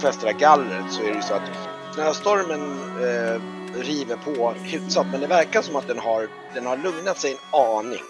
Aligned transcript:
kontext, 0.00 0.22
när 0.22 0.32
gallret 0.32 0.92
så 0.92 1.02
är 1.02 1.08
det 1.08 1.14
ju 1.14 1.22
så 1.22 1.34
att 1.34 1.50
snöstormen 1.94 2.60
eh, 3.02 3.40
river 3.74 4.16
på 4.16 4.50
hyfsat, 4.50 5.06
men 5.10 5.20
det 5.20 5.26
verkar 5.26 5.62
som 5.62 5.76
att 5.76 5.86
den 5.86 5.98
har, 5.98 6.28
den 6.54 6.66
har 6.66 6.76
lugnat 6.76 7.18
sig 7.18 7.32
en 7.32 7.60
aning. 7.60 8.02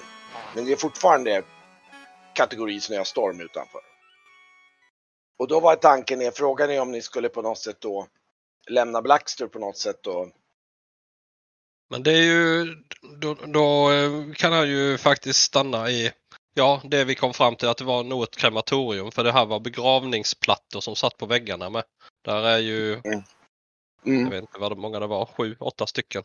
Men 0.55 0.65
det 0.65 0.73
är 0.73 0.77
fortfarande 0.77 1.43
kategori 2.35 2.81
snöstorm 2.81 3.41
utanför. 3.41 3.81
Och 5.39 5.49
då 5.49 5.61
var 5.61 5.77
tanken, 5.77 6.23
är, 6.23 6.31
frågan 6.31 6.71
är 6.71 6.81
om 6.81 6.91
ni 6.91 7.03
skulle 7.03 7.29
på 7.29 7.43
något 7.43 7.59
sätt 7.59 7.81
då 7.81 8.07
lämna 8.71 9.03
Blackster 9.03 9.47
på 9.47 9.59
något 9.59 9.79
sätt 9.79 10.03
då. 10.03 10.31
Men 11.91 12.03
det 12.03 12.13
är 12.13 12.23
ju, 12.23 12.67
då, 13.21 13.35
då 13.35 13.91
eh, 13.91 14.33
kan 14.35 14.53
han 14.53 14.69
ju 14.69 14.99
faktiskt 14.99 15.43
stanna 15.43 15.91
i, 15.91 16.13
ja 16.61 16.81
det 16.85 17.05
vi 17.05 17.15
kom 17.15 17.35
fram 17.35 17.57
till 17.57 17.69
att 17.69 17.79
det 17.79 17.85
var 17.85 18.05
nog 18.05 18.23
ett 18.23 18.37
krematorium 18.37 19.11
för 19.11 19.25
det 19.25 19.33
här 19.33 19.47
var 19.47 19.61
begravningsplattor 19.61 20.81
som 20.81 20.97
satt 20.97 21.17
på 21.17 21.27
väggarna 21.27 21.71
med. 21.71 21.85
Där 22.25 22.43
är 22.43 22.59
ju, 22.59 23.01
Mm. 24.07 24.23
jag 24.25 24.31
vet 24.31 24.41
inte 24.41 24.59
vad 24.59 24.79
många 24.79 25.01
det 25.01 25.07
var, 25.07 25.27
sju, 25.27 25.57
åtta 25.61 25.87
stycken. 25.87 26.23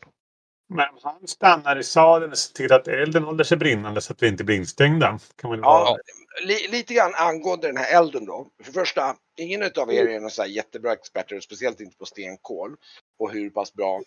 Men 0.69 0.87
han 1.03 1.27
stannar 1.27 1.79
i 1.79 1.83
salen 1.83 2.31
och 2.31 2.37
ser 2.37 2.53
till 2.53 2.73
att 2.73 2.87
elden 2.87 3.23
håller 3.23 3.43
sig 3.43 3.57
brinnande 3.57 4.01
så 4.01 4.13
att 4.13 4.23
vi 4.23 4.27
inte 4.27 4.43
blir 4.43 4.55
instängda. 4.55 5.19
Kan 5.35 5.49
man 5.49 5.59
Ja, 5.59 5.97
li, 6.43 6.67
lite 6.71 6.93
grann 6.93 7.13
angående 7.15 7.67
den 7.67 7.77
här 7.77 7.97
elden 7.97 8.25
då. 8.25 8.47
För 8.63 8.71
det 8.73 8.79
första, 8.79 9.15
ingen 9.37 9.63
av 9.63 9.93
er 9.93 10.07
är 10.07 10.19
någon 10.19 10.31
så 10.31 10.45
jättebra 10.45 10.93
experter, 10.93 11.39
speciellt 11.39 11.79
inte 11.79 11.97
på 11.97 12.05
stenkol 12.05 12.75
och 13.19 13.31
hur 13.31 13.49
pass 13.49 13.73
bra. 13.73 14.01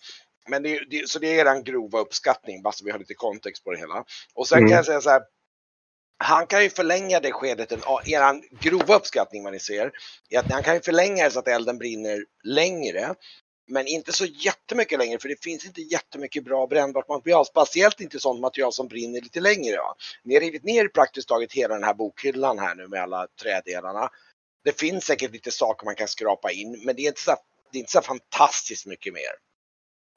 Men 0.49 0.63
det, 0.63 0.79
det, 0.89 1.09
så 1.09 1.19
det 1.19 1.39
är 1.39 1.45
en 1.45 1.63
grova 1.63 1.99
uppskattning, 1.99 2.61
bara 2.61 2.73
så 2.73 2.85
vi 2.85 2.91
har 2.91 2.99
lite 2.99 3.13
kontext 3.13 3.63
på 3.63 3.71
det 3.71 3.77
hela. 3.77 4.03
Och 4.35 4.47
sen 4.47 4.57
Mm. 4.57 4.69
kan 4.69 4.75
jag 4.75 4.85
säga 4.85 5.01
så 5.01 5.09
här. 5.09 5.21
Han 6.23 6.47
kan 6.47 6.63
ju 6.63 6.69
förlänga 6.69 7.19
det 7.19 7.31
skedet, 7.31 7.71
er 7.71 7.79
eran 8.05 8.43
grova 8.59 8.95
uppskattning 8.95 9.43
vad 9.43 9.53
ni 9.53 9.59
ser, 9.59 9.91
är 10.29 10.39
att 10.39 10.51
han 10.51 10.63
kan 10.63 10.73
ju 10.73 10.81
förlänga 10.81 11.23
det 11.23 11.31
så 11.31 11.39
att 11.39 11.47
elden 11.47 11.77
brinner 11.77 12.25
längre. 12.43 13.15
Men 13.67 13.87
inte 13.87 14.11
så 14.11 14.25
jättemycket 14.25 14.99
längre, 14.99 15.19
för 15.19 15.29
det 15.29 15.43
finns 15.43 15.65
inte 15.65 15.81
jättemycket 15.81 16.43
bra 16.43 16.67
brännbart 16.67 17.07
material. 17.07 17.45
Speciellt 17.45 18.01
inte 18.01 18.19
sånt 18.19 18.41
material 18.41 18.73
som 18.73 18.87
brinner 18.87 19.21
lite 19.21 19.39
längre. 19.39 19.77
Va? 19.77 19.95
Ni 20.23 20.33
har 20.33 20.41
rivit 20.41 20.63
ner 20.63 20.87
praktiskt 20.87 21.27
taget 21.27 21.53
hela 21.53 21.73
den 21.73 21.83
här 21.83 21.93
bokhyllan 21.93 22.59
här 22.59 22.75
nu 22.75 22.87
med 22.87 23.01
alla 23.01 23.27
trädelarna. 23.41 24.09
Det 24.63 24.79
finns 24.79 25.05
säkert 25.05 25.31
lite 25.31 25.51
saker 25.51 25.85
man 25.85 25.95
kan 25.95 26.07
skrapa 26.07 26.51
in, 26.51 26.81
men 26.85 26.95
det 26.95 27.01
är 27.01 27.07
inte 27.07 27.21
så, 27.21 27.35
det 27.71 27.77
är 27.77 27.79
inte 27.79 27.91
så 27.91 28.01
fantastiskt 28.01 28.85
mycket 28.85 29.13
mer. 29.13 29.48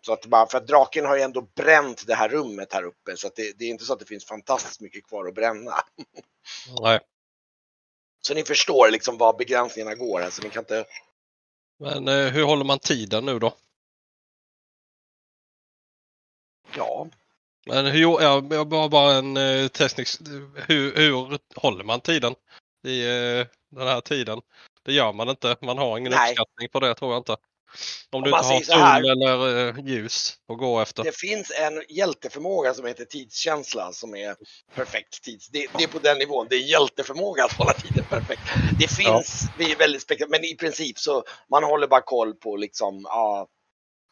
Så 0.06 0.12
att 0.12 0.26
bara 0.26 0.46
för 0.46 0.58
att 0.58 0.66
draken 0.66 1.04
har 1.04 1.16
ju 1.16 1.22
ändå 1.22 1.40
bränt 1.40 2.06
det 2.06 2.14
här 2.14 2.28
rummet 2.28 2.72
här 2.72 2.82
uppe 2.82 3.16
så 3.16 3.26
att 3.26 3.36
det, 3.36 3.58
det 3.58 3.64
är 3.64 3.68
inte 3.68 3.84
så 3.84 3.92
att 3.92 3.98
det 3.98 4.04
finns 4.04 4.24
fantastiskt 4.24 4.80
mycket 4.80 5.06
kvar 5.06 5.28
att 5.28 5.34
bränna. 5.34 5.74
Nej. 6.80 7.00
Så 8.20 8.34
ni 8.34 8.44
förstår 8.44 8.90
liksom 8.90 9.18
var 9.18 9.38
begränsningarna 9.38 9.94
går. 9.94 10.22
Alltså 10.22 10.42
ni 10.42 10.50
kan 10.50 10.62
inte... 10.62 10.84
Men 11.78 12.08
eh, 12.08 12.32
hur 12.32 12.44
håller 12.44 12.64
man 12.64 12.78
tiden 12.78 13.24
nu 13.24 13.38
då? 13.38 13.54
Ja, 16.76 17.08
Men 17.66 17.86
hur, 17.86 18.00
ja, 18.00 18.42
jag 18.50 18.68
bara, 18.68 18.88
bara 18.88 19.14
en 19.14 19.36
eh, 19.36 19.68
testning. 19.68 20.06
Hur, 20.54 20.96
hur 20.96 21.38
håller 21.54 21.84
man 21.84 22.00
tiden 22.00 22.34
i 22.84 23.04
eh, 23.04 23.46
den 23.70 23.88
här 23.88 24.00
tiden? 24.00 24.40
Det 24.82 24.92
gör 24.92 25.12
man 25.12 25.28
inte. 25.28 25.56
Man 25.60 25.78
har 25.78 25.98
ingen 25.98 26.12
Nej. 26.12 26.32
uppskattning 26.32 26.68
på 26.68 26.80
det 26.80 26.94
tror 26.94 27.12
jag 27.12 27.20
inte. 27.20 27.36
Om 28.10 28.16
Om 28.16 28.22
du 28.22 28.30
man 28.30 28.52
inte 28.52 28.74
har 28.74 29.00
sol 29.00 29.10
eller 29.10 29.68
eh, 29.68 29.84
ljus 29.86 30.36
att 30.48 30.58
gå 30.58 30.80
efter. 30.80 31.04
det 31.04 31.16
finns 31.16 31.50
en 31.50 31.82
hjälteförmåga 31.88 32.74
som 32.74 32.86
heter 32.86 33.04
tidskänsla 33.04 33.92
som 33.92 34.14
är 34.14 34.36
perfekt 34.74 35.22
tids. 35.22 35.48
Det, 35.48 35.66
det 35.78 35.84
är 35.84 35.88
på 35.88 35.98
den 35.98 36.18
nivån. 36.18 36.46
Det 36.50 36.56
är 36.56 36.70
hjälteförmåga 36.70 37.44
att 37.44 37.52
hålla 37.52 37.72
tiden 37.72 38.04
perfekt. 38.04 38.42
Det 38.78 38.88
finns, 38.88 39.44
vi 39.58 39.72
är 39.72 39.76
väldigt 39.76 40.02
spektakulärt, 40.02 40.40
men 40.40 40.50
i 40.50 40.56
princip 40.56 40.98
så 40.98 41.24
man 41.50 41.64
håller 41.64 41.86
bara 41.86 42.02
koll 42.02 42.34
på 42.34 42.56
liksom, 42.56 43.00
ja, 43.04 43.48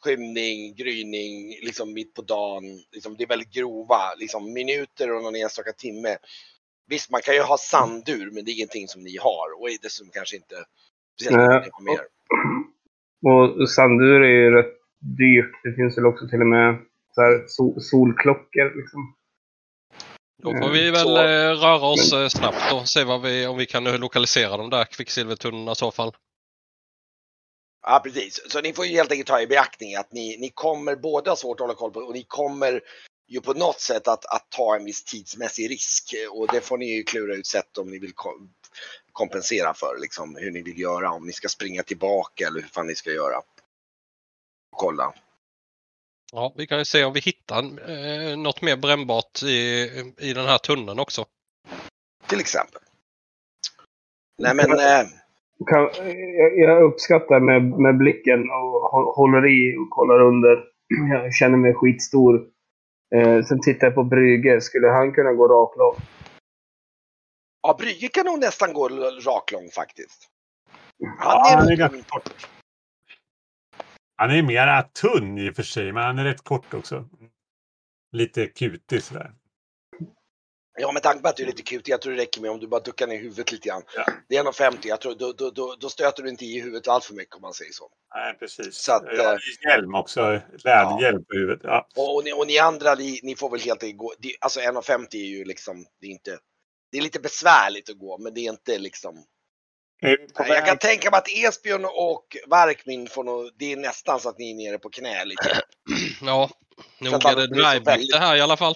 skymning, 0.05 0.75
gryning, 0.75 1.49
liksom 1.63 1.93
mitt 1.93 2.15
på 2.15 2.23
dagen. 2.23 2.65
Liksom, 2.93 3.17
det 3.17 3.25
är 3.25 3.29
väldigt 3.29 3.53
grova, 3.53 4.15
liksom 4.15 4.53
minuter 4.53 5.13
och 5.13 5.23
någon 5.23 5.37
enstaka 5.37 5.73
timme. 5.73 6.17
Visst, 6.87 7.11
man 7.11 7.23
kan 7.23 7.35
ju 7.35 7.41
ha 7.41 7.59
sandur, 7.59 8.31
men 8.31 8.45
det 8.45 8.51
är 8.51 8.55
ingenting 8.55 8.89
som 8.89 9.03
ni 9.03 9.17
har 9.17 9.61
och 9.61 9.71
är 9.71 9.77
dessutom 9.83 10.11
kanske 10.11 10.37
inte 10.37 10.65
speciellt 11.21 11.65
mycket 11.65 11.83
mer. 11.83 12.01
Och 13.27 13.71
sandur 13.71 14.21
är 14.21 14.29
ju 14.29 14.51
rätt 14.51 14.77
dyrt. 15.19 15.53
Det 15.65 15.73
finns 15.75 15.99
väl 15.99 16.07
också 16.07 16.29
till 16.29 16.41
och 16.41 16.47
med 16.47 16.79
så 17.15 17.21
här 17.21 17.45
sol 17.47 17.81
solklockor. 17.81 18.81
Liksom. 18.81 19.15
Då 20.43 20.51
får 20.51 20.71
vi 20.73 20.91
väl 20.91 21.01
Så- 21.01 21.17
eh, 21.19 21.51
röra 21.51 21.87
oss 21.87 22.13
eh, 22.13 22.29
snabbt 22.29 22.73
och 22.73 22.89
se 22.89 23.05
vad 23.05 23.23
vi, 23.23 23.47
om 23.47 23.57
vi 23.57 23.67
kan 23.67 23.85
lokalisera 23.85 24.57
de 24.57 24.71
där 24.71 24.85
kvicksilvertunnorna 24.85 25.73
i 25.73 25.75
så 25.75 25.91
fall. 25.91 26.17
Ja, 27.83 28.01
precis. 28.05 28.53
Så 28.53 28.61
ni 28.61 28.73
får 28.73 28.87
ju 28.87 28.93
helt 28.93 29.11
enkelt 29.11 29.29
ta 29.29 29.41
i 29.41 29.47
beaktning 29.47 29.95
att 29.95 30.13
ni, 30.13 30.37
ni 30.41 30.51
kommer 30.55 30.97
både 30.97 31.31
ha 31.31 31.37
svårt 31.37 31.61
att 31.61 31.61
hålla 31.61 31.75
koll 31.75 31.91
på 31.93 32.01
och 32.01 32.15
ni 32.15 32.25
kommer 32.29 32.81
ju 33.29 33.41
på 33.41 33.53
något 33.53 33.81
sätt 33.81 34.09
att, 34.09 34.25
att 34.27 34.47
ta 34.51 34.77
en 34.77 34.85
viss 34.85 35.05
tidsmässig 35.05 35.71
risk 35.71 36.15
och 36.31 36.49
det 36.53 36.61
får 36.61 36.79
ni 36.79 36.97
ju 36.97 37.03
klura 37.03 37.35
ut 37.35 37.47
sätt 37.47 37.79
om 37.79 37.91
ni 37.91 37.99
vill 37.99 38.13
kompensera 39.13 39.75
för 39.75 39.99
liksom 40.01 40.37
hur 40.37 40.51
ni 40.51 40.63
vill 40.63 40.79
göra, 40.81 41.11
om 41.11 41.27
ni 41.27 41.33
ska 41.33 41.49
springa 41.49 41.83
tillbaka 41.83 42.47
eller 42.47 42.61
hur 42.61 42.69
fan 42.69 42.87
ni 42.87 42.95
ska 42.95 43.11
göra. 43.11 43.37
Kolla. 44.77 45.13
Ja, 46.33 46.53
vi 46.57 46.67
kan 46.67 46.79
ju 46.79 46.85
se 46.85 47.05
om 47.05 47.13
vi 47.13 47.21
hittar 47.21 47.63
eh, 47.91 48.37
något 48.39 48.63
mer 48.63 48.77
brännbart 48.77 49.43
i, 49.43 49.91
i 50.19 50.33
den 50.35 50.47
här 50.47 50.59
tunneln 50.59 50.99
också. 50.99 51.25
Till 52.27 52.41
exempel. 52.41 52.81
Nej 54.39 54.55
men, 54.55 54.71
eh, 54.73 55.07
Kan, 55.67 55.83
jag, 56.39 56.59
jag 56.59 56.83
uppskattar 56.83 57.41
med, 57.41 57.63
med 57.81 57.97
blicken 57.99 58.41
och 58.41 58.93
hå- 58.93 59.15
håller 59.17 59.47
i 59.49 59.77
och 59.77 59.91
kollar 59.91 60.21
under. 60.23 60.65
Jag 61.13 61.35
känner 61.35 61.57
mig 61.57 61.75
skitstor. 61.75 62.35
Eh, 63.15 63.45
sen 63.45 63.61
tittar 63.61 63.87
jag 63.87 63.95
på 63.95 64.05
Brygge. 64.05 64.61
Skulle 64.61 64.89
han 64.89 65.13
kunna 65.13 65.33
gå 65.33 65.49
raklång? 65.49 65.95
Ja 67.63 67.77
Brygge 67.79 68.09
kan 68.09 68.27
nog 68.27 68.41
nästan 68.41 68.73
gå 68.73 68.89
raklång 69.25 69.71
faktiskt. 69.71 70.29
Ja, 70.99 71.17
Han 71.19 71.41
han 71.41 71.59
är 71.59 71.65
är 71.65 71.69
nog, 71.71 71.79
ganska 71.79 72.03
kort. 72.09 72.49
Han 74.17 74.31
är 74.31 74.43
mera 74.43 74.83
tunn 74.83 75.39
i 75.39 75.51
och 75.51 75.57
för 75.57 75.63
sig, 75.63 75.93
men 75.93 76.03
han 76.03 76.19
är 76.19 76.25
rätt 76.25 76.45
kort 76.45 76.75
också. 76.75 77.09
Lite 78.13 78.47
kutig 78.47 79.03
sådär. 79.03 79.33
Ja, 80.79 80.93
med 80.93 81.03
tanke 81.03 81.23
på 81.23 81.29
att 81.29 81.37
du 81.37 81.43
är 81.43 81.47
lite 81.47 81.63
kul, 81.63 81.83
jag 81.85 82.03
tror 82.03 82.13
det 82.13 82.23
räcker 82.23 82.41
med 82.41 82.51
om 82.51 82.61
du 82.61 82.67
bara 82.67 82.81
duckar 82.81 83.07
ner 83.07 83.19
huvudet 83.19 83.53
lite 83.53 83.69
grann. 83.69 83.83
Ja. 83.97 84.05
Det 84.29 84.37
är 84.37 84.45
1,50, 84.45 84.77
jag 84.83 85.01
tror 85.01 85.15
då, 85.15 85.33
då, 85.33 85.51
då, 85.51 85.77
då 85.81 85.89
stöter 85.89 86.23
du 86.23 86.29
inte 86.29 86.45
i 86.45 86.61
huvudet 86.61 86.89
allt 86.89 87.05
för 87.05 87.15
mycket 87.15 87.35
om 87.35 87.43
man 87.43 87.53
säger 87.55 87.73
så. 87.73 87.91
Nej, 88.15 88.35
precis. 88.39 88.75
Så 88.75 88.93
att, 88.93 89.03
jag 89.17 89.25
har 89.25 89.35
eh, 89.35 89.71
hjälm 89.71 89.95
också. 89.95 90.41
Läderhjälm 90.65 91.25
på 91.25 91.35
huvudet. 91.35 91.61
Ja. 91.65 91.89
Och, 91.97 92.15
och, 92.17 92.25
ni, 92.25 92.33
och 92.33 92.47
ni 92.47 92.59
andra, 92.59 92.95
ni, 92.95 93.21
ni 93.23 93.37
får 93.37 93.51
väl 93.51 93.61
helt 93.61 93.83
enkelt 93.83 93.99
gå, 93.99 94.13
alltså 94.41 94.61
1,50 94.61 95.07
är 95.15 95.19
ju 95.19 95.45
liksom, 95.45 95.85
det 96.01 96.07
är 96.07 96.11
inte, 96.11 96.39
det 96.93 96.99
är 96.99 97.03
lite 97.03 97.21
besvärligt 97.21 97.91
att 97.91 97.99
gå, 97.99 98.19
men 98.19 98.35
det 98.35 98.41
är 98.41 98.51
inte 98.51 98.79
liksom. 98.79 99.25
På 100.35 100.45
Jag 100.49 100.67
kan 100.67 100.79
tänka 100.79 101.11
mig 101.11 101.19
att 101.19 101.29
Esbjörn 101.29 101.85
och 101.85 102.37
Varkmin 102.47 103.09
får 103.09 103.25
nog, 103.25 103.51
det 103.57 103.73
är 103.73 103.77
nästan 103.77 104.21
så 104.21 104.29
att 104.29 104.39
ni 104.39 104.51
är 104.51 104.71
nere 104.71 104.79
på 104.79 104.91
knä 104.91 105.25
lite. 105.25 105.63
Ja, 106.23 106.51
nog 106.99 107.15
är 107.15 107.37
det 107.37 107.81
väldigt- 107.81 108.13
det 108.13 108.19
här 108.19 108.37
i 108.37 108.41
alla 108.41 108.57
fall. 108.57 108.75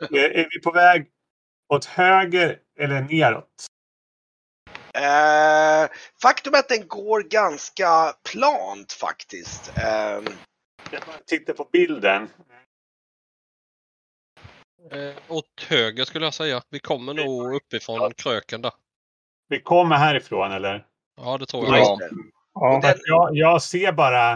Är, 0.10 0.16
är 0.30 0.48
vi 0.50 0.60
på 0.60 0.70
väg 0.72 1.06
åt 1.74 1.84
höger 1.84 2.58
eller 2.80 3.00
neråt? 3.00 3.66
Eh, 4.94 5.90
faktum 6.22 6.54
är 6.54 6.58
att 6.58 6.68
den 6.68 6.88
går 6.88 7.22
ganska 7.22 8.14
plant 8.32 8.92
faktiskt. 8.92 9.72
Eh, 9.76 9.84
Jag 9.84 10.22
bara 11.06 11.18
tittar 11.26 11.52
på 11.52 11.68
bilden. 11.72 12.28
Eh, 14.90 15.14
åt 15.28 15.66
höger 15.68 16.04
skulle 16.04 16.26
jag 16.26 16.34
säga. 16.34 16.62
Vi 16.70 16.78
kommer 16.78 17.14
nog 17.14 17.54
uppifrån 17.54 18.14
kröken 18.14 18.62
där. 18.62 18.72
Vi 19.48 19.60
kommer 19.60 19.96
härifrån 19.96 20.52
eller? 20.52 20.86
Ja, 21.16 21.38
det 21.38 21.46
tror 21.46 21.64
ja, 21.66 21.78
jag. 21.78 21.98
Ja. 22.54 22.80
Den- 22.82 22.98
Jag, 23.04 23.28
jag 23.32 23.62
ser 23.62 23.92
bara 23.92 24.32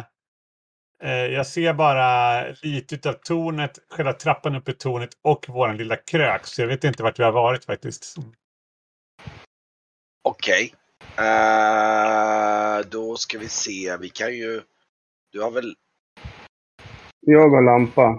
eh, 1.02 1.10
jag 1.12 1.46
ser 1.46 1.72
bara 1.72 2.42
lite 2.62 3.08
av 3.08 3.12
tornet, 3.12 3.78
själva 3.90 4.12
trappan 4.12 4.56
upp 4.56 4.68
i 4.68 4.72
tornet 4.72 5.10
och 5.22 5.48
våran 5.48 5.76
lilla 5.76 5.96
krök. 5.96 6.46
Så 6.46 6.62
jag 6.62 6.68
vet 6.68 6.84
inte 6.84 7.02
vart 7.02 7.18
vi 7.18 7.24
har 7.24 7.32
varit 7.32 7.64
faktiskt. 7.64 8.16
Okej. 10.22 10.74
Eh, 11.16 12.86
då 12.90 13.16
ska 13.16 13.38
vi 13.38 13.48
se. 13.48 13.96
Vi 14.00 14.08
kan 14.08 14.34
ju... 14.34 14.62
Du 15.32 15.42
har 15.42 15.50
väl... 15.50 15.74
Jag 17.20 17.48
har 17.50 17.62
lampa. 17.62 18.18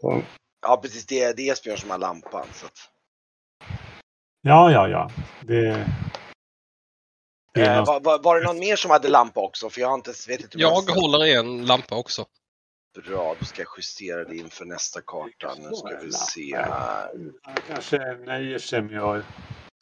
Så. 0.00 0.22
Ja 0.62 0.76
precis, 0.76 1.06
det 1.06 1.22
är, 1.22 1.34
det 1.34 1.48
är 1.48 1.52
Esbjörn 1.52 1.78
som 1.78 1.90
har 1.90 1.98
lampan. 1.98 2.46
Så 2.52 2.66
att, 2.66 2.88
Ja, 4.42 4.70
ja, 4.72 4.88
ja. 4.88 5.10
Det, 5.40 5.86
det 7.54 7.66
eh, 7.66 7.76
någon- 7.76 7.84
var, 7.84 8.00
var, 8.00 8.18
var 8.18 8.40
det 8.40 8.46
någon 8.46 8.58
mer 8.58 8.76
som 8.76 8.90
hade 8.90 9.08
lampa 9.08 9.40
också? 9.40 9.70
För 9.70 9.80
jag 9.80 9.88
har 9.88 9.94
inte, 9.94 10.12
vet 10.28 10.40
inte 10.40 10.58
Jag 10.58 10.70
håller 10.70 11.24
i 11.24 11.34
en 11.34 11.66
lampa 11.66 11.96
också. 11.96 12.26
Bra, 13.04 13.36
då 13.38 13.44
ska 13.44 13.62
jag 13.62 13.68
justera 13.76 14.24
det 14.24 14.36
inför 14.36 14.64
nästa 14.64 15.00
karta. 15.00 15.54
Nu 15.58 15.74
ska 15.76 15.98
vi 16.02 16.12
se 16.12 16.56
Han 16.56 16.70
här. 16.72 17.10
kanske 17.68 17.98
nöjer 18.14 18.58
sig 18.58 18.82
med 18.82 19.02
att 19.02 19.24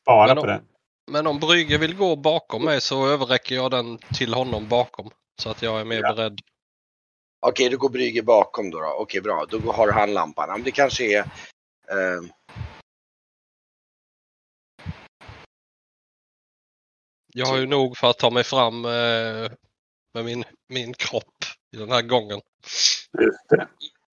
spara 0.02 0.34
på 0.34 0.46
den. 0.46 0.62
Men 1.10 1.26
om 1.26 1.38
Brygge 1.40 1.78
vill 1.78 1.96
gå 1.96 2.16
bakom 2.16 2.64
mig 2.64 2.80
så 2.80 3.06
överräcker 3.08 3.54
jag 3.54 3.70
den 3.70 3.98
till 3.98 4.34
honom 4.34 4.68
bakom. 4.68 5.10
Så 5.42 5.50
att 5.50 5.62
jag 5.62 5.80
är 5.80 5.84
mer 5.84 6.00
Ja. 6.02 6.14
beredd. 6.14 6.40
Okej, 7.40 7.68
du 7.68 7.76
går 7.78 7.88
Brygge 7.88 8.22
bakom 8.22 8.70
då. 8.70 8.80
då. 8.80 8.94
Okej, 8.98 9.20
bra. 9.20 9.46
Då 9.48 9.72
har 9.72 9.92
han 9.92 10.14
lampan. 10.14 10.48
Men 10.48 10.62
det 10.62 10.70
kanske 10.70 11.04
är... 11.04 11.18
Eh, 11.90 12.22
Jag 17.32 17.46
har 17.46 17.56
ju 17.58 17.66
nog 17.66 17.96
för 17.96 18.10
att 18.10 18.18
ta 18.18 18.30
mig 18.30 18.44
fram 18.44 18.84
eh, 18.84 19.50
med 20.14 20.24
min, 20.24 20.44
min 20.68 20.94
kropp 20.94 21.44
i 21.72 21.76
den 21.76 21.90
här 21.90 22.02
gången. 22.02 22.40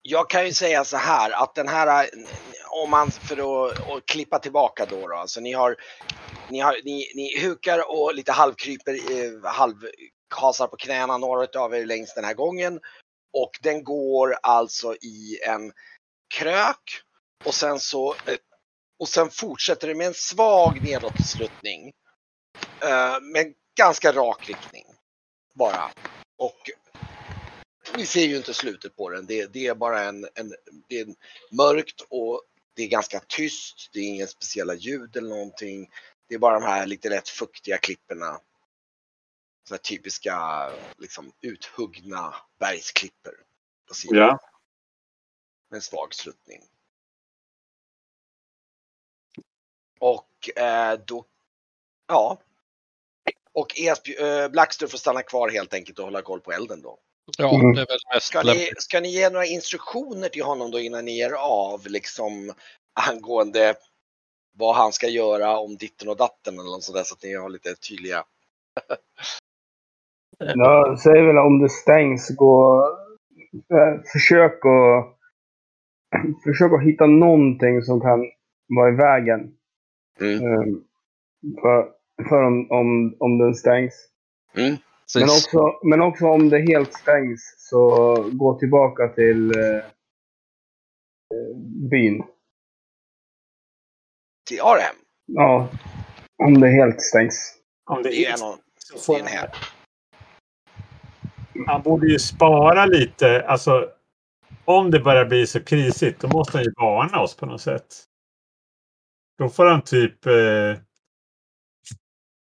Jag 0.02 0.30
kan 0.30 0.46
ju 0.46 0.52
säga 0.52 0.84
så 0.84 0.96
här 0.96 1.30
att 1.42 1.54
den 1.54 1.68
här, 1.68 2.02
eh, 2.02 2.08
om 2.82 2.90
man 2.90 3.10
för 3.10 3.36
att, 3.36 3.90
att 3.90 4.06
klippa 4.06 4.38
tillbaka 4.38 4.86
då, 4.86 5.08
då 5.08 5.14
alltså 5.14 5.40
ni 5.40 5.52
har, 5.52 5.76
ni 6.48 6.60
har, 6.60 6.76
ni, 6.84 7.12
ni 7.14 7.40
hukar 7.40 7.90
och 7.90 8.14
lite 8.14 8.32
halvkryper, 8.32 8.92
eh, 8.92 9.50
halvkasar 9.50 10.66
på 10.66 10.76
knäna 10.76 11.18
några 11.18 11.60
av 11.60 11.74
er 11.74 11.86
längs 11.86 12.14
den 12.14 12.24
här 12.24 12.34
gången 12.34 12.80
och 13.32 13.50
den 13.62 13.84
går 13.84 14.38
alltså 14.42 14.94
i 14.94 15.40
en 15.46 15.72
krök 16.34 17.02
och 17.44 17.54
sen 17.54 17.80
så 17.80 18.14
eh, 18.14 18.36
och 18.98 19.08
sen 19.08 19.30
fortsätter 19.30 19.88
det 19.88 19.94
med 19.94 20.06
en 20.06 20.14
svag 20.14 20.82
nedåtsluttning. 20.82 21.92
Eh, 22.82 23.20
med 23.20 23.54
ganska 23.76 24.12
rak 24.12 24.48
riktning. 24.48 24.84
Bara. 25.54 25.90
Och 26.38 26.70
vi 27.96 28.06
ser 28.06 28.24
ju 28.24 28.36
inte 28.36 28.54
slutet 28.54 28.96
på 28.96 29.10
den. 29.10 29.26
Det, 29.26 29.52
det 29.52 29.66
är 29.66 29.74
bara 29.74 30.02
en, 30.02 30.28
en, 30.34 30.54
det 30.88 31.00
är 31.00 31.06
mörkt 31.50 32.00
och 32.08 32.42
det 32.76 32.82
är 32.82 32.88
ganska 32.88 33.20
tyst. 33.28 33.90
Det 33.92 33.98
är 33.98 34.04
inga 34.04 34.26
speciella 34.26 34.74
ljud 34.74 35.16
eller 35.16 35.28
någonting. 35.28 35.90
Det 36.28 36.34
är 36.34 36.38
bara 36.38 36.60
de 36.60 36.66
här 36.66 36.86
lite 36.86 37.08
lätt 37.08 37.28
fuktiga 37.28 37.78
klipporna. 37.78 38.40
Så 39.68 39.74
här 39.74 39.78
typiska 39.78 40.70
liksom 40.98 41.32
uthuggna 41.40 42.34
bergsklipper. 42.58 43.32
På 43.88 43.94
sidan. 43.94 44.18
Ja. 44.18 44.38
Med 45.70 45.76
en 45.76 45.82
svag 45.82 46.14
sluttning. 46.14 46.62
Och 50.00 50.58
eh, 50.58 50.98
då, 51.06 51.24
ja. 52.06 52.38
Och 53.52 53.78
Esby, 53.80 54.16
eh, 54.16 54.48
Blackster 54.48 54.86
får 54.86 54.98
stanna 54.98 55.22
kvar 55.22 55.48
helt 55.50 55.74
enkelt 55.74 55.98
och 55.98 56.04
hålla 56.04 56.22
koll 56.22 56.40
på 56.40 56.52
elden 56.52 56.82
då. 56.82 56.98
Ja, 57.38 57.54
Mm. 57.54 57.74
det 57.74 57.82
är 57.82 57.86
väl 57.86 57.98
mest 58.14 58.26
Ska 58.26 58.42
ni, 58.42 58.70
ska 58.78 59.00
ni 59.00 59.08
ge 59.08 59.30
några 59.30 59.46
instruktioner 59.46 60.28
till 60.28 60.42
honom 60.42 60.70
då 60.70 60.80
innan 60.80 61.04
ni 61.04 61.16
ger 61.16 61.32
av 61.32 61.86
liksom 61.86 62.54
angående 63.08 63.74
vad 64.52 64.76
han 64.76 64.92
ska 64.92 65.08
göra 65.08 65.58
om 65.58 65.76
ditten 65.76 66.08
och 66.08 66.16
datten 66.16 66.54
eller 66.58 66.70
något 66.70 66.84
sånt 66.84 66.96
där 66.96 67.04
så 67.04 67.14
att 67.14 67.22
ni 67.22 67.34
har 67.34 67.48
lite 67.48 67.74
tydliga. 67.74 68.24
Jag 70.38 70.98
säger 71.00 71.26
väl 71.26 71.38
om 71.38 71.58
det 71.58 71.68
stängs, 71.68 72.36
gå... 72.36 72.84
eh, 73.72 74.00
Försök 74.12 74.64
att... 74.64 75.18
Försök 76.44 76.72
att 76.72 76.82
hitta 76.82 77.06
någonting 77.06 77.82
som 77.82 78.00
kan 78.00 78.24
vara 78.68 78.88
i 78.88 78.96
vägen. 78.96 79.54
Mm. 80.20 80.34
Eh, 80.34 80.66
För, 81.62 81.88
för 82.28 82.42
om, 82.42 82.70
om, 82.70 83.16
om 83.18 83.38
den 83.38 83.54
stängs. 83.54 84.08
Men 84.54 84.78
Precis. 85.14 85.46
också, 85.46 85.78
men 85.82 86.02
också 86.02 86.26
om 86.26 86.48
det 86.48 86.58
helt 86.58 86.94
stängs 86.94 87.54
så 87.58 87.88
gå 88.32 88.58
tillbaka 88.58 89.08
till 89.08 89.50
eh, 89.50 89.82
byn. 91.90 92.22
Till 94.48 94.60
Arhem. 94.60 94.96
Ja, 95.26 95.68
om 96.44 96.60
det 96.60 96.68
helt 96.68 97.02
stängs. 97.02 97.54
Om 97.90 98.02
det 98.02 98.24
är 98.26 98.38
någon, 98.40 98.58
är 98.92 98.98
får 98.98 99.20
en 99.20 99.26
här. 99.26 99.50
Han 101.66 101.82
borde 101.82 102.06
ju 102.06 102.18
spara 102.18 102.86
lite. 102.86 103.44
Alltså, 103.48 103.88
om 104.64 104.90
det 104.90 105.00
börjar 105.00 105.24
bli 105.24 105.46
så 105.46 105.64
krisigt, 105.64 106.20
då 106.20 106.28
måste 106.28 106.56
han 106.56 106.64
ju 106.64 106.72
varna 106.76 107.20
oss 107.20 107.36
på 107.36 107.46
något 107.46 107.60
sätt. 107.60 108.04
Då 109.38 109.48
får 109.48 109.66
han 109.66 109.82
typ 109.82 110.26
eh, 110.26 110.76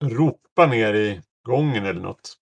ropa 0.03 0.65
ner 0.65 0.93
i 0.93 1.21
gången 1.43 1.85
eller 1.85 2.01
något. 2.01 2.37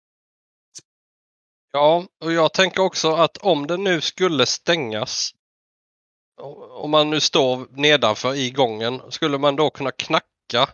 Ja, 1.71 2.05
och 2.23 2.31
jag 2.31 2.53
tänker 2.53 2.81
också 2.81 3.11
att 3.11 3.37
om 3.37 3.67
det 3.67 3.77
nu 3.77 4.01
skulle 4.01 4.45
stängas. 4.45 5.31
Om 6.71 6.91
man 6.91 7.09
nu 7.09 7.19
står 7.19 7.67
nedanför 7.69 8.33
i 8.33 8.51
gången, 8.51 9.01
skulle 9.09 9.37
man 9.37 9.55
då 9.55 9.69
kunna 9.69 9.91
knacka 9.91 10.69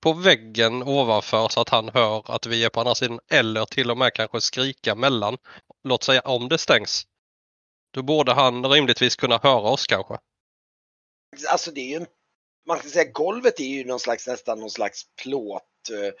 på 0.00 0.12
väggen 0.12 0.82
ovanför 0.82 1.48
så 1.48 1.60
att 1.60 1.68
han 1.68 1.88
hör 1.88 2.34
att 2.34 2.46
vi 2.46 2.64
är 2.64 2.68
på 2.68 2.80
andra 2.80 2.94
sidan 2.94 3.20
eller 3.30 3.64
till 3.64 3.90
och 3.90 3.98
med 3.98 4.14
kanske 4.14 4.40
skrika 4.40 4.94
mellan. 4.94 5.38
Låt 5.84 6.04
säga 6.04 6.20
om 6.20 6.48
det 6.48 6.58
stängs. 6.58 7.06
Då 7.94 8.02
borde 8.02 8.32
han 8.32 8.66
rimligtvis 8.66 9.16
kunna 9.16 9.38
höra 9.42 9.70
oss 9.70 9.86
kanske. 9.86 10.18
Alltså 11.48 11.70
det 11.70 11.80
är 11.80 11.88
ju 11.88 11.94
en, 11.94 12.06
man 12.66 12.78
kan 12.78 12.90
säga 12.90 13.10
golvet 13.12 13.60
är 13.60 13.64
ju 13.64 13.84
någon 13.84 14.00
slags 14.00 14.26
nästan 14.26 14.60
någon 14.60 14.70
slags 14.70 15.02
plåt. 15.22 15.62
eh, 15.92 16.12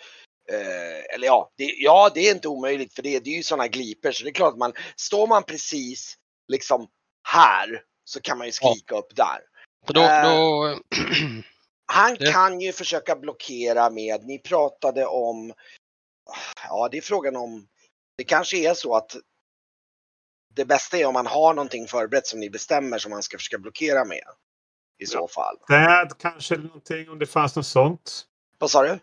Eh, 0.52 1.14
eller 1.14 1.26
ja 1.26 1.52
det, 1.56 1.64
ja, 1.64 2.10
det 2.14 2.28
är 2.28 2.34
inte 2.34 2.48
omöjligt 2.48 2.94
för 2.94 3.02
det, 3.02 3.18
det 3.18 3.30
är 3.30 3.36
ju 3.36 3.42
sådana 3.42 3.68
gliper 3.68 4.12
så 4.12 4.24
det 4.24 4.30
är 4.30 4.34
klart 4.34 4.52
att 4.52 4.58
man, 4.58 4.72
står 4.96 5.26
man 5.26 5.42
precis 5.42 6.16
liksom 6.48 6.88
här 7.28 7.82
så 8.04 8.20
kan 8.20 8.38
man 8.38 8.46
ju 8.46 8.52
skrika 8.52 8.94
upp 8.94 9.16
där. 9.16 9.40
Då, 9.86 10.00
Äh. 10.00 10.22
då, 10.22 10.78
Han 11.92 12.14
Det- 12.18 12.32
kan 12.32 12.60
ju 12.60 12.72
försöka 12.72 13.16
blockera 13.16 13.90
med, 13.90 14.24
ni 14.26 14.38
pratade 14.38 15.06
om, 15.06 15.52
ja 16.68 16.88
det 16.90 16.96
är 16.98 17.02
frågan 17.02 17.36
om, 17.36 17.66
det 18.16 18.24
kanske 18.24 18.56
är 18.70 18.74
så 18.74 18.94
att 18.96 19.16
det 20.54 20.64
bästa 20.64 20.96
är 20.96 21.06
om 21.06 21.12
man 21.14 21.26
har 21.26 21.54
någonting 21.54 21.86
förberett 21.86 22.26
som 22.26 22.40
ni 22.40 22.50
bestämmer 22.50 22.98
som 22.98 23.10
man 23.10 23.22
ska 23.22 23.36
försöka 23.38 23.58
blockera 23.58 24.04
med. 24.04 24.24
I 25.00 25.06
så 25.06 25.28
fall. 25.28 25.56
Städ 25.64 26.18
kanske 26.18 26.54
eller 26.54 26.64
någonting 26.64 27.10
om 27.10 27.18
det 27.18 27.26
fanns 27.26 27.56
något 27.56 27.66
sånt. 27.66 28.24
Vad 28.58 28.70
sa 28.70 28.82
du? 28.82 28.98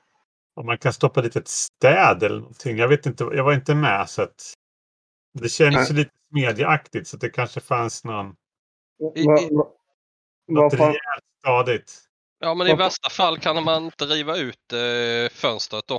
Om 0.55 0.65
man 0.65 0.77
kan 0.77 0.93
stoppa 0.93 1.21
lite 1.21 1.39
ett 1.39 1.47
städ 1.47 2.23
eller 2.23 2.39
någonting. 2.39 2.77
Jag 2.77 2.87
vet 2.87 3.05
inte. 3.05 3.23
Jag 3.23 3.43
var 3.43 3.53
inte 3.53 3.75
med 3.75 4.09
så 4.09 4.21
att. 4.21 4.53
Det 5.33 5.49
känns 5.49 5.91
ju 5.91 5.95
lite 5.95 6.11
smedjeaktigt 6.31 7.07
så 7.07 7.17
att 7.17 7.21
det 7.21 7.29
kanske 7.29 7.59
fanns 7.59 8.03
någon. 8.03 8.35
I- 9.15 9.19
i- 9.21 9.49
Något 10.47 10.73
rejält 10.73 11.23
stadigt. 11.39 12.01
Ja 12.45 12.53
men 12.53 12.67
i 12.67 12.69
Vad- 12.69 12.79
värsta 12.79 13.09
fall 13.09 13.39
kan 13.39 13.63
man 13.63 13.83
inte 13.85 14.05
riva 14.05 14.37
ut 14.37 14.73
eh, 14.73 15.29
fönstret 15.37 15.87
då. 15.87 15.95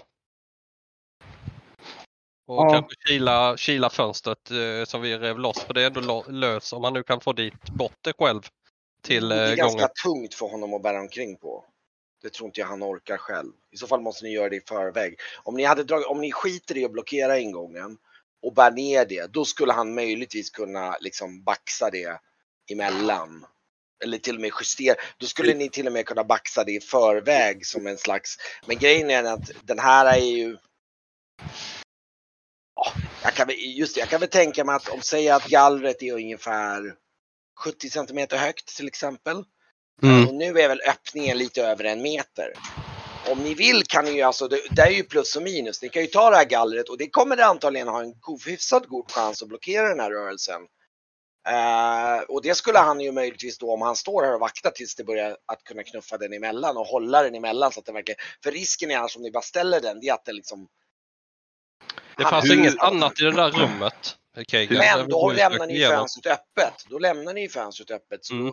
Och 2.49 2.57
Ja. 2.67 2.71
kanske 2.73 2.95
kila, 3.09 3.57
kila 3.57 3.91
fönstret 3.91 4.51
eh, 4.51 4.85
som 4.87 5.01
vi 5.03 5.19
rev 5.19 5.39
loss 5.39 5.61
för 5.61 5.75
det 5.75 5.83
är 5.83 5.87
ändå 5.87 6.01
lo- 6.01 6.25
lös 6.29 6.73
om 6.73 6.83
man 6.83 6.93
nu 6.93 7.03
kan 7.03 7.21
få 7.21 7.33
dit 7.33 7.69
bort 7.71 7.97
det 8.01 8.13
själv 8.19 8.41
till 9.03 9.29
Det 9.29 9.45
eh, 9.45 9.51
är 9.53 9.57
ganska 9.57 9.77
gången. 9.79 9.89
tungt 10.05 10.35
för 10.35 10.47
honom 10.47 10.75
att 10.75 10.83
bära 10.83 11.01
omkring 11.01 11.37
på. 11.37 11.65
Det 12.23 12.31
tror 12.31 12.47
inte 12.47 12.61
jag 12.61 12.67
han 12.69 12.83
orkar 12.83 13.17
själv. 13.17 13.53
I 13.71 13.77
så 13.77 13.87
fall 13.87 14.01
måste 14.01 14.25
ni 14.25 14.31
göra 14.31 14.49
det 14.49 14.57
i 14.57 14.61
förväg. 14.69 15.19
Om 15.43 15.55
ni, 15.55 15.65
hade 15.65 15.85
dragit, 15.85 16.07
om 16.07 16.21
ni 16.21 16.33
skiter 16.33 16.77
i 16.77 16.85
att 16.85 16.93
blockera 16.93 17.39
ingången 17.39 17.99
och 18.43 18.55
bär 18.55 18.71
ner 18.71 19.05
det, 19.07 19.33
då 19.33 19.45
skulle 19.45 19.73
han 19.73 19.95
möjligtvis 19.95 20.51
kunna 20.51 20.97
liksom 21.01 21.43
baxa 21.45 21.91
det 21.91 22.21
emellan. 22.73 23.47
Eller 24.05 24.19
till 24.19 24.35
och 24.35 24.41
med 24.41 24.51
justera. 24.61 24.97
Då 25.19 25.27
skulle 25.27 25.55
ni 25.55 25.69
till 25.69 25.87
och 25.87 25.93
med 25.93 26.07
kunna 26.07 26.25
baxa 26.25 26.65
det 26.65 26.73
i 26.73 26.81
förväg 26.81 27.67
som 27.67 27.87
en 27.87 27.99
slags... 27.99 28.37
Men 28.67 28.79
grejen 28.79 29.11
är 29.11 29.25
att 29.25 29.51
den 29.63 29.79
här 29.79 30.07
är 30.07 30.21
ju... 30.21 30.57
Ja, 32.77 32.93
jag 33.23 33.35
kan, 33.35 33.49
just 33.57 33.95
det, 33.95 34.01
jag 34.01 34.09
kan 34.09 34.21
väl 34.21 34.29
tänka 34.29 34.65
mig 34.65 34.75
att 34.75 34.89
om 34.89 35.01
säger 35.01 35.35
att 35.35 35.47
gallret 35.47 36.03
är 36.03 36.13
ungefär 36.13 36.95
70 37.59 37.91
centimeter 37.91 38.37
högt 38.37 38.77
till 38.77 38.87
exempel. 38.87 39.45
Mm. 40.03 40.29
Och 40.29 40.35
nu 40.35 40.61
är 40.61 40.69
väl 40.69 40.81
öppningen 40.89 41.39
lite 41.39 41.63
över 41.63 41.85
en 41.85 42.03
meter. 42.03 42.53
Om 43.31 43.39
ni 43.39 43.55
vill 43.55 43.83
kan 43.83 44.05
ni 44.05 44.11
ju 44.11 44.23
alltså, 44.23 44.49
det, 44.49 44.61
det 44.71 44.83
är 44.83 44.91
ju 44.91 45.03
plus 45.03 45.37
och 45.37 45.43
minus. 45.43 45.83
Ni 45.83 45.89
kan 45.89 46.03
ju 46.03 46.09
ta 46.09 46.31
det 46.31 46.37
här 46.37 46.45
gallret 46.45 46.89
och 46.89 46.99
det 46.99 47.11
kommer 47.11 47.37
det 47.37 47.47
antagligen 47.47 47.89
ha 47.89 48.03
en 48.03 48.15
hyfsat 48.47 48.87
god 48.87 49.11
chans 49.11 49.43
att 49.43 49.49
blockera 49.49 49.89
den 49.89 50.01
här 50.01 50.11
rörelsen. 50.11 50.63
Eh, 51.47 52.19
och 52.29 52.43
det 52.43 52.55
skulle 52.55 52.79
han 52.79 53.01
ju 53.01 53.13
möjligtvis 53.13 53.59
då 53.59 53.73
om 53.73 53.83
han 53.83 53.97
står 53.97 54.23
här 54.23 54.35
och 54.35 54.41
vaktar 54.41 54.71
tills 54.71 54.95
det 54.95 55.05
börjar 55.05 55.37
att 55.47 55.65
kunna 55.65 55.83
knuffa 55.83 56.19
den 56.19 56.33
emellan 56.33 56.77
och 56.77 56.87
hålla 56.87 57.23
den 57.23 57.35
emellan 57.35 57.73
så 57.73 57.81
att 57.81 57.87
den 57.87 57.95
verkligen, 57.95 58.19
för 58.43 58.51
risken 58.51 58.91
är 58.91 58.97
annars 58.97 59.17
om 59.17 59.23
ni 59.23 59.31
bara 59.31 59.43
ställer 59.43 59.81
den, 59.81 60.01
det 60.01 60.09
är 60.09 60.15
att 60.15 60.25
den 60.25 60.37
liksom 60.37 60.69
Det 62.17 62.23
fanns 62.25 62.45
hur- 62.45 62.59
inget 62.59 62.79
annat 62.83 63.21
i 63.21 63.25
det 63.25 63.33
där 63.33 63.51
rummet. 63.51 64.17
Okej, 64.39 64.69
Men 64.71 65.09
då 65.09 65.33
lämnar 65.33 65.67
ni 65.67 65.81
fönstret 65.85 66.27
öppet. 66.39 66.85
Då 66.89 66.99
lämnar 66.99 67.35
ni 67.35 67.49
fönstret 67.49 67.91
öppet. 67.91 68.25
Så 68.25 68.35
Mm. 68.35 68.53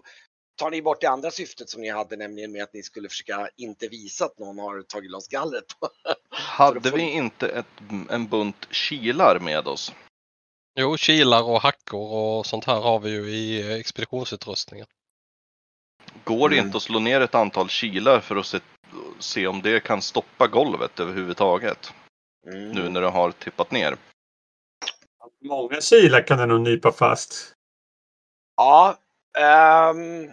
tar 0.55 0.71
ni 0.71 0.81
bort 0.81 1.01
det 1.01 1.07
andra 1.07 1.31
syftet 1.31 1.69
som 1.69 1.81
ni 1.81 1.89
hade, 1.89 2.15
nämligen 2.15 2.51
med 2.51 2.63
att 2.63 2.73
ni 2.73 2.83
skulle 2.83 3.09
försöka 3.09 3.49
inte 3.55 3.87
visa 3.87 4.25
att 4.25 4.39
någon 4.39 4.59
har 4.59 4.81
tagit 4.81 5.11
loss 5.11 5.27
gallret. 5.27 5.65
Hade 6.29 6.91
vi 6.91 7.01
inte 7.01 7.47
ett, 7.47 7.65
en 8.09 8.27
bunt 8.27 8.67
kilar 8.71 9.39
med 9.39 9.67
oss? 9.67 9.93
Jo, 10.75 10.97
kilar 10.97 11.43
och 11.43 11.61
hackor 11.61 12.11
och 12.13 12.45
sånt 12.45 12.65
här 12.65 12.81
har 12.81 12.99
vi 12.99 13.09
ju 13.09 13.29
i 13.29 13.79
expeditionsutrustningen. 13.79 14.87
Går 16.23 16.49
det 16.49 16.55
Mm. 16.55 16.65
inte 16.65 16.77
att 16.77 16.83
slå 16.83 16.99
ner 16.99 17.21
ett 17.21 17.35
antal 17.35 17.69
kilar 17.69 18.19
för 18.19 18.35
att 18.35 18.45
se, 18.45 18.59
se 19.19 19.47
om 19.47 19.61
det 19.61 19.79
kan 19.83 20.01
stoppa 20.01 20.47
golvet 20.47 20.99
överhuvudtaget. 20.99 21.93
Mm. 22.47 22.71
Nu 22.71 22.89
när 22.89 23.01
det 23.01 23.09
har 23.09 23.31
tippat 23.31 23.71
ner. 23.71 23.97
Många 25.41 25.81
kilar 25.81 26.27
kan 26.27 26.37
det 26.37 26.45
nog 26.45 26.61
nypa 26.61 26.91
fast. 26.91 27.53
Ja. 28.57 28.97
ehm, 29.39 30.31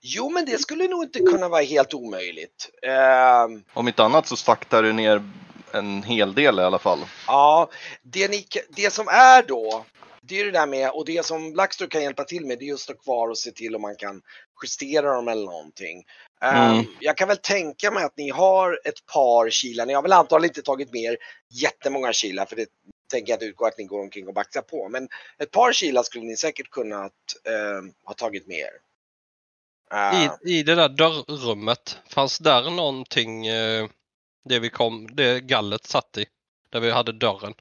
jo, 0.00 0.30
men 0.30 0.44
det 0.44 0.58
skulle 0.58 0.88
nog 0.88 1.02
inte 1.04 1.18
kunna 1.18 1.48
vara 1.48 1.62
helt 1.62 1.94
omöjligt. 1.94 2.70
Ehm, 2.82 3.64
Om 3.72 3.88
inte 3.88 4.04
annat 4.04 4.26
så 4.26 4.36
saktar 4.36 4.82
det 4.82 4.92
ner 4.92 5.30
en 5.72 6.02
hel 6.02 6.34
del 6.34 6.58
i 6.58 6.62
alla 6.62 6.78
fall. 6.78 6.98
ja, 7.26 7.70
det, 8.02 8.28
ni, 8.28 8.46
det 8.68 8.92
som 8.92 9.08
är 9.08 9.42
då, 9.42 9.84
det 10.20 10.40
är 10.40 10.44
det 10.44 10.50
där 10.50 10.66
med, 10.66 10.90
och 10.90 11.04
det 11.04 11.26
som 11.26 11.52
Blackstore 11.52 11.88
kan 11.88 12.02
hjälpa 12.02 12.24
till 12.24 12.46
med, 12.46 12.58
det 12.58 12.64
är 12.64 12.66
just 12.66 12.90
att 12.90 12.96
stå 12.96 13.02
kvar 13.02 13.28
och 13.28 13.38
se 13.38 13.50
till 13.50 13.76
om 13.76 13.82
man 13.82 13.96
kan 13.96 14.22
justera 14.62 15.14
dem 15.14 15.28
eller 15.28 15.44
någonting. 15.44 16.04
Ehm, 16.40 16.72
Mm. 16.72 16.86
Jag 17.00 17.16
kan 17.16 17.28
väl 17.28 17.36
tänka 17.36 17.90
mig 17.90 18.04
att 18.04 18.16
ni 18.16 18.30
har 18.30 18.80
ett 18.84 19.06
par 19.06 19.50
kilar. 19.50 19.86
Ni 19.86 19.94
har 19.94 20.02
väl 20.02 20.12
antagligen 20.12 20.50
inte 20.50 20.62
tagit 20.62 20.92
med 20.92 21.02
er 21.02 21.16
jättemånga 21.50 22.12
kilar, 22.12 22.46
för 22.46 22.56
det 22.56 22.66
tänker 23.10 23.32
jag 23.32 23.36
inte 23.36 23.44
utgå 23.46 23.66
att 23.66 23.78
ni 23.78 23.84
går 23.84 24.00
omkring 24.00 24.28
och 24.28 24.34
baxar 24.34 24.62
på. 24.62 24.88
Men 24.88 25.08
ett 25.38 25.50
par 25.50 25.72
kilar 25.72 26.02
skulle 26.02 26.24
ni 26.24 26.36
säkert 26.36 26.70
kunnat 26.70 27.12
ehm, 27.44 27.92
ha 28.04 28.14
tagit 28.14 28.46
med 28.46 28.58
er. 28.58 28.72
Ehm, 29.94 30.30
I, 30.44 30.58
I 30.58 30.62
det 30.62 30.74
där 30.74 30.88
dörrrummet, 30.88 31.98
fanns 32.08 32.38
där 32.38 32.70
någonting, 32.70 33.46
eh, 33.46 33.88
det 34.48 34.58
vi 34.58 34.70
kom, 34.70 35.08
det 35.16 35.40
gallet 35.40 35.86
satt 35.86 36.18
i, 36.18 36.26
där 36.70 36.80
vi 36.80 36.90
hade 36.90 37.12
dörren? 37.12 37.54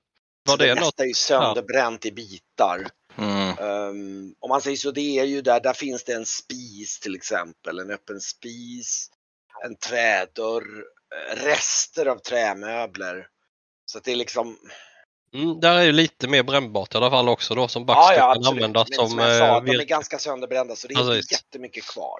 Var 0.45 0.53
så 0.53 0.57
det, 0.57 0.73
det 0.73 0.81
något? 0.81 0.99
är 0.99 1.05
ju 1.05 1.13
sönderbränt 1.13 2.05
i 2.05 2.11
bitar. 2.11 2.87
Mm. 3.17 3.59
Um, 3.59 4.35
om 4.39 4.49
man 4.49 4.61
säger 4.61 4.77
så, 4.77 4.91
det 4.91 5.19
är 5.19 5.23
ju 5.23 5.41
där, 5.41 5.59
där 5.59 5.73
finns 5.73 6.03
det 6.03 6.13
en 6.13 6.25
spis 6.25 6.99
till 6.99 7.15
exempel, 7.15 7.79
en 7.79 7.91
öppen 7.91 8.21
spis, 8.21 9.09
en 9.65 9.75
trädörr, 9.75 10.83
eh, 11.15 11.43
rester 11.43 12.05
av 12.05 12.17
trämöbler. 12.19 13.27
Så 13.85 13.97
att 13.97 14.03
det 14.03 14.11
är 14.11 14.15
liksom, 14.15 14.57
Mm, 15.33 15.59
där 15.59 15.75
är 15.75 15.83
ju 15.83 15.91
lite 15.91 16.27
mer 16.27 16.43
brännbart 16.43 16.93
i 16.93 16.97
alla 16.97 17.09
fall 17.09 17.29
också 17.29 17.55
då 17.55 17.67
som 17.67 17.85
Baxter 17.85 18.13
ja 18.13 18.19
ja 18.19 18.19
kan 18.19 18.29
absolut. 18.29 18.47
använda 18.47 18.85
Men 18.89 18.95
som, 18.95 19.09
som 19.09 19.19
jag 19.19 19.37
sa, 19.37 19.45
eh, 19.45 19.63
de 19.63 19.67
är 19.71 19.73
virke. 19.73 19.85
ganska 19.85 20.19
sönderbrända 20.19 20.75
så 20.75 20.87
det 20.87 20.93
är 20.93 20.99
inte 20.99 21.11
Precis. 21.11 21.31
jättemycket 21.31 21.83
kvar. 21.83 22.19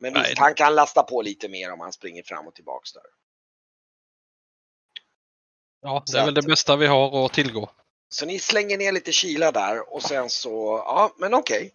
Men 0.00 0.12
Nej. 0.12 0.22
visst, 0.22 0.38
han 0.38 0.54
kan 0.54 0.74
lasta 0.74 1.02
på 1.02 1.22
lite 1.22 1.48
mer 1.48 1.72
om 1.72 1.80
han 1.80 1.92
springer 1.92 2.22
fram 2.22 2.46
och 2.46 2.54
tillbaks 2.54 2.92
där. 2.92 3.02
Ja, 5.80 6.02
det 6.12 6.18
är 6.18 6.24
väl 6.24 6.34
det 6.34 6.42
bästa 6.42 6.76
vi 6.76 6.86
har 6.86 7.26
att 7.26 7.32
tillgå. 7.32 7.70
Så 8.08 8.26
ni 8.26 8.38
slänger 8.38 8.78
ner 8.78 8.92
lite 8.92 9.12
kilar 9.12 9.52
där 9.52 9.94
och 9.94 10.02
sen 10.02 10.30
så, 10.30 10.82
ja 10.86 11.14
men 11.18 11.34
okej. 11.34 11.74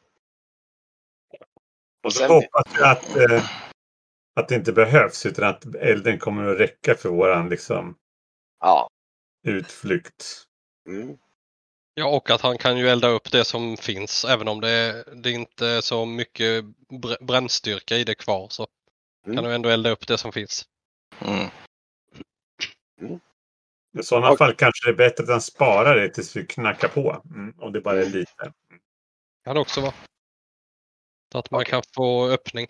Och 2.04 2.14
så 2.14 2.20
Sen- 2.20 2.30
hoppas 2.32 2.66
jag 2.80 2.92
att, 2.92 3.16
eh, 3.32 3.50
att 4.36 4.48
det 4.48 4.56
inte 4.56 4.74
behövs 4.74 5.26
utan 5.26 5.50
att 5.50 5.66
elden 5.76 6.20
kommer 6.20 6.48
att 6.54 6.60
räcka 6.60 6.96
för 6.96 7.10
våran 7.10 7.50
liksom, 7.50 7.96
Ja. 8.60 8.90
utflykt. 9.48 10.44
Mm. 10.90 11.18
Ja, 11.94 12.08
och 12.16 12.30
att 12.30 12.42
han 12.42 12.58
kan 12.58 12.78
ju 12.78 12.90
elda 12.90 13.08
upp 13.08 13.32
det 13.32 13.46
som 13.46 13.78
finns 13.78 14.26
även 14.26 14.48
om 14.48 14.62
det, 14.62 15.04
det 15.24 15.32
inte 15.32 15.68
är 15.68 15.82
så 15.82 16.06
mycket 16.06 16.66
br- 16.90 17.24
brännstyrka 17.26 17.98
i 17.98 18.04
det 18.04 18.16
kvar 18.16 18.48
så 18.50 18.68
Mm. 19.26 19.36
kan 19.36 19.46
du 19.46 19.56
ändå 19.56 19.70
elda 19.70 19.90
upp 19.90 20.08
det 20.08 20.18
som 20.18 20.32
finns. 20.32 20.66
Mm. 21.22 21.50
I 24.00 24.04
sådana 24.04 24.32
Och- 24.32 24.38
fall 24.38 24.56
kanske 24.56 24.88
det 24.88 24.92
är 24.94 24.98
bättre 24.98 25.24
att 25.24 25.30
han 25.30 25.42
sparar 25.42 25.96
det 25.96 26.10
tills 26.10 26.36
vi 26.36 26.46
knackar 26.46 26.88
på. 26.88 27.22
Mm, 27.26 27.54
om 27.60 27.72
det 27.72 27.82
bara 27.82 28.02
är 28.02 28.06
lite. 28.10 28.54
Kan 29.44 29.56
det 29.56 29.60
också 29.62 29.82
vara. 29.82 29.94
Så 31.32 31.38
att 31.38 31.52
man 31.52 31.62
Okej. 31.62 31.72
kan 31.72 31.84
få 31.96 32.30
öppning. 32.30 32.68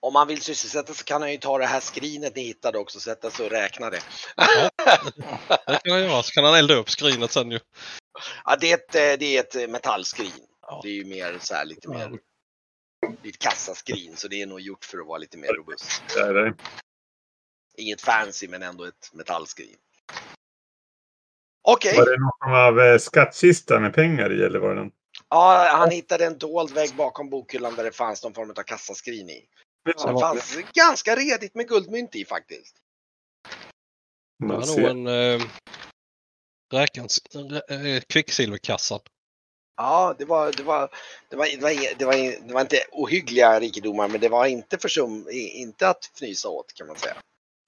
Om 0.00 0.12
man 0.12 0.28
vill 0.28 0.40
sysselsätta 0.42 0.94
så 0.94 1.04
kan 1.04 1.22
han 1.22 1.32
ju 1.32 1.38
ta 1.38 1.58
det 1.58 1.66
här 1.66 1.80
skrinet 1.80 2.36
ni 2.36 2.42
hittade 2.42 2.78
också, 2.78 3.00
sätta 3.00 3.30
sig 3.30 3.46
och 3.46 3.52
räkna 3.52 3.90
det. 3.90 4.00
Det 5.66 5.80
kan 5.84 5.92
han 5.92 6.00
göra, 6.02 6.22
så 6.22 6.30
kan 6.32 6.44
han 6.44 6.54
elda 6.54 6.74
upp 6.74 6.90
skrinet 6.90 7.32
sen 7.32 7.50
ju. 7.50 7.60
Ja, 8.44 8.56
det 8.60 8.70
är 8.72 8.74
ett, 8.74 8.94
eh, 8.94 9.18
det 9.18 9.36
är 9.36 9.40
ett 9.40 9.54
eh, 9.56 9.68
metallskrin. 9.68 10.46
Ja. 10.62 10.80
Det 10.82 10.88
är 10.88 10.92
ju 10.92 11.04
mer 11.04 11.38
så 11.40 11.54
här 11.54 11.64
lite 11.64 11.88
mer, 11.88 12.08
det 13.22 13.28
är 13.28 13.32
ett 13.32 13.38
kassaskrin 13.38 14.16
så 14.16 14.28
det 14.28 14.42
är 14.42 14.46
nog 14.46 14.60
gjort 14.60 14.84
för 14.84 14.98
att 14.98 15.06
vara 15.06 15.18
lite 15.18 15.38
mer 15.38 15.48
robust. 15.52 16.02
Det 16.14 16.20
är 16.20 16.34
det. 16.34 16.54
Inget 17.78 18.00
fancy 18.00 18.48
men 18.48 18.62
ändå 18.62 18.84
ett 18.84 19.10
metallskrin. 19.12 19.76
Okej, 21.62 21.96
Var 21.96 22.06
det 22.06 22.16
någon 22.20 22.60
av 22.60 22.80
eh, 22.80 22.98
skattkista 22.98 23.80
med 23.80 23.94
pengar 23.94 24.32
i 24.32 24.42
eller 24.42 24.58
var 24.58 24.68
det 24.68 24.74
någon? 24.74 24.90
ja, 25.28 25.68
han 25.72 25.90
hittade 25.90 26.26
en 26.26 26.38
dold 26.38 26.70
vägg 26.70 26.94
bakom 26.96 27.30
bokhyllan 27.30 27.74
där 27.74 27.84
det 27.84 27.92
fanns 27.92 28.22
någon 28.22 28.34
form 28.34 28.50
av 28.50 28.62
kassaskrin 28.62 29.30
i. 29.30 29.48
Så 29.96 30.12
det 30.12 30.20
fanns 30.20 30.56
ganska 30.74 31.16
redigt 31.16 31.54
med 31.54 31.68
guldmynt 31.68 32.14
i 32.14 32.24
faktiskt. 32.24 32.76
Det 34.38 34.46
var 34.46 34.66
nog 34.66 34.90
en 34.90 35.06
eh, 35.06 35.46
räkans, 36.74 37.18
rä- 37.34 37.96
eh, 37.96 38.02
kvicksilverkassan. 38.08 39.00
Ja, 39.76 40.14
det 40.18 40.24
var, 40.24 40.52
det 40.52 40.62
var, 40.62 40.90
det 41.28 41.36
var, 41.36 41.46
det 41.46 41.60
var, 41.60 41.98
det 41.98 42.04
var, 42.04 42.46
det 42.46 42.54
var 42.54 42.60
inte 42.60 42.84
ohyggliga 42.92 43.60
rikedomar 43.60 44.08
men 44.08 44.20
det 44.20 44.28
var 44.28 44.46
inte 44.46 44.78
försum, 44.78 45.26
inte 45.30 45.88
att 45.88 46.04
fnysa 46.04 46.48
åt 46.48 46.72
kan 46.74 46.86
man 46.86 46.96
säga. 46.96 47.16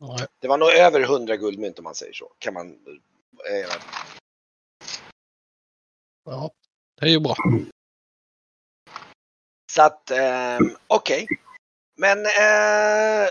Nej. 0.01 0.27
Det 0.39 0.49
var 0.49 0.59
nog 0.59 0.71
över 0.71 1.01
100 1.01 1.37
guldmynt 1.37 1.79
om 1.79 1.85
man 1.85 1.95
säger 1.95 2.13
så. 2.13 2.33
Kan 2.39 2.55
man, 2.55 2.71
eh, 3.51 3.71
Ja, 6.25 6.51
det 7.01 7.07
är 7.07 7.11
ju 7.11 7.21
bra. 7.21 7.35
så 9.73 9.83
att, 9.83 10.11
ehm, 10.11 10.77
okej. 10.87 11.27
Men 11.97 12.27
eh, 12.27 13.29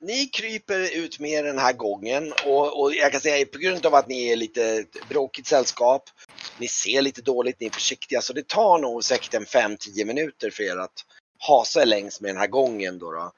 ni 0.00 0.26
kryper 0.26 0.96
ut 0.96 1.18
med 1.18 1.44
den 1.44 1.58
här 1.58 1.72
gången 1.72 2.32
och, 2.46 2.80
och 2.80 2.94
jag 2.94 3.12
kan 3.12 3.20
säga 3.20 3.46
på 3.46 3.58
grund 3.58 3.86
av 3.86 3.94
att 3.94 4.08
ni 4.08 4.28
är 4.28 4.36
lite 4.36 4.84
bråkigt 5.08 5.46
sällskap. 5.46 6.10
Ni 6.58 6.68
ser 6.68 7.02
lite 7.02 7.22
dåligt, 7.22 7.60
ni 7.60 7.66
är 7.66 7.70
försiktiga 7.70 8.20
så 8.20 8.32
det 8.32 8.48
tar 8.48 8.78
nog 8.78 9.04
säkert 9.04 9.34
en 9.34 9.44
5-10 9.44 10.04
minuter 10.04 10.50
för 10.50 10.62
er 10.62 10.76
att 10.76 11.04
hasa 11.38 11.84
längs 11.84 12.20
med 12.20 12.30
den 12.30 12.40
här 12.40 12.46
gången 12.46 12.98
då. 12.98 13.12
då. 13.12 13.32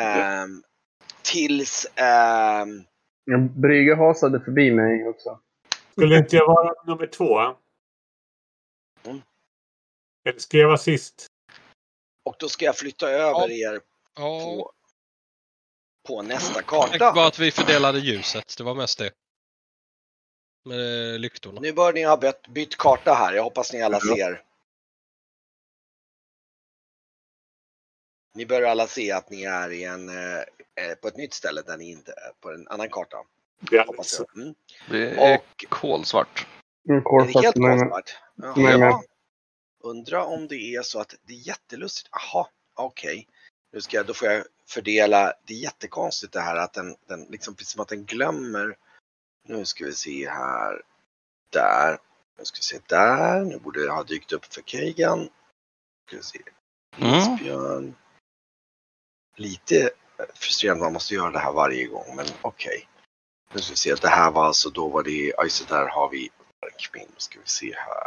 Ehm, 0.00 0.62
tills 1.22 1.86
ehm, 1.94 2.84
Brygge 3.60 3.94
hasade 3.96 4.40
förbi 4.40 4.70
mig 4.70 5.08
också. 5.08 5.40
Skulle 5.92 6.18
inte 6.18 6.36
jag 6.36 6.46
vara 6.46 6.74
nummer 6.86 7.06
två? 7.06 7.38
Mm. 9.04 9.22
Eller 10.28 10.38
ska 10.38 10.58
jag 10.58 10.66
vara 10.66 10.78
sist? 10.78 11.26
och 12.26 12.36
då 12.38 12.48
ska 12.48 12.64
jag 12.64 12.76
flytta 12.78 13.10
över 13.10 13.50
er 13.50 13.80
Ja, 14.16 14.40
på, 14.40 14.72
på 16.08 16.22
nästa 16.22 16.62
karta. 16.62 17.12
bara 17.12 17.26
att 17.26 17.38
vi 17.38 17.50
fördelade 17.50 17.98
ljuset. 17.98 18.54
Det 18.58 18.64
var 18.64 18.74
mest 18.74 18.98
det. 18.98 19.10
Med 20.64 21.20
lyktorna. 21.20 21.60
Nu 21.60 21.72
bör 21.72 21.92
ni 21.92 22.02
ha 22.02 22.16
bytt, 22.16 22.48
bytt 22.48 22.76
karta 22.76 23.14
här. 23.14 23.32
Jag 23.34 23.42
hoppas 23.42 23.72
ni 23.72 23.82
alla 23.82 23.98
Ja. 24.02 24.16
ser. 24.16 24.42
Ni 28.34 28.46
bör 28.46 28.62
alla 28.62 28.86
se 28.86 29.12
att 29.12 29.30
ni 29.30 29.42
är 29.42 29.72
i 29.72 29.84
en, 29.84 30.08
eh, 30.08 30.38
eh, 30.74 30.94
på 31.00 31.08
ett 31.08 31.16
nytt 31.16 31.34
ställe 31.34 31.62
där 31.62 31.76
ni 31.76 31.90
inte 31.90 32.12
är 32.12 32.32
på 32.40 32.50
en 32.50 32.68
annan 32.68 32.88
karta. 32.88 33.16
Är 33.70 33.76
jag. 33.76 34.36
Mm. 34.36 34.54
Det 34.90 35.10
är 35.10 35.34
Och 35.34 35.64
kolsvart. 35.68 36.46
Mm, 36.88 36.96
är 36.96 37.00
det 37.00 37.04
kolsvart 37.04 37.44
helt 37.44 37.56
med 37.56 37.68
mig. 37.68 37.78
kolsvart? 37.78 38.56
mig. 38.56 38.78
Jaha. 38.78 39.02
Undra 39.82 40.24
om 40.24 40.48
det 40.48 40.74
är 40.74 40.82
så 40.82 41.00
att 41.00 41.14
det 41.26 41.32
är 41.32 41.48
jättelustigt. 41.48 42.08
Jaha, 42.12 42.46
okej. 42.74 43.28
Nu 43.72 43.80
ska 43.80 43.96
jag, 43.96 44.06
då 44.06 44.14
får 44.14 44.28
jag 44.28 44.44
fördela. 44.66 45.32
Det 45.46 45.54
är 45.54 45.58
jättekonstigt 45.58 46.32
det 46.32 46.40
här 46.40 46.56
att 46.56 46.72
den, 46.72 46.96
den 47.06 47.26
liksom 47.30 47.54
precis 47.54 47.72
som 47.72 47.82
att 47.82 47.88
den 47.88 48.04
glömmer. 48.04 48.76
Nu 49.48 49.64
ska 49.64 49.84
vi 49.84 49.92
se 49.92 50.28
här. 50.28 50.82
Där. 51.52 51.98
Nu 52.38 52.44
ska 52.44 52.56
vi 52.58 52.62
se 52.62 52.78
där. 52.86 53.44
Nu 53.44 53.58
borde 53.58 53.86
det 53.86 53.92
ha 53.92 54.02
dykt 54.02 54.32
upp 54.32 54.54
för 54.54 54.62
Keigan. 54.62 55.28
Ska 56.06 56.16
vi 56.16 56.22
se. 56.22 56.40
Mm. 56.98 57.94
Lite 59.36 59.90
frustrerande 60.34 60.82
att 60.82 60.86
man 60.86 60.92
måste 60.92 61.14
göra 61.14 61.30
det 61.30 61.38
här 61.38 61.52
varje 61.52 61.86
gång, 61.86 62.16
men 62.16 62.26
okej. 62.42 62.88
Nu 63.54 63.60
ska 63.60 63.72
vi 63.72 63.76
se. 63.76 63.94
Det 63.94 64.08
här 64.08 64.30
var 64.30 64.44
alltså, 64.44 64.70
då 64.70 64.88
var 64.88 65.02
det, 65.02 65.10
ja 65.36 65.42
just 65.44 65.68
det, 65.68 65.74
där 65.74 65.88
har 65.88 66.08
vi 66.08 66.30
Arkmin. 66.66 67.06
Nu 67.08 67.14
ska 67.16 67.40
vi 67.40 67.46
se 67.46 67.74
här. 67.76 68.06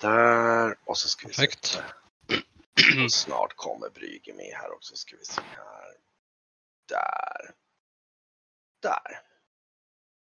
Där 0.00 0.76
och 0.84 0.98
så 0.98 1.08
ska 1.08 1.28
vi 1.28 1.34
se. 1.34 1.46
Där. 1.46 3.08
Snart 3.08 3.56
kommer 3.56 3.90
Brygge 3.90 4.34
med 4.34 4.54
här 4.54 4.72
också. 4.72 4.96
Ska 4.96 5.16
vi 5.16 5.24
se 5.24 5.40
här. 5.40 5.96
Där. 6.88 7.54
Där. 8.82 9.20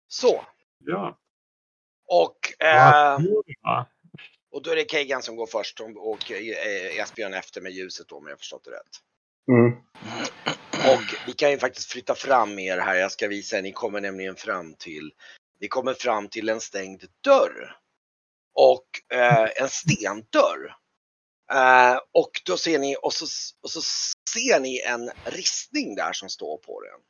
Så. 0.08 0.44
Ja. 0.78 1.18
Och, 2.06 2.38
Ja, 2.58 3.16
eh, 3.18 3.25
ja. 3.62 3.87
Och 4.56 4.62
då 4.62 4.70
är 4.70 4.76
det 4.76 4.90
Keigan 4.90 5.22
som 5.22 5.36
går 5.36 5.46
först 5.46 5.80
och, 5.80 6.12
och 6.12 6.30
eh, 6.30 6.98
Esbjörn 7.00 7.34
efter 7.34 7.60
med 7.60 7.72
ljuset 7.72 8.08
då 8.08 8.16
om 8.16 8.26
jag 8.26 8.32
har 8.32 8.38
förstått 8.38 8.64
det 8.64 8.70
rätt. 8.70 8.96
Mm. 9.48 9.72
Och 10.94 11.02
vi 11.26 11.32
kan 11.32 11.50
ju 11.50 11.58
faktiskt 11.58 11.92
flytta 11.92 12.14
fram 12.14 12.58
er 12.58 12.78
här. 12.78 12.94
Jag 12.94 13.12
ska 13.12 13.28
visa 13.28 13.58
er. 13.58 13.62
Ni 13.62 13.72
kommer 13.72 14.00
nämligen 14.00 14.36
fram 14.36 14.75
till, 14.75 15.12
ni 15.60 15.68
kommer 15.68 15.94
fram 15.94 16.28
till 16.28 16.48
en 16.48 16.60
stängd 16.60 17.04
dörr. 17.20 17.76
Och 18.54 19.16
eh, 19.18 19.62
en 19.62 19.68
stendörr. 19.68 20.76
Eh, 21.52 21.98
och 22.12 22.30
då 22.44 22.56
ser 22.56 22.78
ni, 22.78 22.96
och 23.02 23.12
så, 23.12 23.26
och 23.62 23.70
så 23.70 23.80
ser 24.34 24.60
ni 24.60 24.80
en 24.80 25.10
ristning 25.25 25.94
där 25.94 26.12
som 26.12 26.28
står 26.28 26.58
på 26.58 26.80
den. 26.80 27.00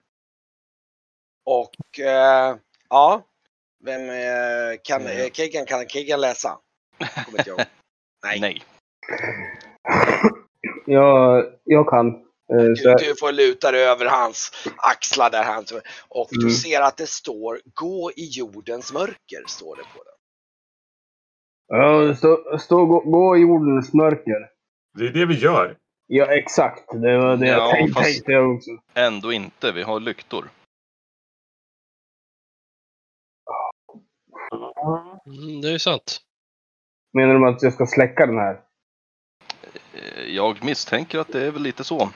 Och 1.44 2.00
eh, 2.00 2.56
ja, 2.88 3.26
vem 3.84 4.10
eh, 4.10 4.78
kan, 4.82 5.02
Mm. 5.02 5.18
eh, 5.18 5.30
Kegan, 5.30 5.66
kan 5.66 5.88
Kegan 5.88 6.20
läsa? 6.20 6.60
Kommer 7.24 7.38
inte 7.38 7.50
jag. 7.50 7.66
Nej. 8.24 8.40
Nej. 8.40 8.62
Jag, 10.86 11.44
jag 11.64 11.88
kan. 11.88 12.06
Eh, 12.52 12.56
Du, 12.56 12.94
du 12.98 13.14
får 13.20 13.32
luta 13.32 13.70
dig 13.72 13.82
över 13.84 14.06
hans 14.06 14.52
axlar 14.76 15.30
där 15.30 15.44
han, 15.44 15.64
och 16.08 16.28
du 16.30 16.40
Mm. 16.40 16.50
ser 16.50 16.80
att 16.80 16.96
det 16.96 17.06
står 17.06 17.60
gå 17.74 18.10
i 18.16 18.28
jordens 18.30 18.92
mörker, 18.92 19.44
står 19.46 19.76
det 19.76 19.82
på 19.82 20.02
den. 20.04 20.12
ja, 21.68 22.14
stå, 22.14 22.58
stå, 22.58 22.86
gå, 22.86 23.00
gå 23.00 23.36
i 23.36 23.40
jordens 23.40 23.92
mörker. 23.94 24.50
Det 24.98 25.06
är 25.06 25.12
det 25.12 25.26
vi 25.26 25.34
gör. 25.38 25.76
Ja, 26.06 26.26
exakt. 26.26 26.92
Det 26.92 27.18
var 27.18 27.36
det 27.36 27.46
Ja, 27.46 27.52
jag 27.52 27.70
tänkte, 27.70 28.02
tänkte 28.02 28.32
jag 28.32 28.54
också. 28.56 28.70
Ändå 28.94 29.32
inte. 29.32 29.72
Vi 29.72 29.82
har 29.82 30.00
lyktor. 30.00 30.48
Mm, 35.26 35.60
det 35.60 35.70
är 35.70 35.78
sant. 35.78 36.20
Menar 37.16 37.34
de 37.34 37.44
att 37.44 37.62
jag 37.62 37.72
ska 37.72 37.86
släcka 37.86 38.26
den 38.26 38.38
här? 38.38 38.60
Jag 40.26 40.64
misstänker 40.64 41.18
att 41.18 41.32
det 41.32 41.46
är 41.46 41.50
väl 41.50 41.62
lite 41.62 41.84
så. 41.84 42.10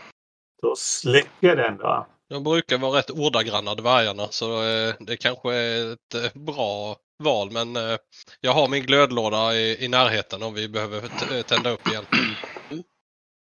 Då 0.62 0.74
släcker 0.76 1.56
den 1.56 1.76
då. 1.76 2.06
De 2.28 2.44
brukar 2.44 2.78
vara 2.78 2.98
rätt 2.98 3.10
ordagranna 3.10 3.74
dvärgarna 3.74 4.28
så 4.30 4.62
eh, 4.62 4.94
det 5.00 5.16
kanske 5.16 5.54
är 5.54 5.92
ett 5.92 6.14
eh, 6.14 6.40
bra 6.42 6.96
val 7.18 7.50
men 7.52 7.76
eh, 7.76 7.96
jag 8.40 8.52
har 8.52 8.68
min 8.68 8.82
glödlåda 8.82 9.54
i, 9.54 9.84
i 9.84 9.88
närheten 9.88 10.42
om 10.42 10.54
vi 10.54 10.68
behöver 10.68 11.04
eh, 11.36 11.42
tända 11.42 11.70
upp 11.70 11.86
igen. 11.86 12.04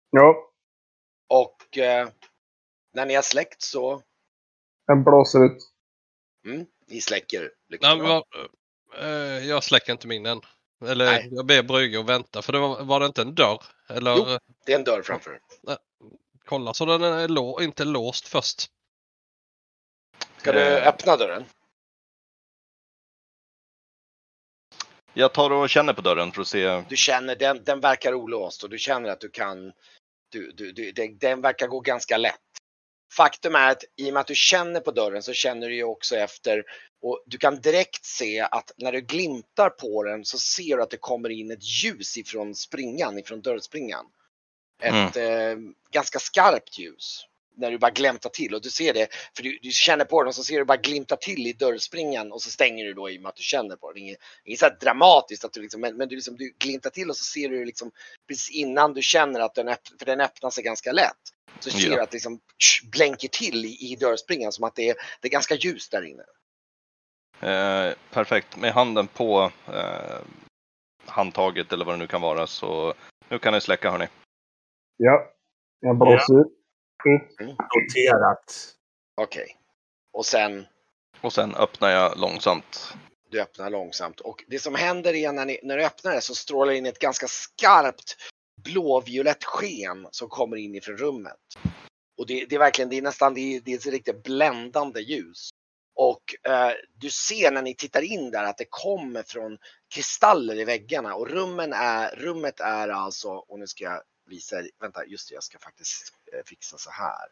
Ja, 0.09 0.49
Och 1.29 1.77
eh, 1.77 2.07
när 2.93 3.05
ni 3.05 3.15
har 3.15 3.21
släckt 3.21 3.61
så, 3.61 4.01
jag 4.85 5.03
blåser 5.03 5.45
ut. 5.45 5.57
mm, 6.45 6.65
ni 6.87 7.01
släcker 7.01 7.51
Nej, 7.81 7.97
men, 7.97 8.21
eh, 8.99 9.47
jag 9.47 9.63
släcker 9.63 9.91
inte 9.91 10.07
min 10.07 10.25
än. 10.25 10.41
Eller 10.85 11.05
Nej. 11.05 11.29
jag 11.31 11.45
ber 11.45 11.63
Brygge 11.63 11.99
att 11.99 12.05
vänta 12.05 12.41
för 12.41 12.53
det 12.53 12.59
var, 12.59 12.83
var 12.83 12.99
det 12.99 13.05
inte 13.05 13.21
en 13.21 13.35
dörr? 13.35 13.63
Eller 13.89 14.15
Jo. 14.17 14.25
Det 14.65 14.73
är 14.73 14.77
en 14.77 14.83
dörr 14.83 15.01
framför 15.01 15.39
kolla 16.45 16.73
så 16.73 16.85
den 16.85 17.03
är 17.03 17.27
lå, 17.27 17.61
inte 17.61 17.85
låst 17.85 18.27
först. 18.27 18.71
Ska 20.37 20.51
du 20.51 20.59
Eh. 20.59 20.87
öppna 20.87 21.17
dörren? 21.17 21.45
Jag 25.13 25.33
tar 25.33 25.51
och 25.51 25.69
känner 25.69 25.93
på 25.93 26.01
dörren 26.01 26.31
för 26.31 26.41
att 26.41 26.47
se. 26.47 26.83
Du 26.89 26.95
känner 26.95 27.35
den, 27.35 27.63
den 27.63 27.79
verkar 27.79 28.13
olåst 28.13 28.63
och 28.63 28.69
du 28.69 28.77
känner 28.77 29.09
att 29.09 29.19
du 29.19 29.29
kan, 29.29 29.73
du, 30.29 30.51
du, 30.51 30.71
du, 30.71 30.91
den, 30.91 31.17
den 31.17 31.41
verkar 31.41 31.67
gå 31.67 31.79
ganska 31.79 32.17
lätt. 32.17 32.39
Faktum 33.13 33.55
är 33.55 33.71
att 33.71 33.83
i 33.97 34.09
och 34.09 34.13
med 34.13 34.21
att 34.21 34.27
du 34.27 34.35
känner 34.35 34.79
på 34.79 34.91
dörren 34.91 35.23
så 35.23 35.33
känner 35.33 35.69
du 35.69 35.75
ju 35.75 35.83
också 35.83 36.15
efter 36.15 36.63
och 37.01 37.23
du 37.25 37.37
kan 37.37 37.61
direkt 37.61 38.05
se 38.05 38.39
att 38.39 38.71
när 38.77 38.91
du 38.91 39.01
glimtar 39.01 39.69
på 39.69 40.03
den 40.03 40.25
så 40.25 40.37
ser 40.37 40.77
du 40.77 40.83
att 40.83 40.89
det 40.89 40.97
kommer 40.97 41.29
in 41.29 41.51
ett 41.51 41.83
ljus 41.83 42.17
ifrån 42.17 42.55
springan, 42.55 43.19
ifrån 43.19 43.41
dörrspringan. 43.41 44.05
Ett 44.81 45.17
eh, 45.17 45.57
ganska 45.91 46.19
skarpt 46.19 46.79
ljus. 46.79 47.25
När 47.57 47.71
du 47.71 47.77
bara 47.77 47.91
glämtar 47.91 48.29
till 48.29 48.55
och 48.55 48.61
du 48.61 48.69
ser 48.69 48.93
det, 48.93 49.07
för 49.35 49.43
du, 49.43 49.59
du 49.61 49.71
känner 49.71 50.05
på 50.05 50.21
den 50.21 50.27
och 50.27 50.35
så 50.35 50.43
ser 50.43 50.59
du 50.59 50.65
bara 50.65 50.77
glimta 50.77 51.15
till 51.15 51.47
i 51.47 51.53
dörrspringan 51.53 52.31
och 52.31 52.41
så 52.41 52.49
stänger 52.49 52.85
du 52.85 52.93
då 52.93 53.09
i 53.09 53.17
och 53.17 53.21
med 53.21 53.29
att 53.29 53.35
du 53.35 53.43
känner 53.43 53.75
på 53.75 53.91
den. 53.91 54.01
Inget, 54.01 54.17
inget 54.43 54.59
så 54.59 54.69
dramatiskt, 54.81 55.45
att 55.45 55.53
du 55.53 55.61
liksom, 55.61 55.81
men, 55.81 55.97
men 55.97 56.09
du, 56.09 56.15
liksom, 56.15 56.37
du 56.37 56.53
glimtar 56.59 56.89
till 56.89 57.09
och 57.09 57.17
så 57.17 57.23
ser 57.23 57.49
du 57.49 57.65
liksom 57.65 57.91
precis 58.27 58.55
innan 58.55 58.93
du 58.93 59.01
känner 59.01 59.39
att 59.39 59.55
den, 59.55 59.67
öpp, 59.67 59.87
för 59.99 60.05
den 60.05 60.21
öppnar 60.21 60.49
sig 60.49 60.63
ganska 60.63 60.91
lätt. 60.91 61.34
Så 61.59 61.69
ser 61.71 61.89
Ja. 61.89 61.95
du 61.95 62.01
att 62.01 62.11
det 62.11 62.15
liksom 62.15 62.39
tsch, 62.63 62.83
blänker 62.91 63.27
till 63.27 63.65
i, 63.65 63.91
i 63.91 63.95
dörrspringan 63.95 64.51
som 64.51 64.63
att 64.63 64.75
det 64.75 64.89
är, 64.89 64.95
det 65.21 65.27
är 65.27 65.31
ganska 65.31 65.55
ljust 65.55 65.91
där 65.91 66.01
inne. 66.01 66.23
Eh, 67.51 67.93
perfekt. 68.11 68.57
Med 68.57 68.73
handen 68.73 69.07
på 69.07 69.51
eh, 69.67 70.17
handtaget 71.05 71.73
eller 71.73 71.85
vad 71.85 71.93
det 71.93 71.99
nu 71.99 72.07
kan 72.07 72.21
vara 72.21 72.47
så 72.47 72.93
nu 73.29 73.39
kan 73.39 73.53
ni 73.53 73.61
släcka 73.61 73.91
hörni. 73.91 74.07
Ja, 74.97 75.31
jag 75.79 75.97
blåser 75.97 76.39
ut. 76.39 76.47
Noterat. 77.39 78.75
Okej. 79.21 79.57
Och 80.13 80.25
sen 80.25 80.65
Och 81.21 81.33
sen 81.33 81.55
öppnar 81.55 81.89
jag 81.89 82.17
långsamt. 82.17 82.93
du 83.29 83.41
öppnar 83.41 83.69
långsamt 83.69 84.19
och 84.19 84.43
det 84.47 84.59
som 84.59 84.75
händer 84.75 85.13
är 85.13 85.31
när, 85.31 85.45
ni, 85.45 85.59
när 85.63 85.77
du 85.77 85.85
öppnar 85.85 86.11
det 86.11 86.21
så 86.21 86.35
strålar 86.35 86.73
in 86.73 86.85
ett 86.85 86.99
ganska 86.99 87.27
skarpt 87.27 88.15
blåviolett 88.65 89.43
sken 89.43 90.07
som 90.11 90.29
kommer 90.29 90.57
in 90.57 90.75
ifrån 90.75 90.97
rummet. 90.97 91.39
Och 92.17 92.27
det, 92.27 92.45
det 92.45 92.55
är 92.55 92.59
verkligen, 92.59 92.89
det 92.89 92.97
är 92.97 93.01
nästan, 93.01 93.33
det 93.33 93.39
är, 93.39 93.61
det 93.61 93.71
är 93.71 93.77
ett 93.77 93.85
riktigt 93.85 94.23
bländande 94.23 95.01
ljus. 95.01 95.49
Och 95.95 96.35
eh, 96.51 96.71
du 96.93 97.09
ser 97.09 97.51
när 97.51 97.61
ni 97.61 97.75
tittar 97.75 98.01
in 98.01 98.31
där 98.31 98.43
att 98.43 98.57
det 98.57 98.67
kommer 98.69 99.23
från 99.23 99.57
kristaller 99.87 100.55
i 100.55 100.65
väggarna 100.65 101.15
och 101.15 101.29
rummen 101.29 101.73
är, 101.73 102.15
rummet 102.15 102.59
är 102.59 102.89
alltså, 102.89 103.29
och 103.29 103.59
nu 103.59 103.67
ska 103.67 103.83
jag 103.83 104.03
visa 104.25 104.59
er, 104.59 104.69
vänta 104.79 105.05
just 105.05 105.29
det, 105.29 105.35
jag 105.35 105.43
ska 105.43 105.59
faktiskt 105.59 106.13
eh, 106.33 106.43
fixa 106.45 106.77
så 106.77 106.91
här. 106.91 107.27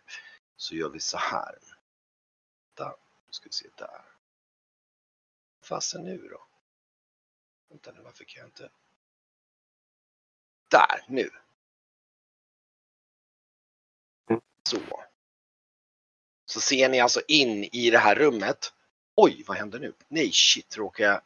Så 0.58 0.76
gör 0.76 0.90
vi 0.90 1.00
så 1.00 1.18
här. 1.18 1.58
Vänta, 2.68 2.96
nu 3.28 3.32
ska 3.32 3.50
vi 3.50 3.54
se 3.54 3.68
där. 3.78 4.02
Fasen 5.64 6.04
nu 6.04 6.18
då? 6.18 6.48
Vänta 7.70 7.92
nu, 7.92 8.02
varför 8.02 8.24
kan 8.24 8.40
jag 8.40 8.48
inte? 8.48 8.70
Där, 10.74 11.06
nu. 11.08 11.30
Så. 14.70 14.78
Så 16.46 16.62
ser 16.62 16.90
ni 16.90 17.00
alltså 17.00 17.22
in 17.28 17.64
i 17.64 17.90
det 17.90 17.98
här 17.98 18.16
rummet. 18.16 18.74
Oj, 19.16 19.44
vad 19.48 19.58
händer 19.58 19.80
nu? 19.80 19.94
Nej, 20.08 20.32
shit, 20.32 20.78
råkar 20.78 21.04
jag 21.04 21.22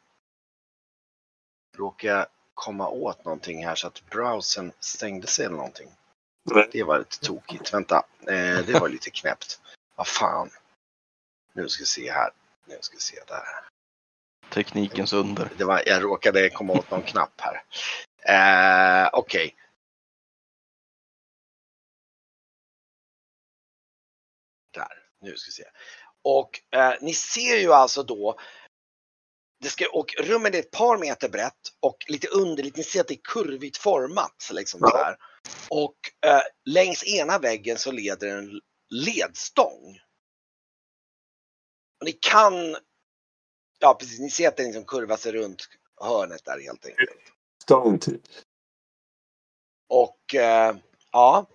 råkar 1.76 2.26
komma 2.54 2.88
åt 2.88 3.24
någonting 3.24 3.66
här 3.66 3.74
så 3.74 3.86
att 3.86 4.10
browsern 4.10 4.72
stängde 4.80 5.26
sig 5.26 5.46
eller 5.46 5.56
någonting. 5.56 5.88
Det 6.72 6.82
var 6.82 6.98
lite 6.98 7.20
tokigt. 7.20 7.74
Vänta, 7.74 8.04
eh, 8.20 8.66
det 8.66 8.80
var 8.80 8.88
lite 8.88 9.10
knäppt. 9.10 9.60
Vad 9.96 10.06
fan. 10.06 10.50
Nu 11.52 11.68
ska 11.68 11.82
vi 11.82 11.86
se 11.86 12.12
här. 12.12 12.30
Nu 12.66 12.78
ska 12.80 12.96
vi 12.96 13.00
se 13.00 13.20
där. 13.26 13.44
Teknikens 14.50 15.12
under. 15.12 15.50
Det 15.58 15.64
var, 15.64 15.82
jag 15.86 16.02
råkade 16.02 16.50
komma 16.50 16.72
åt 16.72 16.90
någon 16.90 17.02
knapp 17.02 17.40
här. 17.40 17.62
Eh, 18.22 19.08
Okej. 19.12 19.56
Där, 24.74 25.08
nu 25.20 25.36
ska 25.36 25.48
vi 25.48 25.52
se. 25.52 25.70
Och 26.22 26.78
eh, 26.78 26.94
ni 27.00 27.14
ser 27.14 27.56
ju 27.56 27.72
alltså 27.72 28.02
då 28.02 28.38
det 29.60 29.68
ska, 29.68 29.88
och 29.92 30.14
rummet 30.18 30.54
är 30.54 30.58
ett 30.58 30.70
par 30.70 30.98
meter 30.98 31.28
brett 31.28 31.72
och 31.80 31.96
lite 32.08 32.28
underligt, 32.28 32.76
ni 32.76 32.84
ser 32.84 33.00
att 33.00 33.08
det 33.08 33.14
är 33.14 33.20
kurvigt 33.24 33.76
format. 33.76 34.50
Liksom 34.52 34.80
så 34.80 34.96
här. 34.96 35.16
Och 35.68 35.96
eh, 36.26 36.42
längs 36.64 37.04
ena 37.04 37.38
väggen 37.38 37.78
så 37.78 37.92
leder 37.92 38.38
en 38.38 38.60
ledstång. 38.90 40.00
Och 42.00 42.04
ni 42.04 42.12
kan, 42.12 42.76
ja 43.78 43.96
precis, 44.00 44.20
ni 44.20 44.30
ser 44.30 44.48
att 44.48 44.56
den 44.56 44.66
liksom 44.66 44.84
kurvar 44.84 45.16
sig 45.16 45.32
runt 45.32 45.68
hörnet 46.00 46.44
där 46.44 46.60
helt 46.60 46.86
enkelt. 46.86 47.32
Stång 47.68 47.98
typ. 47.98 48.22
Och 49.88 50.34
eh, 50.34 50.76
ja. 51.12 51.46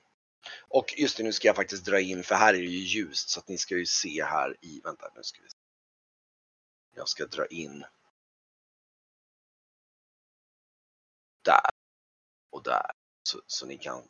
Och 0.67 0.93
just 0.97 1.17
det, 1.17 1.23
nu 1.23 1.31
ska 1.31 1.47
jag 1.47 1.55
faktiskt 1.55 1.85
dra 1.85 1.99
in 1.99 2.23
för 2.23 2.35
här 2.35 2.53
är 2.53 2.57
det 2.57 2.63
ju 2.63 2.99
ljust 2.99 3.29
så 3.29 3.39
att 3.39 3.47
ni 3.47 3.57
ska 3.57 3.75
ju 3.75 3.85
se 3.85 4.23
här 4.23 4.57
i, 4.61 4.81
vänta 4.83 5.11
nu 5.15 5.23
ska 5.23 5.41
vi 5.41 5.49
se. 5.49 5.57
Jag 6.95 7.07
ska 7.07 7.25
dra 7.25 7.45
in. 7.45 7.85
Där. 11.45 11.69
Och 12.51 12.63
där. 12.63 12.91
Så, 13.23 13.41
så 13.47 13.65
ni 13.65 13.77
kan. 13.77 14.03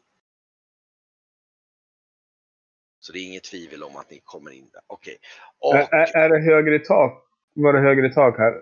Så 2.99 3.13
det 3.13 3.19
är 3.19 3.25
inget 3.25 3.43
tvivel 3.43 3.83
om 3.83 3.95
att 3.95 4.09
ni 4.09 4.21
kommer 4.23 4.51
in 4.51 4.69
där. 4.69 4.81
Okej. 4.87 5.17
Och, 5.59 5.75
Är, 5.75 6.17
är, 6.17 6.29
det 6.29 6.39
högre 6.39 6.79
tak? 6.79 7.27
Var 7.53 7.73
det 7.73 7.79
högre 7.79 8.13
tak 8.13 8.37
här? 8.37 8.53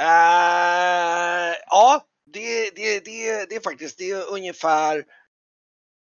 Eh, 0.00 1.56
ja, 1.66 2.06
det, 2.32 2.70
det, 2.76 3.04
det, 3.04 3.50
det 3.50 3.56
är 3.56 3.60
faktiskt 3.60 3.98
det 3.98 4.10
är 4.10 4.32
ungefär, 4.32 5.04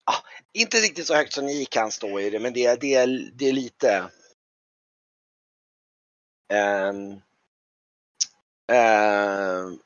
ah, 0.05 0.23
inte 0.53 0.77
riktigt 0.77 1.07
så 1.07 1.15
högt 1.15 1.33
som 1.33 1.47
ni 1.47 1.65
kan 1.65 1.91
stå 1.91 2.21
i 2.21 2.31
det, 2.31 2.39
men 2.41 2.53
det, 2.53 2.81
det, 2.81 2.95
är, 2.95 3.31
det 3.35 3.49
är 3.49 3.53
lite. 3.53 4.11
Um, 6.53 7.23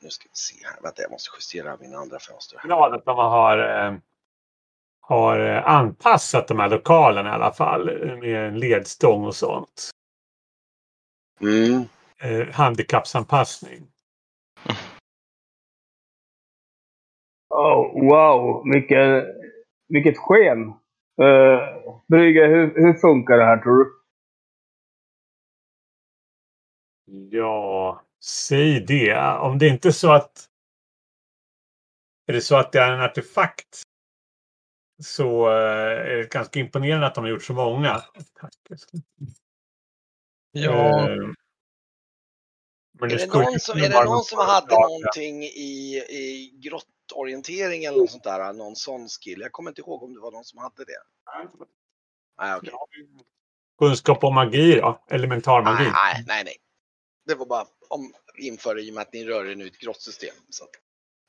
nu 0.00 0.10
ska 0.10 0.24
vi 0.28 0.36
se 0.36 0.66
här, 0.66 0.82
vänta 0.82 1.02
jag 1.02 1.10
måste 1.10 1.30
justera 1.34 1.76
mina 1.76 1.98
andra 1.98 2.18
fönster. 2.18 2.60
glad 2.64 2.94
att 2.94 3.04
de 3.04 3.16
har, 3.16 3.58
eh, 3.58 3.94
har 5.00 5.40
eh, 5.40 5.68
anpassat 5.68 6.48
de 6.48 6.58
här 6.58 6.68
lokalerna 6.68 7.28
i 7.30 7.32
alla 7.32 7.52
fall. 7.52 7.88
eh, 7.88 8.16
Med 8.16 8.48
en 8.48 8.58
ledstång 8.58 9.24
och 9.24 9.36
sånt. 9.36 9.90
Mm. 11.40 11.84
Eh, 12.18 12.54
handikappsanpassning. 12.54 13.86
Oh, 17.54 18.08
wow, 18.08 18.62
vilket, 18.72 19.24
vilket 19.88 20.18
sken. 20.18 20.68
Uh, 21.22 22.00
Brygge, 22.08 22.46
hur, 22.46 22.74
hur 22.74 22.94
funkar 22.94 23.38
det 23.38 23.44
här 23.44 23.58
tror 23.58 23.84
du? 23.84 24.00
Ja, 27.06 28.02
säg 28.24 28.80
det. 28.80 29.38
Om 29.40 29.58
det 29.58 29.68
inte 29.68 29.88
är 29.88 29.92
så 29.92 30.12
att... 30.12 30.46
Är 32.26 32.32
det 32.32 32.40
så 32.40 32.56
att 32.56 32.72
det 32.72 32.78
är 32.78 32.92
en 32.92 33.00
artefakt 33.00 33.82
så 35.02 35.48
eh, 35.48 36.12
är 36.12 36.16
det 36.16 36.32
ganska 36.32 36.60
imponerande 36.60 37.06
att 37.06 37.14
de 37.14 37.24
har 37.24 37.30
gjort 37.30 37.42
så 37.42 37.52
många. 37.52 38.02
Tack. 38.40 38.52
Ja, 40.52 41.10
Eh, 41.10 41.16
Men 43.00 43.10
Är 43.10 43.18
det 43.18 43.26
någon 43.26 43.60
som, 43.60 43.78
är 43.78 43.88
det 43.88 44.04
någon 44.04 44.24
som 44.24 44.38
hade 44.38 44.74
någonting 44.74 45.42
i, 45.42 46.04
i 46.10 46.60
grottorientering 47.08 47.84
eller 47.84 47.98
något 47.98 48.10
sånt 48.10 48.24
där? 48.24 48.52
Någon 48.52 48.76
sån 48.76 49.08
skill? 49.08 49.40
Jag 49.40 49.52
kommer 49.52 49.70
inte 49.70 49.80
ihåg 49.80 50.02
om 50.02 50.14
det 50.14 50.20
var 50.20 50.32
någon 50.32 50.44
som 50.44 50.58
hade 50.58 50.84
det. 50.84 51.02
Nej, 52.38 52.56
okej. 52.56 52.72
Kunskap 53.78 54.24
om 54.24 54.34
magi 54.34 54.80
då? 54.80 55.04
Elementarmagi? 55.10 55.84
Nej, 55.84 55.92
nej, 55.92 56.24
nej, 56.26 56.44
nej. 56.44 56.56
Det 57.26 57.34
var 57.34 57.46
bara 57.46 57.66
om 57.88 58.14
inför 58.38 58.78
i 58.78 58.90
och 58.90 58.94
med 58.94 59.02
att 59.02 59.12
ni 59.12 59.24
rör 59.24 59.46
er 59.46 59.54
nu 59.54 59.64
i 59.64 59.68
ett 59.68 59.78
grottsystem. 59.78 60.34
Så 60.48 60.64
att, 60.64 60.70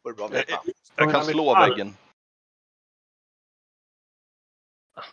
var 0.01 0.11
det 0.11 0.15
bra 0.15 0.25
att 0.25 0.33
veta. 0.33 0.63
Jag 0.95 1.11
kan 1.11 1.25
slå 1.25 1.53
väggen. 1.53 1.97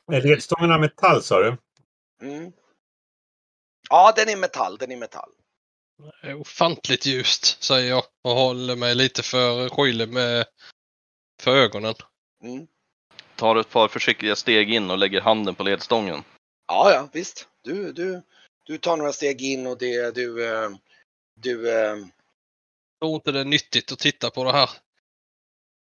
Är 0.06 0.22
ledstången 0.22 0.72
av 0.72 0.80
metall 0.80 1.22
sa 1.22 1.42
du? 1.42 1.56
Mm. 2.26 2.52
Ja, 3.90 4.12
den 4.16 4.28
är 4.28 4.36
metall, 4.36 4.76
den 4.76 4.92
är 4.92 4.96
metall. 4.96 5.30
Är 6.22 6.34
ofantligt 6.34 7.06
ljust 7.06 7.62
säger 7.62 7.90
jag 7.90 8.04
och 8.22 8.34
håller 8.34 8.76
mig 8.76 8.94
lite 8.94 9.22
för 9.22 9.68
skyldig 9.68 10.08
med 10.08 10.44
för 11.40 11.56
ögonen. 11.56 11.94
Mm. 12.42 12.66
Tar 13.36 13.56
ett 13.56 13.70
par 13.70 13.88
försiktiga 13.88 14.36
steg 14.36 14.74
in 14.74 14.90
och 14.90 14.98
lägger 14.98 15.20
handen 15.20 15.54
på 15.54 15.62
ledstången. 15.62 16.24
Ja, 16.66 16.92
ja, 16.92 17.08
visst. 17.12 17.48
Du, 17.62 17.92
du, 17.92 18.22
du 18.64 18.78
tar 18.78 18.96
några 18.96 19.12
steg 19.12 19.42
in 19.42 19.66
och 19.66 19.78
det, 19.78 20.14
du, 20.14 20.46
eh, 20.46 20.70
du, 21.34 21.70
eh, 21.70 21.96
Jag 21.96 22.08
tror 23.00 23.14
inte 23.14 23.32
det 23.32 23.40
är 23.40 23.44
nyttigt 23.44 23.92
att 23.92 23.98
titta 23.98 24.30
på 24.30 24.44
det 24.44 24.52
här. 24.52 24.70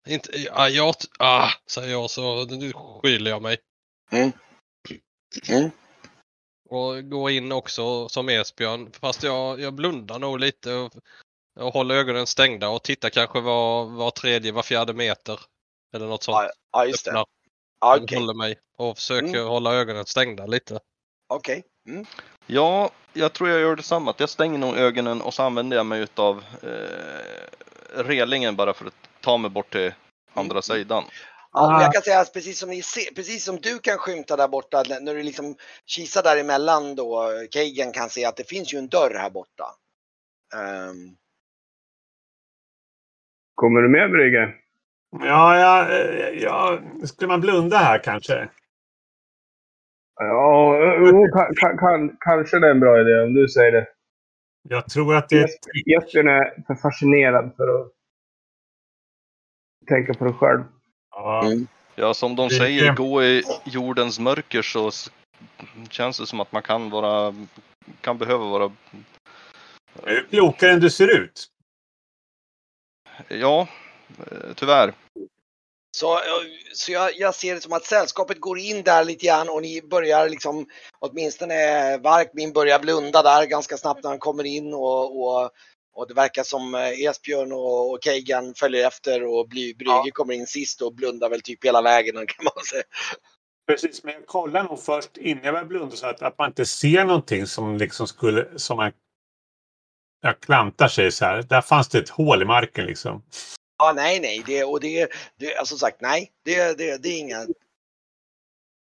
Inte, 0.07 0.31
ja, 0.37 0.69
jag, 0.69 0.95
ah, 1.19 1.49
säger 1.67 1.91
jag 1.91 2.09
så 2.09 2.45
nu 2.45 2.73
skyller 2.73 3.31
jag 3.31 3.41
mig. 3.41 3.57
Mm. 4.11 4.31
Mm. 5.49 5.71
Och 6.71 7.09
går 7.09 7.31
in 7.31 7.51
också 7.51 8.09
som 8.09 8.29
Esbjörn. 8.29 8.91
Fast 9.01 9.23
jag, 9.23 9.59
jag 9.59 9.73
blundar 9.73 10.19
nog 10.19 10.39
lite 10.39 10.73
och, 10.73 10.93
och 11.59 11.73
håller 11.73 11.95
ögonen 11.95 12.27
stängda 12.27 12.69
och 12.69 12.83
tittar 12.83 13.09
kanske 13.09 13.39
var, 13.39 13.85
var 13.85 14.11
tredje, 14.11 14.51
var 14.51 14.63
fjärde 14.63 14.93
meter. 14.93 15.39
Eller 15.95 16.05
något 16.07 16.23
sånt. 16.23 16.35
ja, 16.35 16.49
ja, 16.71 16.85
just 16.85 17.05
det. 17.05 17.11
Ja, 17.11 17.25
Okej, 17.97 18.19
håller 18.19 18.33
mig 18.33 18.59
och 18.77 18.97
försöker 18.97 19.27
Mm. 19.27 19.47
hålla 19.47 19.73
ögonen 19.73 20.05
stängda 20.05 20.45
lite. 20.45 20.79
okej. 21.27 21.63
Mm. 21.89 22.05
Ja, 22.47 22.91
jag 23.13 23.33
tror 23.33 23.49
jag 23.49 23.59
gör 23.61 23.75
detsamma. 23.75 24.11
Att 24.11 24.19
jag 24.19 24.29
stänger 24.29 24.57
nog 24.57 24.77
ögonen 24.77 25.21
och 25.21 25.33
så 25.33 25.43
använder 25.43 25.77
jag 25.77 25.85
mig 25.85 26.01
utav 26.01 26.43
eh, 26.63 28.03
relingen 28.03 28.55
bara 28.55 28.73
för 28.73 28.85
att 28.85 28.93
ta 29.21 29.37
mig 29.37 29.51
bort 29.51 29.71
till 29.71 29.93
andra 30.33 30.53
Mm. 30.55 30.61
sidan. 30.61 31.03
Ja, 31.53 31.67
men 31.67 31.75
Ah. 31.75 31.81
jag 31.81 31.93
kan 31.93 32.01
säga 32.01 32.19
att 32.19 32.33
precis 32.33 32.59
som, 32.59 32.69
ni 32.69 32.81
ser, 32.81 33.15
precis 33.15 33.43
som 33.45 33.55
du 33.55 33.79
kan 33.79 33.97
skymta 33.97 34.35
där 34.35 34.47
borta, 34.47 34.83
när 35.01 35.15
du 35.15 35.23
liksom 35.23 35.55
kisar 35.85 36.23
däremellan 36.23 36.95
då, 36.95 37.29
Kagan 37.51 37.91
kan 37.93 38.09
se 38.09 38.25
att 38.25 38.35
det 38.35 38.49
finns 38.49 38.73
ju 38.73 38.77
en 38.77 38.87
dörr 38.87 39.15
här 39.15 39.29
borta. 39.29 39.65
Ehm, 40.55 41.15
Kommer 43.55 43.81
du 43.81 43.89
med 43.89 44.11
Brygge? 44.11 44.53
Ja, 45.11 45.59
ja, 45.59 45.91
eh, 45.91 46.29
ja, 46.29 46.79
skulle 47.05 47.27
man 47.27 47.41
blunda 47.41 47.77
här 47.77 48.03
kanske? 48.03 48.49
Ja, 50.15 50.77
kan, 51.33 51.55
kan, 51.55 51.77
kan, 51.77 52.17
kanske 52.19 52.59
det 52.59 52.67
är 52.67 52.71
en 52.71 52.79
bra 52.79 53.01
idé 53.01 53.21
om 53.21 53.33
du 53.33 53.47
säger 53.47 53.71
det. 53.71 53.87
Jag 54.69 54.89
tror 54.89 55.15
att 55.15 55.29
det 55.29 55.35
är 55.39 55.49
Jesper 55.91 56.23
är 56.23 56.63
för 56.67 56.75
fascinerad 56.75 57.55
för 57.57 57.81
att 57.81 57.91
tänka 59.87 60.13
på 60.13 60.25
det 60.25 60.33
själv. 60.33 60.63
Ja, 61.11 61.45
Mm. 61.45 61.67
Ja, 61.95 62.13
som 62.13 62.35
de 62.35 62.49
säger, 62.49 62.93
gå 62.93 63.23
i 63.23 63.43
jordens 63.63 64.19
mörker 64.19 64.61
så 64.61 64.91
känns 65.89 66.17
det 66.17 66.27
som 66.27 66.39
att 66.39 66.51
man 66.51 66.61
kan 66.61 66.89
vara, 66.89 67.35
kan 68.01 68.17
behöva 68.17 68.45
vara, 68.45 68.71
är 70.03 70.15
du 70.15 70.27
klokare 70.29 70.71
än 70.71 70.79
du 70.79 70.89
ser 70.89 71.07
ut? 71.07 71.47
ja, 73.27 73.67
eh, 74.19 74.53
tyvärr. 74.55 74.93
Så, 75.97 76.13
eh, 76.13 76.21
så 76.73 76.91
jag, 76.91 77.15
jag 77.15 77.35
ser 77.35 77.55
det 77.55 77.61
som 77.61 77.73
att 77.73 77.85
sällskapet 77.85 78.39
går 78.39 78.59
in 78.59 78.83
där 78.83 79.03
lite 79.03 79.25
grann 79.25 79.49
och 79.49 79.61
ni 79.61 79.81
börjar 79.81 80.29
liksom, 80.29 80.65
åtminstone 80.99 81.97
Varkmin 81.97 82.53
börjar 82.53 82.79
blunda 82.79 83.21
där 83.21 83.45
ganska 83.45 83.77
snabbt 83.77 84.03
när 84.03 84.09
han 84.09 84.19
kommer 84.19 84.43
in 84.43 84.73
och, 84.73 85.21
och, 85.21 85.51
och 85.93 86.07
det 86.07 86.13
verkar 86.13 86.43
som 86.43 86.75
eh, 86.75 87.01
Esbjörn 87.01 87.51
och, 87.51 87.99
Keigan 88.03 88.53
följer 88.53 88.87
efter 88.87 89.23
och 89.23 89.47
Bly, 89.47 89.73
Brygge 89.73 90.11
kommer 90.11 90.33
in 90.33 90.47
sist 90.47 90.81
och 90.81 90.95
blundar 90.95 91.29
väl 91.29 91.41
typ 91.41 91.65
hela 91.65 91.81
vägen 91.81 92.15
kan 92.27 92.43
man 92.43 92.63
säga. 92.69 92.83
Precis, 93.67 94.03
men 94.03 94.13
jag 94.13 94.25
kollar 94.25 94.63
nog 94.63 94.79
först 94.79 95.17
innan 95.17 95.43
jag 95.43 95.53
börjar 95.53 95.65
blunda 95.65 95.95
så 95.95 96.07
att, 96.07 96.21
att 96.21 96.37
man 96.37 96.47
inte 96.49 96.65
ser 96.65 97.05
någonting 97.05 97.47
som 97.47 97.77
liksom 97.77 98.07
skulle, 98.07 98.59
som 98.59 98.77
man 98.77 98.91
jag 100.21 100.39
klantar 100.39 100.87
sig 100.87 101.11
så 101.11 101.25
här. 101.25 101.43
Där 101.43 101.61
fanns 101.61 101.87
det 101.87 101.99
ett 101.99 102.09
hål 102.09 102.41
i 102.41 102.45
marken 102.45 102.85
liksom. 102.85 103.23
Ja, 103.77 103.93
nej, 103.95 104.19
nej, 104.19 104.43
det, 104.45 104.63
och 104.63 104.79
det, 104.79 105.07
det 105.37 105.55
alltså 105.55 105.77
sagt, 105.77 106.01
nej, 106.01 106.31
det, 106.45 106.77
det, 106.77 107.03
det 107.03 107.09
är 107.09 107.19
inga... 107.19 107.47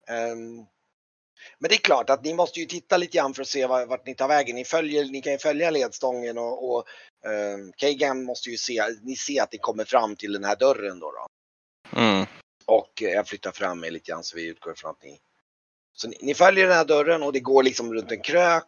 Ehm, 0.08 0.66
men 1.58 1.68
det 1.68 1.74
är 1.74 1.78
klart 1.78 2.10
att 2.10 2.24
ni 2.24 2.34
måste 2.34 2.60
ju 2.60 2.66
titta 2.66 2.96
lite 2.96 3.18
grann 3.18 3.34
för 3.34 3.42
att 3.42 3.48
se 3.48 3.66
vart, 3.66 4.06
ni 4.06 4.14
tar 4.14 4.28
vägen. 4.28 4.56
Ni, 4.56 4.64
följer, 4.64 5.04
ni 5.04 5.22
kan 5.22 5.32
ju 5.32 5.38
följa 5.38 5.70
ledstången 5.70 6.38
och, 6.38 6.74
och 6.74 6.84
Kagan 7.76 8.24
måste 8.24 8.50
ju 8.50 8.56
se, 8.56 8.82
ni 9.02 9.16
ser 9.16 9.42
att 9.42 9.52
ni 9.52 9.58
kommer 9.58 9.84
fram 9.84 10.16
till 10.16 10.32
den 10.32 10.44
här 10.44 10.56
dörren 10.56 10.98
då. 10.98 11.12
då. 11.12 11.26
Mm. 12.00 12.26
Och 12.66 13.02
eh, 13.02 13.10
jag 13.10 13.28
flyttar 13.28 13.52
fram 13.52 13.80
mig 13.80 13.90
lite 13.90 14.10
grann 14.10 14.24
så 14.24 14.36
vi 14.36 14.46
utgår 14.46 14.72
ifrån 14.72 14.90
att 14.90 15.02
ni... 15.02 15.20
Så 15.94 16.08
ni, 16.08 16.16
ni 16.20 16.34
följer 16.34 16.66
den 16.66 16.76
här 16.76 16.84
dörren 16.84 17.22
och 17.22 17.32
det 17.32 17.40
går 17.40 17.62
liksom 17.62 17.94
runt 17.94 18.12
en 18.12 18.22
krök 18.22 18.66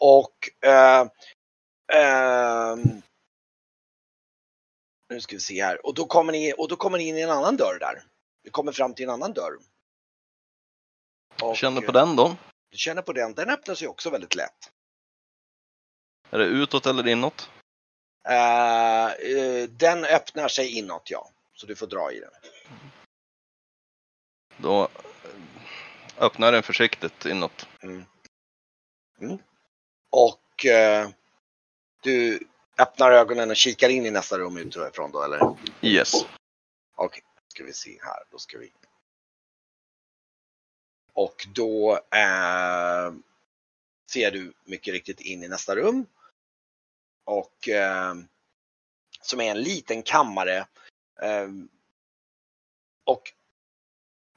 och... 0.00 0.68
eh, 0.68 1.06
ehm, 1.92 3.02
nu 5.08 5.20
ska 5.20 5.36
vi 5.36 5.40
se 5.40 5.64
här. 5.64 5.86
Och 5.86 5.94
då 5.94 6.06
kommer 6.06 6.32
ni, 6.32 6.54
och 6.58 6.68
då 6.68 6.76
kommer 6.76 6.98
ni 6.98 7.08
in 7.08 7.18
i 7.18 7.20
en 7.20 7.30
annan 7.30 7.56
dörr 7.56 7.78
där. 7.80 8.02
Vi 8.42 8.50
kommer 8.50 8.72
fram 8.72 8.94
till 8.94 9.04
en 9.04 9.10
annan 9.10 9.32
dörr. 9.32 9.58
Och, 11.42 11.56
Känner 11.56 11.80
på 11.80 11.86
eh, 11.86 11.92
den 11.92 12.16
då. 12.16 12.36
Du 12.70 12.78
känner 12.78 13.02
på 13.02 13.12
den. 13.12 13.34
Den 13.34 13.50
öppnar 13.50 13.74
sig 13.74 13.88
också 13.88 14.10
väldigt 14.10 14.34
lätt. 14.34 14.72
Är 16.30 16.38
det 16.38 16.44
utåt 16.44 16.86
eller 16.86 17.06
inåt? 17.06 17.50
Eh, 18.28 19.06
eh, 19.06 19.68
den 19.68 20.04
öppnar 20.04 20.48
sig 20.48 20.78
inåt 20.78 21.10
ja. 21.10 21.30
Så 21.54 21.66
du 21.66 21.76
får 21.76 21.86
dra 21.86 22.12
i 22.12 22.20
den. 22.20 22.30
Då 24.56 24.88
öppnar 26.18 26.52
den 26.52 26.62
försiktigt 26.62 27.26
inåt. 27.26 27.68
Mm. 27.82 28.04
Mm. 29.20 29.38
Och 30.10 30.66
eh, 30.66 31.08
du 32.02 32.40
öppnar 32.78 33.10
ögonen 33.10 33.50
och 33.50 33.56
kikar 33.56 33.88
in 33.88 34.06
i 34.06 34.10
nästa 34.10 34.38
rum 34.38 34.56
utifrån 34.58 35.12
då 35.12 35.22
eller? 35.22 35.56
Yes. 35.80 36.12
Okej, 36.94 37.22
ska 37.48 37.64
vi 37.64 37.72
se 37.72 37.98
här. 38.02 38.22
Då 38.30 38.38
ska 38.38 38.58
vi. 38.58 38.72
Och 41.18 41.46
då 41.54 41.92
eh, 41.94 43.12
ser 44.10 44.30
du 44.30 44.52
mycket 44.64 44.92
riktigt 44.92 45.20
in 45.20 45.42
i 45.42 45.48
nästa 45.48 45.76
rum. 45.76 46.06
Och 47.24 47.68
eh, 47.68 48.14
som 49.22 49.40
är 49.40 49.50
en 49.50 49.62
liten 49.62 50.02
kammare. 50.02 50.66
Eh, 51.22 51.48
och 53.06 53.32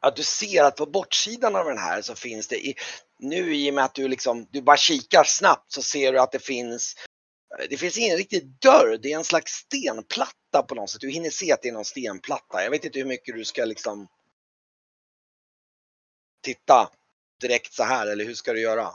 att 0.02 0.16
du 0.16 0.24
ser 0.24 0.64
att 0.64 0.76
på 0.76 0.86
bortsidan 0.86 1.56
av 1.56 1.66
den 1.66 1.78
här 1.78 2.02
så 2.02 2.16
finns 2.16 2.48
det 2.48 2.68
i, 2.68 2.76
nu 3.20 3.56
i 3.56 3.70
och 3.70 3.74
med 3.74 3.84
att 3.84 3.96
du 3.96 4.08
liksom, 4.08 4.48
du 4.52 4.62
bara 4.62 4.78
kikar 4.78 5.24
snabbt 5.24 5.72
så 5.72 5.82
ser 5.82 6.14
du 6.14 6.20
att 6.20 6.32
det 6.32 6.46
finns 6.46 6.96
eh, 7.60 7.66
det 7.70 7.78
finns 7.78 7.98
ingen 7.98 8.18
riktig 8.18 8.48
dörr, 8.48 9.00
det 9.02 9.12
är 9.12 9.18
en 9.18 9.24
slags 9.24 9.52
stenplatta 9.52 10.64
på 10.68 10.76
något 10.76 10.90
sätt. 10.90 11.02
Du 11.02 11.10
hinner 11.10 11.30
se 11.30 11.52
att 11.52 11.62
det 11.62 11.70
är 11.70 11.74
någon 11.74 11.86
stenplatta. 11.86 12.64
Jag 12.64 12.72
vet 12.72 12.86
inte 12.86 13.00
hur 13.00 13.06
mycket 13.06 13.36
du 13.36 13.46
ska 13.46 13.66
liksom 13.66 14.08
titta 16.42 16.90
direkt 17.42 17.74
så 17.74 17.84
här 17.84 18.08
eller 18.08 18.26
hur 18.26 18.34
ska 18.34 18.54
du 18.54 18.62
göra? 18.62 18.88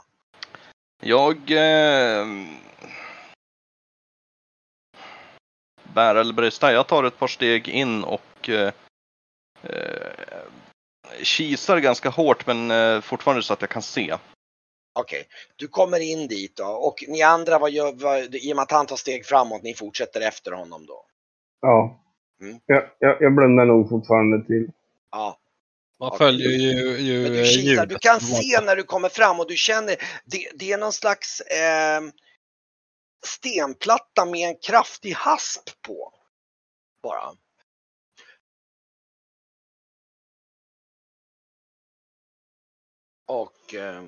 Jag 1.01 1.37
eh, 1.51 2.27
bär 5.93 6.15
eller 6.15 6.33
brista. 6.33 6.73
Jag 6.73 6.87
tar 6.87 7.03
ett 7.03 7.19
par 7.19 7.27
steg 7.27 7.67
in 7.67 8.03
och 8.03 8.49
eh, 8.49 8.73
eh, 9.63 10.11
kisar 11.21 11.79
ganska 11.79 12.09
hårt 12.09 12.47
men 12.47 12.71
eh, 12.71 13.01
fortfarande 13.01 13.43
så 13.43 13.53
att 13.53 13.61
jag 13.61 13.69
kan 13.69 13.81
se. 13.81 14.15
Okej, 14.99 15.27
du 15.55 15.67
kommer 15.67 15.99
in 15.99 16.27
dit 16.27 16.55
då 16.55 16.65
och 16.65 16.95
ni 17.07 17.21
andra, 17.21 17.59
vad 17.59 17.71
gör, 17.71 17.93
vad, 17.93 18.35
i 18.35 18.51
och 18.51 18.55
med 18.55 18.63
att 18.63 18.71
han 18.71 18.85
tar 18.85 18.95
steg 18.95 19.25
framåt, 19.25 19.63
ni 19.63 19.73
fortsätter 19.73 20.21
efter 20.21 20.51
honom 20.51 20.85
då? 20.85 21.05
Ja. 21.61 21.99
Jag, 22.65 22.89
jag, 22.99 23.21
jag 23.21 23.35
blundar 23.35 23.65
nog 23.65 23.89
fortfarande 23.89 24.45
till. 24.45 24.71
Ja. 25.11 25.37
Man 25.99 26.17
följer 26.17 26.49
ju, 26.49 26.97
ju 26.97 27.23
Men 27.23 27.31
du 27.31 27.45
kisar, 27.45 27.85
du 27.85 27.97
kan 27.99 28.19
se 28.21 28.61
när 28.61 28.75
du 28.75 28.83
kommer 28.83 29.09
fram 29.09 29.39
och 29.39 29.47
du 29.47 29.55
känner, 29.55 29.95
det, 30.25 30.51
det 30.55 30.71
är 30.71 30.77
någon 30.77 30.93
slags 30.93 31.41
eh, 31.41 32.01
stenplatta 33.25 34.25
med 34.25 34.49
en 34.49 34.55
kraftig 34.61 35.11
hasp 35.13 35.81
på. 35.81 36.13
Bara. 37.03 37.33
Och... 43.25 43.73
Eh, 43.73 44.03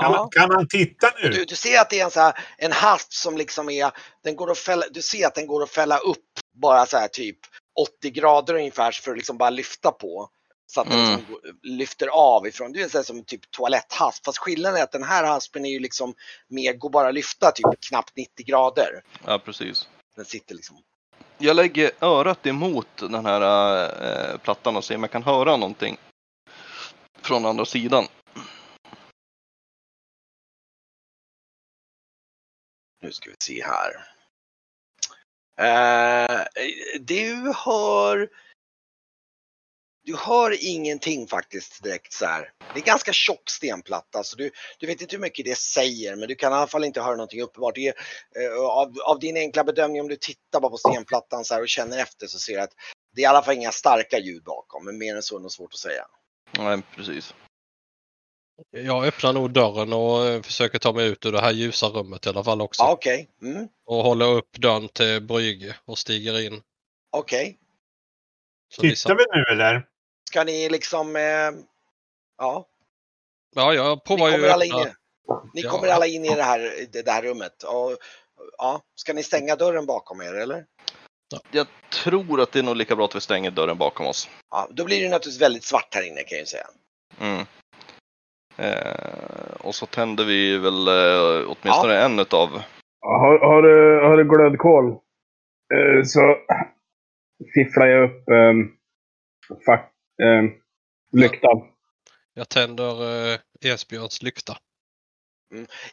Kan, 0.00 0.12
man, 0.12 0.30
kan 0.30 0.48
man 0.48 0.68
titta 0.68 1.12
nu? 1.22 1.28
du, 1.28 1.44
du 1.44 1.56
ser 1.56 1.80
att 1.80 1.90
det 1.90 2.00
är 2.00 2.04
en, 2.04 2.10
så 2.10 2.20
här, 2.20 2.38
en 2.58 2.72
hasp 2.72 3.12
som 3.12 3.36
liksom 3.36 3.70
är, 3.70 3.90
den 4.22 4.36
går 4.36 4.50
att 4.50 4.58
fälla, 4.58 4.86
du 4.90 5.02
ser 5.02 5.26
att 5.26 5.34
den 5.34 5.46
går 5.46 5.62
att 5.62 5.70
fälla 5.70 5.98
upp 5.98 6.24
bara 6.52 6.86
så 6.86 6.96
här 6.96 7.08
typ 7.08 7.38
80 7.78 8.10
grader 8.10 8.54
ungefär 8.54 8.92
för 8.92 9.10
att 9.10 9.16
liksom 9.16 9.38
bara 9.38 9.50
lyfta 9.50 9.92
på. 9.92 10.30
Så 10.66 10.80
att 10.80 10.90
den 10.90 10.98
Mm. 11.00 11.16
liksom 11.16 11.32
går- 11.32 11.54
lyfter 11.62 12.08
av 12.08 12.46
ifrån, 12.46 12.72
det 12.72 12.94
är 12.94 13.02
som 13.02 13.24
typ 13.24 13.50
toaletthasp. 13.50 14.24
Fast 14.24 14.38
skillnaden 14.38 14.78
är 14.80 14.82
att 14.84 14.92
den 14.92 15.02
här 15.02 15.24
haspen 15.24 15.64
är 15.64 15.70
ju 15.70 15.78
liksom 15.80 16.14
mer, 16.48 16.72
går 16.72 16.90
bara 16.90 17.08
att 17.08 17.14
lyfta 17.14 17.50
typ 17.50 17.80
knappt 17.88 18.16
90 18.16 18.46
grader. 18.46 19.02
Ja, 19.26 19.38
precis. 19.38 19.88
Den 20.16 20.24
sitter 20.24 20.54
liksom. 20.54 20.76
Jag 21.38 21.56
lägger 21.56 21.90
örat 22.00 22.46
emot 22.46 22.86
den 22.96 23.26
här 23.26 23.42
äh, 24.32 24.38
plattan 24.38 24.76
och 24.76 24.84
ser 24.84 24.94
om 24.94 25.02
jag 25.02 25.10
kan 25.10 25.22
höra 25.22 25.56
någonting 25.56 25.96
från 27.22 27.46
andra 27.46 27.64
sidan. 27.64 28.04
Nu 33.02 33.12
ska 33.12 33.30
vi 33.30 33.36
se 33.38 33.62
här. 33.64 34.17
Eh, 35.58 36.44
du 37.00 37.52
hör... 37.56 38.28
Du 40.04 40.16
hör 40.16 40.56
ingenting 40.60 41.26
faktiskt 41.26 41.82
direkt 41.82 42.12
så 42.12 42.26
här. 42.26 42.52
Det 42.74 42.80
är 42.80 42.84
ganska 42.84 43.12
tjock 43.12 43.50
stenplatta 43.50 44.24
så 44.24 44.36
du, 44.36 44.50
du 44.78 44.86
vet 44.86 45.00
inte 45.00 45.16
hur 45.16 45.20
mycket 45.20 45.44
det 45.44 45.58
säger 45.58 46.16
men 46.16 46.28
du 46.28 46.34
kan 46.34 46.52
i 46.52 46.54
alla 46.54 46.66
fall 46.66 46.84
inte 46.84 47.00
höra 47.00 47.16
någonting 47.16 47.42
uppenbart. 47.42 47.74
Det 47.74 47.88
är, 47.88 47.94
eh, 48.40 48.64
av, 48.70 48.94
av 49.04 49.18
din 49.18 49.36
enkla 49.36 49.64
bedömning 49.64 50.00
om 50.00 50.08
du 50.08 50.16
tittar 50.16 50.60
bara 50.60 50.70
på 50.70 50.76
stenplattan 50.76 51.44
så 51.44 51.54
här 51.54 51.62
och 51.62 51.68
känner 51.68 51.98
efter 51.98 52.26
så 52.26 52.38
ser 52.38 52.56
du 52.56 52.60
att 52.60 52.72
det 53.14 53.20
är 53.20 53.22
i 53.22 53.26
alla 53.26 53.42
fall 53.42 53.54
inga 53.54 53.72
starka 53.72 54.18
ljud 54.18 54.42
bakom 54.44 54.84
men 54.84 54.98
mer 54.98 55.16
än 55.16 55.22
så 55.22 55.34
är 55.34 55.38
det 55.38 55.42
nog 55.42 55.52
svårt 55.52 55.72
att 55.72 55.78
säga. 55.78 56.06
Nej, 56.58 56.82
precis. 56.96 57.34
Jag 58.70 59.06
öppnar 59.06 59.32
nog 59.32 59.50
dörren 59.50 59.92
och 59.92 60.26
eh, 60.26 60.42
försöker 60.42 60.78
ta 60.78 60.92
mig 60.92 61.06
ut 61.08 61.26
ur 61.26 61.32
det 61.32 61.40
här 61.40 61.52
ljusa 61.52 61.86
rummet 61.86 62.26
i 62.26 62.28
alla 62.28 62.44
fall 62.44 62.60
också. 62.60 62.82
Ja, 62.82 62.92
Okej, 62.92 63.28
mm, 63.42 63.68
Och 63.86 63.96
håller 64.04 64.26
upp 64.26 64.52
dörren 64.58 64.88
till 64.88 65.20
brygge 65.22 65.76
och 65.84 65.98
stiger 65.98 66.40
in. 66.46 66.62
okej. 67.10 67.58
Ni 68.82 68.90
Tittar 68.90 69.14
vi 69.14 69.24
nu 69.34 69.42
eller? 69.52 69.86
Ska 70.30 70.44
ni 70.44 70.68
liksom... 70.68 71.16
Eh, 71.16 71.22
ja, 72.38 72.68
Ja, 73.54 73.74
jag 73.74 73.96
ni 73.96 74.00
provar 74.04 74.28
ju 74.28 74.34
kommer 74.34 74.48
alla 74.48 74.64
in 74.64 74.72
i 74.74 74.92
Ni 75.54 75.60
Ja. 75.62 75.70
kommer 75.70 75.88
alla 75.88 76.06
in 76.06 76.24
i 76.24 76.34
det 76.34 76.42
här, 76.42 76.86
det 76.92 77.08
här 77.10 77.22
rummet. 77.22 77.62
Och, 77.62 77.96
ja, 78.58 78.82
ska 78.94 79.12
ni 79.12 79.22
stänga 79.22 79.56
dörren 79.56 79.86
bakom 79.86 80.20
er 80.20 80.34
eller? 80.34 80.64
Jag 81.50 81.66
tror 81.92 82.40
att 82.40 82.52
det 82.52 82.58
är 82.58 82.62
nog 82.62 82.76
lika 82.76 82.96
bra 82.96 83.04
att 83.04 83.16
vi 83.16 83.20
stänger 83.20 83.50
dörren 83.50 83.78
bakom 83.78 84.06
oss. 84.06 84.28
Ja, 84.50 84.68
då 84.70 84.84
blir 84.84 85.02
det 85.02 85.08
naturligtvis 85.08 85.42
väldigt 85.42 85.64
svart 85.64 85.94
här 85.94 86.02
inne 86.02 86.22
kan 86.22 86.38
jag 86.38 86.40
ju 86.40 86.46
säga. 86.46 86.66
Mm. 87.20 87.46
Eh, 88.58 89.56
och 89.60 89.74
så 89.74 89.86
tänder 89.86 90.24
vi 90.24 90.58
väl 90.58 90.88
eh, 90.88 91.50
åtminstone 91.50 92.04
en 92.04 92.18
utav... 92.18 92.48
Har, 93.00 93.38
har, 93.38 93.62
du, 93.62 94.06
har 94.08 94.16
du 94.16 94.24
glödkol? 94.24 94.90
Eh, 95.74 96.04
så 96.04 96.36
fifflar 97.54 97.86
jag 97.86 98.04
upp 98.04 98.24
fack, 99.66 99.92
lyktan. 101.12 101.62
Jag 102.34 102.48
tänder 102.48 103.32
eh, 103.32 103.72
Esbjörns 103.72 104.22
lykta. 104.22 104.56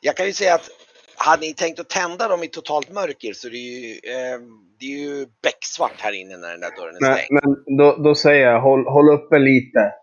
Jag 0.01 0.17
kan 0.17 0.25
ju 0.25 0.33
säga 0.33 0.55
att 0.55 0.69
hade 1.17 1.41
ni 1.41 1.53
tänkt 1.53 1.79
att 1.79 1.89
tända 1.89 2.27
dem 2.27 2.43
i 2.43 2.47
totalt 2.47 2.91
mörker 2.91 3.33
så 3.33 3.49
det 3.49 3.57
är 3.57 3.79
ju, 3.79 3.91
eh, 3.91 4.39
det 4.79 4.85
är 4.85 4.99
ju 4.99 5.25
becksvart 5.43 6.01
här 6.01 6.11
inne 6.11 6.37
när 6.37 6.51
den 6.51 6.59
där 6.59 6.75
dörren 6.77 6.95
är 6.95 7.01
Men, 7.01 7.13
stängd. 7.13 7.41
men 7.67 7.77
då, 7.77 7.95
då 8.03 8.15
säger 8.15 8.51
jag 8.51 8.61
håll, 8.61 8.87
håll 8.87 9.09
uppe 9.09 9.39
lite. 9.39 9.93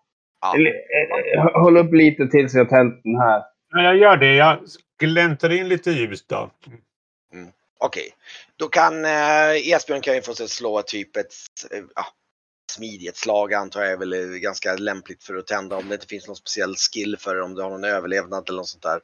Ja. 0.42 0.55
Eller, 0.57 0.70
eh, 0.70 1.62
Håll 1.62 1.76
upp 1.76 1.92
lite 1.92 2.26
tills 2.26 2.55
jag 2.55 2.68
tänt 2.68 3.00
den 3.05 3.16
här. 3.16 3.42
Ja, 3.70 3.83
jag 3.83 3.96
gör 3.96 4.16
det. 4.16 4.35
Jag 4.35 4.59
gläntar 5.00 5.52
in 5.52 5.68
lite 5.68 5.90
ljus 5.90 6.26
då. 6.26 6.50
Okej, 7.85 8.14
då 8.57 8.68
kan 8.68 9.05
eh, 9.05 9.72
Esbjörn 9.72 10.00
kan 10.00 10.14
ju 10.14 10.22
få 10.22 10.35
sig 10.35 10.48
slå 10.48 10.83
typ 10.83 11.16
ett 11.16 11.35
eh, 11.70 12.05
smidighetsslag 12.70 13.55
antar 13.55 13.83
jag 13.83 13.92
är 13.92 13.96
väl 13.96 14.12
eh, 14.12 14.20
ganska 14.20 14.74
lämpligt 14.74 15.24
för 15.24 15.37
att 15.37 15.46
tända 15.46 15.76
om 15.76 15.88
det 15.88 15.94
inte 15.94 16.07
finns 16.07 16.26
någon 16.26 16.37
speciell 16.37 16.74
skill 16.76 17.16
för 17.18 17.35
det, 17.35 17.42
om 17.42 17.55
du 17.55 17.62
har 17.62 17.70
någon 17.70 17.85
överlevnad 17.85 18.48
eller 18.48 18.57
något 18.57 18.68
sånt 18.68 18.83
där. 18.83 19.00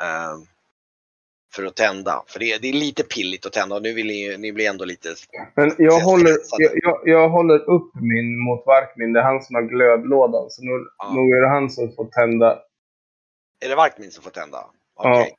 Eh, 0.00 0.36
för 1.56 1.64
att 1.64 1.76
tända, 1.76 2.24
för 2.26 2.38
det 2.38 2.52
är, 2.52 2.58
det 2.58 2.68
är 2.68 2.72
lite 2.72 3.02
pilligt 3.02 3.46
att 3.46 3.52
tända 3.52 3.76
och 3.76 3.82
nu 3.82 3.92
vill 3.92 4.06
ni, 4.06 4.36
ni 4.38 4.52
blir 4.52 4.70
ändå 4.70 4.84
lite... 4.84 5.14
Men 5.54 5.74
jag 5.78 6.00
håller, 6.00 6.30
jag, 6.58 6.72
jag, 6.74 7.00
jag 7.04 7.28
håller 7.28 7.70
upp 7.70 7.94
min 7.94 8.38
mot 8.38 8.66
Varkmin. 8.66 9.12
Det 9.12 9.20
är 9.20 9.24
han 9.24 9.42
som 9.42 9.54
har 9.54 9.62
glödlådan. 9.62 10.50
Så 10.50 10.62
nu, 10.62 10.70
Ja. 10.98 11.12
nog 11.14 11.32
är 11.32 11.40
det 11.40 11.48
han 11.48 11.70
som 11.70 11.92
får 11.92 12.04
tända. 12.04 12.62
Är 13.64 13.68
det 13.68 13.76
Varkmin 13.76 14.10
som 14.10 14.22
får 14.24 14.30
tända? 14.30 14.58
Okej. 14.94 15.28
Ja. 15.30 15.36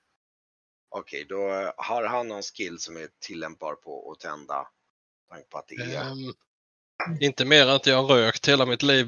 Okej, 0.99 1.25
då 1.29 1.49
eh, 1.49 1.71
har 1.77 2.03
han 2.03 2.27
någon 2.27 2.41
skill 2.41 2.79
som 2.79 2.97
är 2.97 3.07
tillämpbar 3.27 3.75
på 3.75 4.11
att 4.11 4.19
tända. 4.19 4.67
På 5.49 5.57
att 5.57 5.67
det 5.67 5.75
är... 5.75 6.01
Ehm, 6.01 6.33
inte 7.21 7.45
mer 7.45 7.61
än 7.61 7.69
att 7.69 7.87
jag 7.87 8.03
har 8.03 8.15
rökt 8.15 8.47
hela 8.47 8.65
mitt 8.65 8.83
liv. 8.83 9.07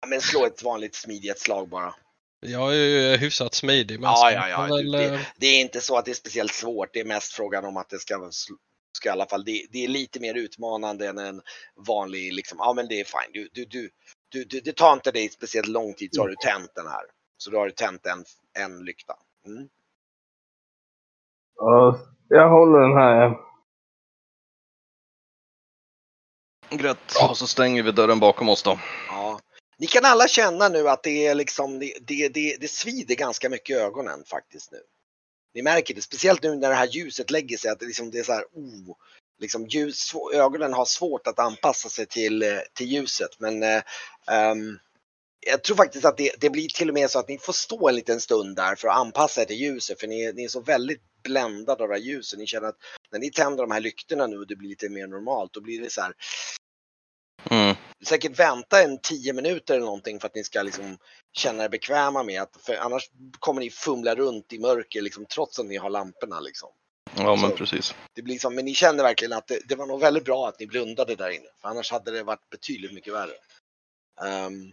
Ja, 0.00 0.08
Men 0.08 0.20
slå 0.20 0.46
ett 0.46 0.62
vanligt 0.62 0.94
smidighetsslag 0.94 1.68
bara. 1.68 1.94
Jag 2.44 2.74
är 2.74 2.76
ju 3.12 3.16
hyfsat 3.16 3.54
smidig. 3.54 4.00
Men 4.00 4.10
Ja, 4.10 4.32
ja, 4.32 4.48
ja, 4.48 4.62
väl, 4.76 4.92
det- 4.92 5.04
eh, 5.14 5.20
Det 5.36 5.46
är 5.46 5.60
inte 5.60 5.80
så 5.80 5.96
att 5.96 6.04
det 6.04 6.10
är 6.10 6.14
speciellt 6.14 6.52
svårt, 6.54 6.92
det 6.92 7.00
är 7.00 7.04
mest 7.04 7.32
frågan 7.32 7.64
om 7.64 7.76
att 7.76 7.88
det 7.88 7.98
ska, 7.98 8.30
ska 8.92 9.08
i 9.08 9.12
alla 9.12 9.26
fall, 9.26 9.44
det, 9.44 9.66
det 9.70 9.84
är 9.84 9.88
lite 9.88 10.20
mer 10.20 10.34
utmanande 10.34 11.08
än 11.08 11.18
en 11.18 11.42
vanlig, 11.86 12.32
liksom, 12.32 12.58
ja 12.60 12.72
men 12.72 12.88
det 12.88 13.00
är 13.00 13.04
fine. 13.04 13.32
Du, 13.32 13.48
du, 13.52 13.64
du, 13.64 13.90
du, 14.28 14.44
du, 14.44 14.60
det 14.60 14.76
tar 14.76 14.92
inte 14.92 15.10
dig 15.10 15.28
speciellt 15.28 15.68
lång 15.68 15.94
tid 15.94 16.10
så 16.12 16.20
har 16.22 16.28
du 16.28 16.34
tänt 16.36 16.74
den 16.74 16.86
här. 16.86 17.02
Så 17.36 17.50
då 17.50 17.58
har 17.58 17.66
du 17.66 17.72
tänt 17.72 18.06
en, 18.06 18.24
en 18.64 18.84
lykta. 18.84 19.14
Mm. 19.46 19.68
Ja, 21.56 21.98
jag 22.28 22.50
håller 22.50 22.78
den 22.80 22.96
här. 22.96 23.36
Grätt. 26.70 27.12
Och 27.30 27.36
så 27.36 27.46
stänger 27.46 27.82
vi 27.82 27.92
dörren 27.92 28.20
bakom 28.20 28.48
oss 28.48 28.62
då. 28.62 28.78
Ja. 29.08 29.40
Ni 29.82 29.88
kan 29.88 30.04
alla 30.04 30.28
känna 30.28 30.68
nu 30.68 30.88
att 30.88 31.02
det 31.02 31.26
är 31.26 31.34
liksom, 31.34 31.78
det, 31.78 31.94
det, 32.00 32.28
det, 32.28 32.56
det 32.60 32.68
svider 32.68 33.14
ganska 33.14 33.48
mycket 33.48 33.76
i 33.76 33.78
ögonen 33.78 34.24
faktiskt 34.26 34.72
nu. 34.72 34.78
Ni 35.54 35.62
märker 35.62 35.94
det, 35.94 36.02
speciellt 36.02 36.42
nu 36.42 36.54
när 36.56 36.68
det 36.68 36.74
här 36.74 36.86
ljuset 36.86 37.30
lägger 37.30 37.56
sig, 37.56 37.70
att 37.70 37.80
det, 37.80 37.86
liksom, 37.86 38.10
det 38.10 38.18
är 38.18 38.22
så 38.22 38.32
här, 38.32 38.44
oh, 38.52 38.96
liksom 39.40 39.66
ljus, 39.66 40.12
ögonen 40.34 40.72
har 40.72 40.84
svårt 40.84 41.26
att 41.26 41.38
anpassa 41.38 41.88
sig 41.88 42.06
till, 42.06 42.42
eh, 42.42 42.58
till 42.74 42.86
ljuset. 42.86 43.30
Men 43.38 43.62
eh, 43.62 43.82
ehm, 44.30 44.78
jag 45.46 45.62
tror 45.62 45.76
faktiskt 45.76 46.04
att 46.04 46.16
det, 46.16 46.32
det 46.40 46.50
blir 46.50 46.68
till 46.68 46.88
och 46.88 46.94
med 46.94 47.10
så 47.10 47.18
att 47.18 47.28
ni 47.28 47.38
får 47.38 47.52
stå 47.52 47.88
en 47.88 47.94
liten 47.94 48.20
stund 48.20 48.56
där 48.56 48.74
för 48.74 48.88
att 48.88 48.96
anpassa 48.96 49.42
er 49.42 49.44
till 49.44 49.56
ljuset, 49.60 50.00
för 50.00 50.06
ni, 50.06 50.24
är- 50.24 50.32
ni 50.32 50.44
är 50.44 50.48
så 50.48 50.60
väldigt 50.60 51.02
bländade 51.22 51.82
av 51.82 51.88
det 51.88 51.94
här 51.94 52.02
ljuset. 52.02 52.38
Ni 52.38 52.46
känner 52.46 52.68
att 52.68 52.78
när 53.12 53.18
ni 53.18 53.30
tänder 53.30 53.62
de 53.62 53.70
här 53.70 53.80
lyktorna 53.80 54.26
nu 54.26 54.38
och 54.38 54.46
det 54.46 54.56
blir 54.56 54.68
lite 54.68 54.88
mer 54.88 55.06
normalt, 55.06 55.52
då 55.52 55.60
blir 55.60 55.80
det 55.82 55.90
så 55.90 56.00
här, 56.00 56.12
Mm 57.50 57.76
säkert 58.06 58.38
vänta 58.38 58.82
en 58.82 58.98
10 58.98 59.32
minuter 59.32 59.74
eller 59.74 59.84
någonting 59.84 60.20
för 60.20 60.26
att 60.26 60.34
ni 60.34 60.44
ska 60.44 60.62
liksom 60.62 60.98
känna 61.32 61.64
er 61.64 61.68
bekväma 61.68 62.22
med 62.22 62.42
att, 62.42 62.56
för 62.60 62.74
annars 62.74 63.10
kommer 63.38 63.60
ni 63.60 63.70
fumla 63.70 64.14
runt 64.14 64.52
i 64.52 64.58
mörker 64.58 65.02
liksom 65.02 65.26
trots 65.26 65.58
att 65.58 65.66
ni 65.66 65.76
har 65.76 65.90
lamporna 65.90 66.40
liksom. 66.40 66.68
Ja, 67.16 67.36
men 67.36 67.50
Så- 67.50 67.56
precis. 67.56 67.94
Det 68.12 68.22
blir 68.22 68.34
liksom, 68.34 68.54
men 68.54 68.64
ni 68.64 68.74
känner 68.74 69.02
verkligen 69.02 69.32
att 69.32 69.46
det, 69.46 69.60
det 69.68 69.74
var 69.74 69.86
nog 69.86 70.00
väldigt 70.00 70.24
bra 70.24 70.48
att 70.48 70.60
ni 70.60 70.66
blundade 70.66 71.14
där 71.14 71.30
inne, 71.30 71.48
för 71.60 71.68
annars 71.68 71.90
hade 71.90 72.10
det 72.10 72.22
varit 72.22 72.50
betydligt 72.50 72.92
mycket 72.92 73.14
värre. 73.14 73.34
Ehm, 74.24 74.72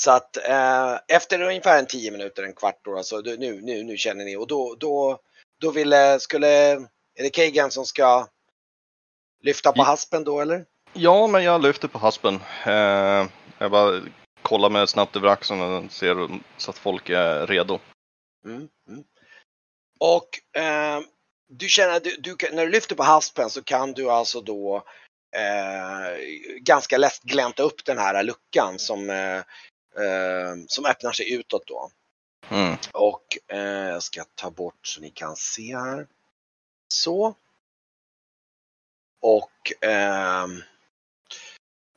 så 0.00 0.10
att 0.10 0.36
eh, 0.36 0.98
efter 1.08 1.42
ungefär 1.42 1.78
en 1.78 1.86
10 1.86 2.10
minuter, 2.10 2.42
en 2.42 2.54
kvart 2.54 2.80
då, 2.84 3.02
så 3.02 3.20
då, 3.20 3.30
nu, 3.30 3.60
nu, 3.60 3.82
nu 3.82 3.96
känner 3.96 4.24
ni 4.24 4.36
och 4.36 4.46
då, 4.46 4.74
då, 4.74 5.20
då 5.60 5.70
ville, 5.70 6.20
skulle, 6.20 6.48
är 7.14 7.22
det 7.22 7.30
Kagan 7.30 7.70
som 7.70 7.86
ska 7.86 8.28
lyfta 9.42 9.72
på 9.72 9.82
haspen 9.82 10.24
då 10.24 10.40
eller? 10.40 10.64
Ja, 10.92 11.26
men 11.26 11.44
jag 11.44 11.62
lyfter 11.62 11.88
på 11.88 11.98
haspen. 11.98 12.40
Eh, 12.66 13.26
jag 13.58 13.70
bara 13.70 14.02
kollar 14.42 14.70
mig 14.70 14.88
snabbt 14.88 15.16
över 15.16 15.28
axeln 15.28 15.60
och 15.60 15.92
ser 15.92 16.40
så 16.56 16.70
att 16.70 16.78
folk 16.78 17.08
är 17.10 17.46
redo. 17.46 17.78
Mm, 18.44 18.68
mm. 18.88 19.04
Och 20.00 20.58
eh, 20.60 21.00
du 21.48 21.68
känner, 21.68 22.00
du, 22.00 22.16
du, 22.16 22.36
när 22.52 22.66
du 22.66 22.72
lyfter 22.72 22.94
på 22.94 23.02
haspen 23.02 23.50
så 23.50 23.62
kan 23.62 23.92
du 23.92 24.10
alltså 24.10 24.40
då 24.40 24.76
eh, 25.36 26.18
ganska 26.60 26.98
lätt 26.98 27.22
glänta 27.22 27.62
upp 27.62 27.84
den 27.84 27.98
här 27.98 28.22
luckan 28.22 28.78
som, 28.78 29.10
eh, 29.10 29.38
eh, 30.04 30.54
som 30.66 30.86
öppnar 30.86 31.12
sig 31.12 31.32
utåt 31.34 31.66
då. 31.66 31.90
Mm. 32.48 32.76
Och 32.92 33.38
eh, 33.48 33.88
jag 33.88 34.02
ska 34.02 34.24
ta 34.34 34.50
bort 34.50 34.86
så 34.86 35.00
ni 35.00 35.10
kan 35.10 35.36
se 35.36 35.76
här. 35.76 36.06
Så. 36.94 37.34
och 39.20 39.72
ehm, 39.80 40.62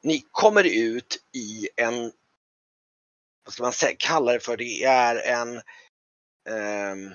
ni 0.03 0.23
kommer 0.31 0.63
ut 0.63 1.17
i 1.35 1.69
en, 1.75 2.11
vad 3.45 3.53
ska 3.53 3.63
man 3.63 3.73
säga, 3.73 3.95
kalla 3.99 4.33
det 4.33 4.39
för, 4.39 4.57
det 4.57 4.83
är 4.83 5.15
en, 5.15 5.61
ehm, 6.49 7.13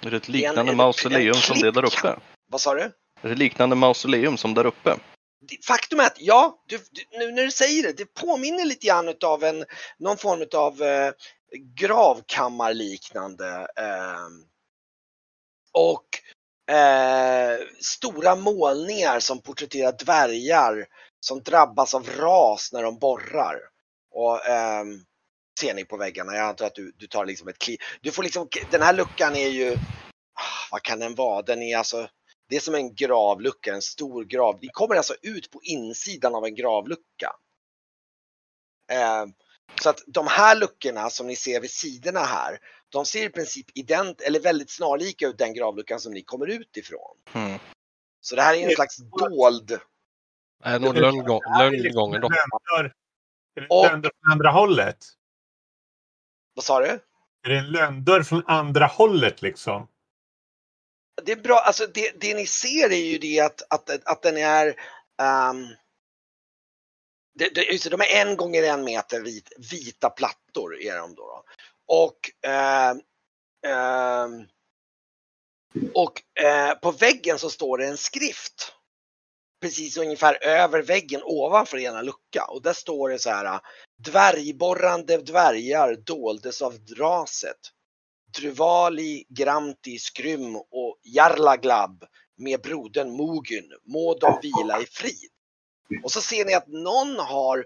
Är 0.00 0.10
det 0.10 0.16
ett 0.16 0.26
En- 0.28 0.32
liknande 0.32 0.70
en- 0.72 0.76
mausoleum 0.76 1.28
en 1.36 1.42
som 1.42 1.58
det 1.58 1.70
där 1.70 1.84
uppe? 1.84 2.18
vad 2.50 2.60
sa 2.60 2.74
du? 2.74 2.80
Är 3.22 3.28
det 3.28 3.34
liknande 3.34 3.76
mausoleum 3.76 4.36
som 4.36 4.54
där 4.54 4.66
uppe? 4.66 4.96
Faktum 5.66 6.00
är 6.00 6.06
att 6.06 6.20
ja, 6.20 6.62
du, 6.66 6.78
du, 6.90 7.18
nu 7.18 7.32
när 7.32 7.42
du 7.44 7.50
säger 7.50 7.82
det, 7.82 7.92
det 7.92 8.14
påminner 8.14 8.64
lite 8.64 8.86
grann 8.86 9.14
av 9.24 9.44
en, 9.44 9.64
någon 9.98 10.16
form 10.16 10.46
av 10.54 10.82
eh, 10.82 11.12
gravkammarliknande. 11.58 13.66
Eh, 13.76 14.26
och 15.72 16.06
eh, 16.74 17.58
stora 17.80 18.36
målningar 18.36 19.20
som 19.20 19.42
porträtterar 19.42 19.92
dvärgar 20.04 20.86
som 21.24 21.42
drabbas 21.42 21.94
av 21.94 22.06
ras 22.06 22.72
när 22.72 22.82
de 22.82 22.98
borrar. 22.98 23.58
Och 24.10 24.46
ehm, 24.46 25.04
ser 25.60 25.74
ni 25.74 25.84
på 25.84 25.96
väggarna, 25.96 26.34
jag 26.34 26.48
antar 26.48 26.66
att 26.66 26.74
du, 26.74 26.92
du 26.96 27.06
tar 27.06 27.26
liksom 27.26 27.48
ett 27.48 27.58
kliv. 27.58 27.78
Du 28.00 28.10
får 28.10 28.22
liksom, 28.22 28.48
den 28.70 28.82
här 28.82 28.92
luckan 28.92 29.36
är 29.36 29.48
ju, 29.48 29.72
ah, 30.34 30.68
vad 30.70 30.82
kan 30.82 30.98
den 30.98 31.14
vara? 31.14 31.42
Den 31.42 31.62
är 31.62 31.76
alltså 31.76 32.08
det 32.48 32.56
är 32.56 32.60
som 32.60 32.74
en 32.74 32.94
gravlucka, 32.94 33.74
en 33.74 33.82
stor 33.82 34.24
grav. 34.24 34.58
Ni 34.62 34.68
kommer 34.68 34.94
alltså 34.94 35.14
ut 35.22 35.50
på 35.50 35.60
insidan 35.62 36.34
av 36.34 36.44
en 36.44 36.54
gravlucka. 36.54 37.36
Eh, 38.90 39.26
så 39.82 39.88
att 39.88 40.02
de 40.06 40.26
här 40.26 40.56
luckorna 40.56 41.10
som 41.10 41.26
ni 41.26 41.36
ser 41.36 41.60
vid 41.60 41.70
sidorna 41.70 42.20
här, 42.20 42.58
de 42.88 43.06
ser 43.06 43.24
i 43.24 43.28
princip 43.28 43.66
ident 43.74 44.20
eller 44.20 44.40
väldigt 44.40 44.70
snarlika 44.70 45.26
ut 45.26 45.38
den 45.38 45.54
gravluckan 45.54 46.00
som 46.00 46.12
ni 46.12 46.22
kommer 46.22 46.46
ut 46.46 46.76
ifrån. 46.76 47.16
Mm. 47.32 47.58
Så 48.20 48.36
det 48.36 48.42
här 48.42 48.54
är 48.54 48.68
en 48.68 48.74
slags 48.74 48.96
dold. 48.96 49.80
Är 50.62 50.78
nog 50.78 50.94
lönngång- 50.96 51.58
lönngången 51.58 52.20
då. 52.20 52.28
Är 52.28 52.94
det 53.54 53.60
en 53.60 53.68
lönndörr 53.82 54.12
från 54.20 54.32
andra 54.32 54.50
hållet? 54.50 54.98
Vad 56.54 56.64
sa 56.64 56.80
du? 56.80 57.00
Är 57.42 57.48
det 57.50 57.58
en 57.58 57.70
lönndörr 57.70 58.22
från 58.22 58.42
andra 58.46 58.86
hållet 58.86 59.42
liksom? 59.42 59.88
Det 61.22 61.32
är 61.32 61.36
bra, 61.36 61.58
alltså 61.58 61.86
det, 61.86 62.20
det 62.20 62.34
ni 62.34 62.46
ser 62.46 62.92
är 62.92 63.10
ju 63.12 63.18
det 63.18 63.40
att, 63.40 63.62
att, 63.72 64.06
att 64.06 64.22
den 64.22 64.36
är 64.36 64.66
ehm, 65.22 65.66
det, 67.34 67.54
det, 67.54 67.62
just 67.62 67.84
det, 67.84 67.90
de 67.90 68.00
är 68.00 68.26
en 68.26 68.36
gånger 68.36 68.62
en 68.62 68.84
meter 68.84 69.20
vit, 69.20 69.52
vita 69.72 70.10
plattor 70.10 70.80
är 70.80 70.98
de 70.98 71.14
då. 71.14 71.22
då. 71.22 71.44
Och, 71.86 72.50
ehm, 72.50 73.00
ehm, 73.66 74.46
och 75.94 76.42
eh, 76.44 76.74
på 76.74 76.90
väggen 76.90 77.38
så 77.38 77.50
står 77.50 77.78
det 77.78 77.86
en 77.86 77.96
skrift. 77.96 78.74
Precis 79.62 79.96
ungefär 79.96 80.44
över 80.44 80.82
väggen 80.82 81.20
ovanför 81.24 81.78
ena 81.78 82.02
lucka 82.02 82.44
och 82.44 82.62
där 82.62 82.72
står 82.72 83.08
det 83.08 83.18
så 83.18 83.30
här 83.30 83.60
Dvärgborrande 83.98 85.16
dvärgar 85.16 85.96
doldes 85.96 86.62
av 86.62 86.78
raset. 86.96 87.58
Truvali, 88.36 89.24
Gramti, 89.28 89.98
Skrym 89.98 90.56
och 90.56 90.98
Jarlaglab 91.02 92.04
med 92.38 92.60
brodern 92.60 93.10
Mogun, 93.10 93.72
må 93.86 94.18
de 94.18 94.38
vila 94.42 94.80
i 94.80 94.86
frid. 94.86 95.30
Och 96.04 96.12
så 96.12 96.20
ser 96.20 96.44
ni 96.44 96.54
att 96.54 96.68
någon 96.68 97.16
har 97.16 97.64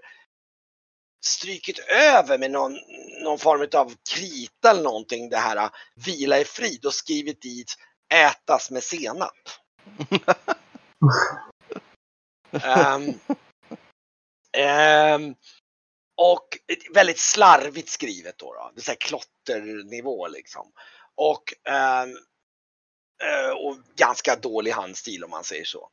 strykit 1.24 1.78
över 1.88 2.38
med 2.38 2.50
någon, 2.50 2.78
någon 3.24 3.38
form 3.38 3.68
av 3.74 3.94
krita 4.14 4.70
eller 4.70 4.82
någonting 4.82 5.28
det 5.28 5.36
här 5.36 5.70
vila 6.06 6.40
i 6.40 6.44
frid 6.44 6.86
och 6.86 6.94
skrivit 6.94 7.42
dit 7.42 7.74
ätas 8.14 8.70
med 8.70 8.82
senap. 8.82 9.32
Um, 12.64 13.20
um, 14.64 15.34
och 16.16 16.48
väldigt 16.94 17.18
slarvigt 17.18 17.88
skrivet 17.88 18.38
då. 18.38 18.54
då. 18.54 18.70
Det 18.74 18.80
är 18.80 18.84
så 18.84 18.90
här 18.90 18.98
klotternivå 19.00 20.28
liksom. 20.28 20.72
Och, 21.14 21.42
um, 22.04 22.16
och 23.56 23.76
ganska 23.96 24.36
dålig 24.36 24.70
handstil 24.70 25.24
om 25.24 25.30
man 25.30 25.44
säger 25.44 25.64
så. 25.64 25.90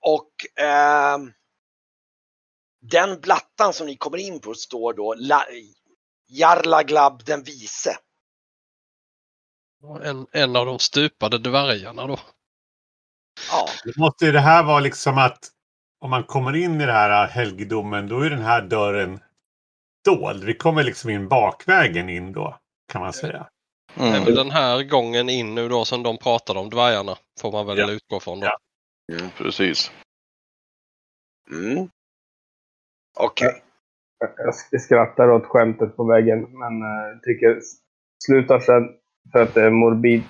Och 0.00 0.32
den 2.80 3.20
blattan 3.20 3.72
som 3.72 3.86
ni 3.86 3.96
kommer 3.96 4.18
in 4.18 4.40
på 4.40 4.54
står 4.54 4.92
då 4.92 5.14
La, 5.14 5.46
Jarlaglab 6.28 7.24
den 7.24 7.42
vise. 7.42 7.98
En, 10.02 10.26
en 10.32 10.56
av 10.56 10.66
de 10.66 10.78
stupade 10.78 11.38
dvärgarna 11.38 12.06
då. 12.06 12.18
Ja, 13.50 13.66
Det 13.84 13.96
måste 13.96 14.24
ju 14.24 14.32
det 14.32 14.40
här 14.40 14.62
vara 14.64 14.80
liksom 14.80 15.18
att 15.18 15.38
om 16.00 16.10
man 16.10 16.24
kommer 16.24 16.56
in 16.56 16.74
i 16.80 16.86
den 16.86 16.94
här 16.94 17.26
helgedomen 17.26 18.08
då 18.08 18.20
är 18.20 18.30
den 18.30 18.42
här 18.42 18.62
dörren 18.62 19.20
dold. 20.04 20.44
Vi 20.44 20.54
kommer 20.54 20.82
liksom 20.82 21.10
in 21.10 21.28
bakvägen 21.28 22.08
in 22.08 22.32
då 22.32 22.58
kan 22.92 23.00
man 23.00 23.12
säga. 23.12 23.48
Mm. 23.96 24.24
den 24.24 24.50
här 24.50 24.82
gången 24.82 25.28
in 25.28 25.54
nu 25.54 25.68
då 25.68 25.84
som 25.84 26.02
de 26.02 26.18
pratade 26.18 26.58
om 26.60 26.70
dvärgarna. 26.70 27.16
Får 27.40 27.52
man 27.52 27.66
väl 27.66 27.78
Ja. 27.78 27.90
utgå 27.90 28.20
från 28.20 28.40
då. 28.40 28.46
Ja. 28.46 29.18
Precis. 29.36 29.90
mm. 31.50 31.88
okej. 33.20 33.62
Jag 34.36 34.54
sk- 34.54 34.78
skrattar 34.78 35.30
åt 35.30 35.46
skämtet 35.46 35.96
på 35.96 36.04
väggen, 36.04 36.40
men 36.58 36.82
uh, 36.82 37.18
tycker 37.22 37.60
sluta 38.24 38.60
sen 38.60 38.88
för 39.32 39.42
att 39.42 39.54
det 39.54 39.62
är 39.62 39.70
morbid. 39.70 40.22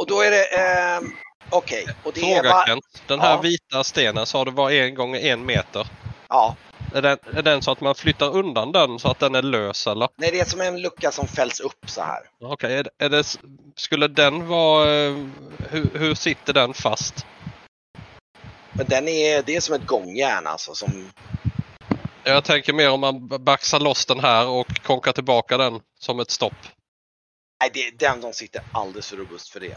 Och 0.00 0.06
då 0.06 0.20
är 0.20 0.30
det, 0.30 0.44
ehm, 0.44 1.12
okej. 1.50 1.86
Och 2.04 2.12
det 2.12 2.20
är 2.20 2.34
Fråga 2.36 2.52
va- 2.52 2.64
Kent. 2.66 3.02
Den 3.06 3.20
här 3.20 3.30
Ja. 3.34 3.40
vita 3.40 3.84
stenen 3.84 4.26
sa 4.26 4.44
du 4.44 4.50
var 4.50 4.70
en 4.70 4.94
gånger 4.94 5.20
en 5.20 5.46
meter. 5.46 5.86
Ja, 6.28 6.56
Är 6.94 7.02
den, 7.02 7.18
är 7.36 7.42
den 7.42 7.62
så 7.62 7.70
att 7.70 7.80
man 7.80 7.94
flyttar 7.94 8.36
undan 8.36 8.72
den 8.72 8.98
så 8.98 9.08
att 9.10 9.18
den 9.18 9.34
är 9.34 9.42
lös 9.42 9.86
eller? 9.86 10.08
nej 10.16 10.30
det 10.30 10.40
är 10.40 10.44
som 10.44 10.60
en 10.60 10.82
lucka 10.82 11.10
som 11.12 11.26
fälls 11.28 11.60
upp 11.60 11.84
så 11.90 12.02
här. 12.02 12.18
Okej, 12.40 12.74
är, 12.78 12.82
det- 12.84 13.04
är 13.04 13.08
det, 13.08 13.36
skulle 13.76 14.08
den 14.08 14.48
vara... 14.48 14.84
eh, 15.06 15.16
Hur, 15.70 15.98
hur 15.98 16.14
sitter 16.14 16.52
den 16.52 16.74
fast? 16.74 17.26
Men 18.72 18.86
den 18.88 19.08
är, 19.08 19.42
det 19.42 19.56
är 19.56 19.60
som 19.60 19.74
ett 19.74 19.86
gångjärn 19.86 20.46
alltså 20.46 20.74
som, 20.74 21.10
Jag 22.24 22.44
tänker 22.44 22.72
mer 22.72 22.90
om 22.90 23.00
man 23.00 23.28
baxar 23.44 23.80
loss 23.80 24.06
den 24.06 24.20
här 24.20 24.46
och 24.48 24.82
konkar 24.82 25.12
tillbaka 25.12 25.56
den 25.56 25.80
som 25.98 26.20
ett 26.20 26.30
stopp. 26.30 26.54
Nej 27.60 27.70
det, 27.74 27.98
den 28.06 28.20
de 28.20 28.32
sitter 28.32 28.62
alldeles 28.72 29.08
för 29.10 29.16
robust 29.16 29.48
för 29.52 29.60
det. 29.60 29.76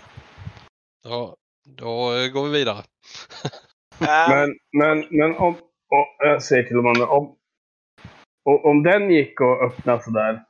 Ja, 1.04 1.36
då 1.66 2.14
eh, 2.16 2.28
går 2.28 2.44
vi 2.46 2.52
vidare. 2.60 2.84
Ehm, 4.00 4.30
Men, 4.30 4.50
men, 4.72 5.08
men 5.20 5.36
om... 5.38 5.56
Och 5.90 6.16
jag 6.20 6.44
säger 6.44 6.64
till 6.64 6.76
dem 6.76 6.86
om... 6.88 7.36
och- 8.46 8.66
Om 8.66 8.84
den 8.84 9.12
gick 9.12 9.42
att 9.42 9.62
öppna 9.72 10.02
sådär. 10.02 10.44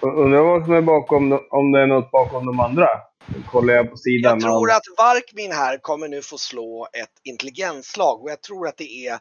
Undrar 0.00 0.42
vad 0.42 0.64
som 0.64 0.74
är 0.74 0.80
bakom, 0.80 1.32
om 1.50 1.72
det 1.72 1.80
är 1.82 1.86
något 1.86 2.10
bakom 2.10 2.46
de 2.46 2.60
andra. 2.60 2.88
Då 3.26 3.50
kollar 3.50 3.74
jag 3.74 3.90
på 3.90 3.96
sidan. 3.96 4.32
jag 4.32 4.40
tror 4.40 4.70
att 4.70 4.82
Varkmin 4.98 5.52
här 5.52 5.78
kommer 5.78 6.08
nu 6.08 6.22
få 6.22 6.38
slå 6.38 6.88
ett 6.92 7.12
intelligensslag 7.22 8.22
och 8.22 8.30
jag 8.30 8.42
tror 8.42 8.68
att 8.68 8.76
det 8.76 9.06
är 9.06 9.18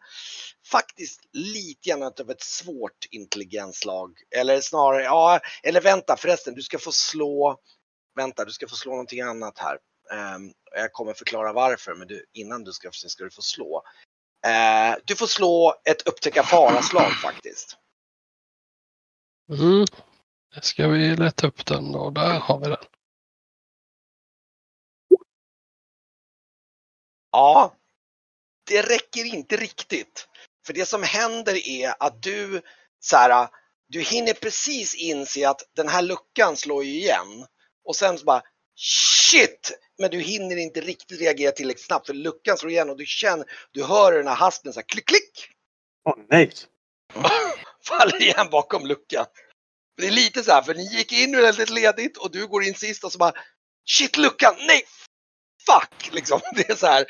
faktiskt 0.65 1.21
lite 1.31 1.89
grann 1.89 2.03
av 2.03 2.29
ett 2.31 2.43
svårt 2.43 3.07
intelligensslag. 3.11 4.11
Eller 4.35 4.61
snarare, 4.61 5.03
ja, 5.03 5.39
eller 5.63 5.81
vänta 5.81 6.17
förresten, 6.17 6.53
du 6.53 6.61
ska 6.61 6.79
få 6.79 6.91
slå, 6.91 7.57
vänta, 8.15 8.45
du 8.45 8.51
ska 8.51 8.67
få 8.67 8.75
slå 8.75 8.91
någonting 8.91 9.21
annat 9.21 9.59
här. 9.59 9.77
Ehm, 10.11 10.53
jag 10.71 10.91
kommer 10.91 11.13
förklara 11.13 11.53
varför, 11.53 11.95
men 11.95 12.07
du, 12.07 12.25
innan 12.33 12.63
du 12.63 12.71
ska, 12.71 12.91
ska 12.91 13.23
du 13.23 13.31
få 13.31 13.41
slå. 13.41 13.83
Eh, 14.45 14.95
du 15.05 15.15
får 15.15 15.27
slå 15.27 15.81
ett 15.85 16.07
upptäcka 16.07 16.43
fara-slag 16.43 17.11
faktiskt. 17.11 17.77
Mm. 19.49 19.85
Ska 20.61 20.87
vi 20.87 21.15
leta 21.15 21.47
upp 21.47 21.65
den 21.65 21.91
då? 21.91 22.09
Där 22.09 22.39
har 22.39 22.59
vi 22.59 22.65
den. 22.67 22.85
Ja, 27.31 27.75
det 28.67 28.81
räcker 28.81 29.25
inte 29.25 29.57
riktigt. 29.57 30.27
För 30.65 30.73
det 30.73 30.85
som 30.85 31.03
händer 31.03 31.67
är 31.67 31.93
att 31.99 32.23
du 32.23 32.61
så 32.99 33.17
här, 33.17 33.47
du 33.87 34.01
hinner 34.01 34.33
precis 34.33 34.95
inse 34.95 35.49
att 35.49 35.61
den 35.75 35.87
här 35.87 36.01
luckan 36.01 36.57
slår 36.57 36.83
ju 36.83 36.91
igen. 36.91 37.45
Och 37.85 37.95
sen 37.95 38.17
så 38.17 38.25
bara 38.25 38.41
shit! 38.75 39.71
Men 39.99 40.11
du 40.11 40.19
hinner 40.19 40.57
inte 40.57 40.81
riktigt 40.81 41.21
reagera 41.21 41.51
tillräckligt 41.51 41.85
snabbt 41.85 42.07
för 42.07 42.13
luckan 42.13 42.57
slår 42.57 42.71
igen 42.71 42.89
och 42.89 42.97
du 42.97 43.05
känner, 43.05 43.45
du 43.71 43.83
hör 43.83 44.11
den 44.11 44.27
här 44.27 44.35
haspen 44.35 44.73
så 44.73 44.79
här 44.79 44.87
klick 44.87 45.07
klick! 45.07 45.49
Åh 46.05 46.15
nej! 46.29 46.51
Faller 47.87 48.21
igen 48.21 48.47
bakom 48.51 48.85
luckan. 48.85 49.25
Det 49.97 50.07
är 50.07 50.11
lite 50.11 50.43
så 50.43 50.51
här, 50.51 50.61
för 50.61 50.73
ni 50.73 50.83
gick 50.83 51.11
in 51.11 51.31
väldigt 51.31 51.69
ledigt 51.69 52.17
och 52.17 52.31
du 52.31 52.47
går 52.47 52.63
in 52.63 52.75
sist 52.75 53.03
och 53.03 53.11
så 53.11 53.17
bara 53.17 53.33
shit 53.85 54.17
luckan, 54.17 54.55
nej! 54.67 54.83
Fuck! 55.65 56.13
Liksom. 56.13 56.39
Det 56.55 56.69
är 56.69 56.75
så 56.75 56.87
här. 56.87 57.05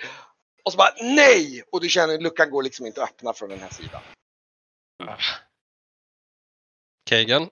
Och 0.64 0.72
så 0.72 0.78
bara 0.78 0.94
nej! 1.02 1.64
Och 1.72 1.82
du 1.82 1.90
känner 1.90 2.14
att 2.16 2.24
luckan 2.24 2.50
går 2.50 2.64
liksom 2.64 2.86
inte 2.86 3.04
att 3.04 3.10
öppna 3.10 3.34
från 3.34 3.50
den 3.50 3.60
här 3.60 3.70
sidan. 3.70 4.02
Kagan. 7.10 7.50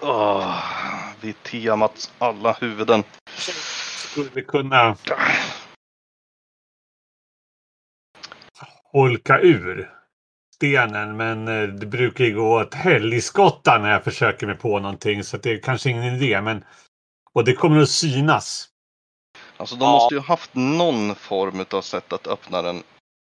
Åh, 0.00 0.64
vi 1.20 1.32
Tiamats 1.32 2.12
alla 2.18 2.52
huvuden. 2.52 3.04
Så, 3.36 3.52
skulle 3.52 4.42
kunna 4.42 4.96
holka 8.92 9.40
ur 9.40 9.94
stenen. 10.54 11.16
Men 11.16 11.48
eh, 11.48 11.68
det 11.68 11.86
brukar 11.86 12.24
ju 12.24 12.34
gå 12.34 12.60
åt 12.60 12.74
helskotta 12.74 13.78
när 13.78 13.92
jag 13.92 14.04
försöker 14.04 14.46
mig 14.46 14.56
på 14.56 14.78
någonting. 14.78 15.24
Så 15.24 15.36
det 15.36 15.50
är 15.50 15.60
kanske 15.60 15.90
ingen 15.90 16.14
idé. 16.14 16.40
Men, 16.40 16.64
och 17.32 17.44
det 17.44 17.52
kommer 17.52 17.80
att 17.80 17.90
synas. 17.90 18.69
Alltså 19.60 19.76
de 19.76 19.84
Ja. 19.84 19.92
måste 19.92 20.14
ju 20.14 20.20
haft 20.20 20.50
någon 20.54 21.14
form 21.14 21.64
av 21.70 21.82
sätt 21.82 22.12
att 22.12 22.26
öppna 22.26 22.62
den 22.62 22.82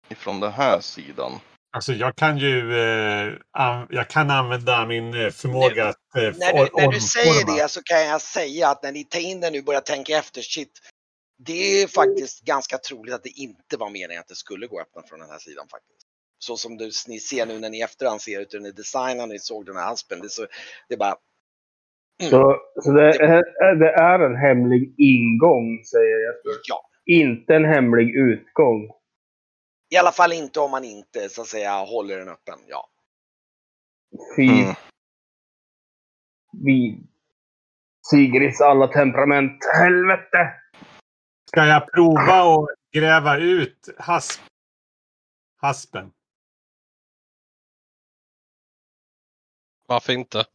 ifrån 0.09 0.39
den 0.39 0.51
här 0.51 0.79
sidan. 0.81 1.39
Alltså 1.73 1.93
jag 1.93 2.15
kan 2.15 2.37
ju 2.37 2.79
eh, 2.79 3.33
jag 3.89 4.09
kan 4.09 4.29
använda 4.29 4.85
min 4.85 5.13
eh, 5.13 5.29
förmåga 5.29 5.87
att 5.87 6.15
eh, 6.15 6.21
När 6.21 6.53
du, 6.53 6.69
när 6.73 6.91
du 6.91 6.99
säger 7.01 7.55
det 7.55 7.69
så 7.69 7.83
kan 7.83 8.01
jag 8.01 8.21
säga 8.21 8.69
att 8.69 8.83
när 8.83 8.91
ni 8.91 9.03
tar 9.03 9.19
in 9.19 9.39
den 9.39 9.53
nu 9.53 9.59
och 9.59 9.65
börjar 9.65 9.81
tänka 9.81 10.17
efter, 10.17 10.41
shit. 10.41 10.71
Det 11.45 11.81
är 11.81 11.87
faktiskt 11.87 12.41
ganska 12.41 12.77
troligt 12.77 13.13
att 13.13 13.23
det 13.23 13.29
inte 13.29 13.77
var 13.77 13.89
meningen 13.89 14.19
att 14.19 14.27
det 14.27 14.35
skulle 14.35 14.67
gå 14.67 14.79
att 14.79 14.87
öppna 14.87 15.03
från 15.09 15.19
den 15.19 15.29
här 15.29 15.39
sidan 15.39 15.67
faktiskt. 15.71 16.07
Så 16.39 16.57
som 16.57 16.77
du, 16.77 16.91
ni 17.07 17.19
ser 17.19 17.45
nu 17.45 17.59
när 17.59 17.69
ni 17.69 17.79
i 17.79 17.81
efterhand 17.81 18.21
ser 18.21 18.41
ut 18.41 18.53
hur 18.53 18.59
den 18.59 18.67
är 18.67 18.71
designad, 18.71 19.29
ni 19.29 19.39
såg 19.39 19.65
den 19.65 19.75
här 19.77 19.93
aspen. 19.93 20.19
Det 20.19 20.27
är, 20.27 20.29
så, 20.29 20.47
det 20.87 20.93
är 20.93 20.97
bara, 20.97 21.15
Så, 22.29 22.57
så 22.83 22.91
det, 22.91 23.09
är, 23.09 23.75
det 23.75 23.89
är 23.89 24.19
en 24.19 24.35
hemlig 24.35 24.95
ingång, 24.97 25.83
säger 25.83 26.19
Jesper. 26.27 26.61
ja. 26.67 26.87
Inte 27.05 27.55
en 27.55 27.65
hemlig 27.65 28.15
utgång. 28.15 28.89
I 29.89 29.97
alla 29.97 30.11
fall 30.11 30.33
inte 30.33 30.59
om 30.59 30.71
man 30.71 30.83
inte 30.83 31.29
så 31.29 31.41
att 31.41 31.47
säga 31.47 31.71
håller 31.79 32.17
den 32.17 32.29
öppen. 32.29 32.59
Ja. 32.67 32.87
Fy, 34.35 34.47
Mm. 34.47 34.75
vi 36.63 37.03
Sigrids 38.09 38.61
alla 38.61 38.87
temperament. 38.87 39.59
Helvete! 39.79 40.53
Ska 41.47 41.65
jag 41.65 41.91
prova 41.91 42.41
att 42.63 42.67
gräva 42.91 43.37
ut 43.37 43.89
hasp, 43.97 44.41
haspen? 45.55 46.11
Varför 49.87 50.13
inte? 50.13 50.45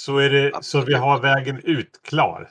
Så, 0.00 0.18
är 0.18 0.30
det, 0.30 0.64
så 0.64 0.80
vi 0.80 0.94
har 0.94 1.20
vägen 1.20 1.60
ut 1.64 2.00
klar. 2.02 2.50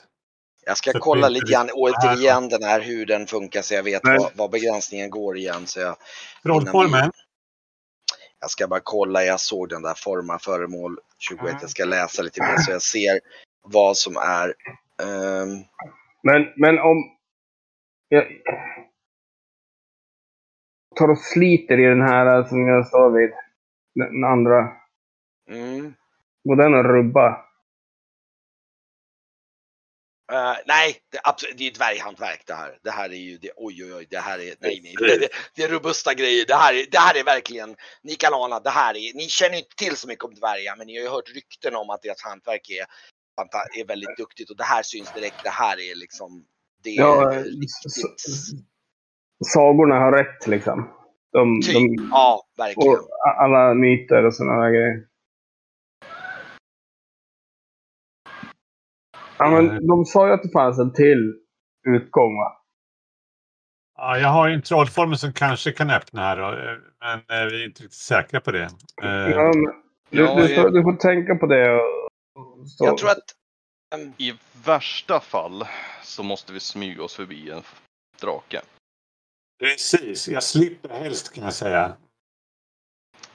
Jag 0.65 0.77
ska 0.77 0.91
Så 0.91 0.99
kolla 0.99 1.29
lite 1.29 1.51
grann 1.51 1.69
återigen 1.73 2.49
den 2.49 2.63
här 2.63 2.81
hur 2.81 3.05
den 3.05 3.27
funkar 3.27 3.61
så 3.61 3.73
jag 3.73 3.83
vet 3.83 4.01
vad, 4.03 4.31
vad 4.35 4.51
begränsningen 4.51 5.09
går 5.09 5.37
igen. 5.37 5.67
Så 5.67 5.79
jag, 5.79 5.95
Trollformen. 6.43 7.11
jag 8.39 8.49
ska 8.49 8.67
bara 8.67 8.79
kolla, 8.83 9.23
jag 9.23 9.39
såg 9.39 9.69
den 9.69 9.81
där 9.81 9.93
forma 9.93 10.39
föremål 10.39 10.99
21. 11.17 11.41
Mm. 11.41 11.57
Jag 11.61 11.69
ska 11.69 11.85
läsa 11.85 12.21
lite 12.21 12.41
mer 12.41 12.57
så 12.57 12.71
jag 12.71 12.81
ser 12.81 13.19
vad 13.63 13.97
som 13.97 14.17
är. 14.17 14.53
ehm, 15.01 15.63
Men, 16.23 16.53
men 16.55 16.79
om... 16.79 17.17
Jag 18.09 18.25
tar 20.95 21.07
och 21.09 21.19
sliter 21.19 21.79
i 21.79 21.85
den 21.85 22.01
här 22.01 22.43
som 22.43 22.67
jag 22.67 22.87
står 22.87 23.09
vid. 23.09 23.31
Den 23.95 24.23
andra. 24.23 24.71
mm. 25.49 25.93
Går 26.47 26.55
den 26.55 26.75
att 26.75 26.85
rubba? 26.85 27.27
Eh, 30.31 30.55
nej, 30.65 30.95
det, 31.11 31.19
absolut, 31.23 31.57
det 31.57 31.67
är 31.67 31.73
dvärghantverk 31.73 32.43
det 32.47 32.53
här. 32.53 32.79
Det 32.83 32.91
här 32.91 33.09
är 33.09 33.15
ju, 33.29 33.37
det, 33.37 33.51
oj 33.55 33.83
oj 33.83 33.93
oj, 33.93 34.07
det 34.09 34.17
här 34.17 34.39
är, 34.39 34.55
nej 34.59 34.79
nej, 34.83 34.95
det, 34.99 35.19
det, 35.19 35.29
det 35.55 35.63
är 35.63 35.69
robusta 35.69 36.13
grejer. 36.13 36.45
Det 36.47 36.55
här, 36.55 36.73
är, 36.73 36.85
det 36.91 36.97
här 36.97 37.15
är 37.19 37.23
verkligen, 37.23 37.75
ni 38.03 38.15
kan 38.15 38.33
ana, 38.33 38.59
det 38.59 38.69
här 38.69 38.97
är, 38.97 39.13
ni 39.13 39.27
känner 39.27 39.53
ju 39.53 39.59
inte 39.59 39.75
till 39.75 39.95
så 39.95 40.07
mycket 40.07 40.23
om 40.25 40.33
dvärgar 40.35 40.75
men 40.77 40.87
ni 40.87 40.97
har 40.97 41.03
ju 41.03 41.09
hört 41.09 41.35
rykten 41.35 41.75
om 41.75 41.89
att 41.89 42.01
deras 42.01 42.23
hantverk 42.23 42.69
är, 42.69 42.85
är 43.81 43.87
väldigt 43.87 44.17
duktigt 44.17 44.49
och 44.49 44.57
det 44.57 44.63
här 44.63 44.83
syns 44.83 45.13
direkt. 45.13 45.43
Det 45.43 45.49
här 45.49 45.79
är 45.79 45.95
liksom, 45.95 46.45
det 46.83 46.89
är 46.89 47.01
Ja, 47.01 47.43
riktigt, 47.45 48.27
sagorna 49.53 49.95
har 49.99 50.11
rätt 50.11 50.47
liksom. 50.47 50.93
De, 51.31 51.61
typ, 51.61 51.73
de, 51.73 52.09
ja 52.11 52.47
verkligen. 52.57 52.93
och 52.93 52.99
alla 53.41 53.73
myter 53.73 54.25
och 54.25 54.35
sådana 54.35 54.61
här 54.63 54.71
grejer. 54.71 55.07
Ja, 59.37 59.49
men 59.49 59.87
de 59.87 60.05
sa 60.05 60.27
ju 60.27 60.33
att 60.33 60.43
det 60.43 60.49
fanns 60.49 60.79
en 60.79 60.93
till 60.93 61.33
utgång 61.87 62.37
va? 62.37 62.53
Ja, 63.97 64.17
jag 64.19 64.27
har 64.29 64.47
ju 64.47 64.53
en 64.53 64.61
trollformel 64.61 65.17
som 65.17 65.33
kanske 65.33 65.71
kan 65.71 65.89
öppna 65.89 66.21
här. 66.21 66.37
Då, 66.37 66.43
eh, 66.43 66.77
men 66.99 67.41
eh, 67.41 67.45
vi 67.45 67.61
är 67.61 67.65
inte 67.65 67.83
riktigt 67.83 67.93
säkra 67.93 68.41
på 68.41 68.51
det. 68.51 68.63
Eh, 69.03 69.09
Ja, 69.09 69.51
men, 69.55 69.73
du, 70.09 70.17
Ja, 70.25 70.35
du, 70.35 70.55
får, 70.55 70.69
du 70.69 70.83
får 70.83 70.93
tänka 70.93 71.35
på 71.35 71.45
det. 71.45 71.79
Så. 72.65 72.85
Jag 72.85 72.97
tror 72.97 73.09
att 73.09 73.23
ehm, 73.95 74.13
I 74.17 74.33
värsta 74.65 75.19
fall 75.19 75.63
så 76.03 76.23
måste 76.23 76.53
vi 76.53 76.59
smyga 76.59 77.03
oss 77.03 77.15
förbi 77.15 77.51
en 77.51 77.61
drake. 78.21 78.61
Precis, 79.59 80.27
jag 80.27 80.43
slipper 80.43 80.89
helst 80.89 81.33
kan 81.33 81.43
jag 81.43 81.53
säga. 81.53 81.95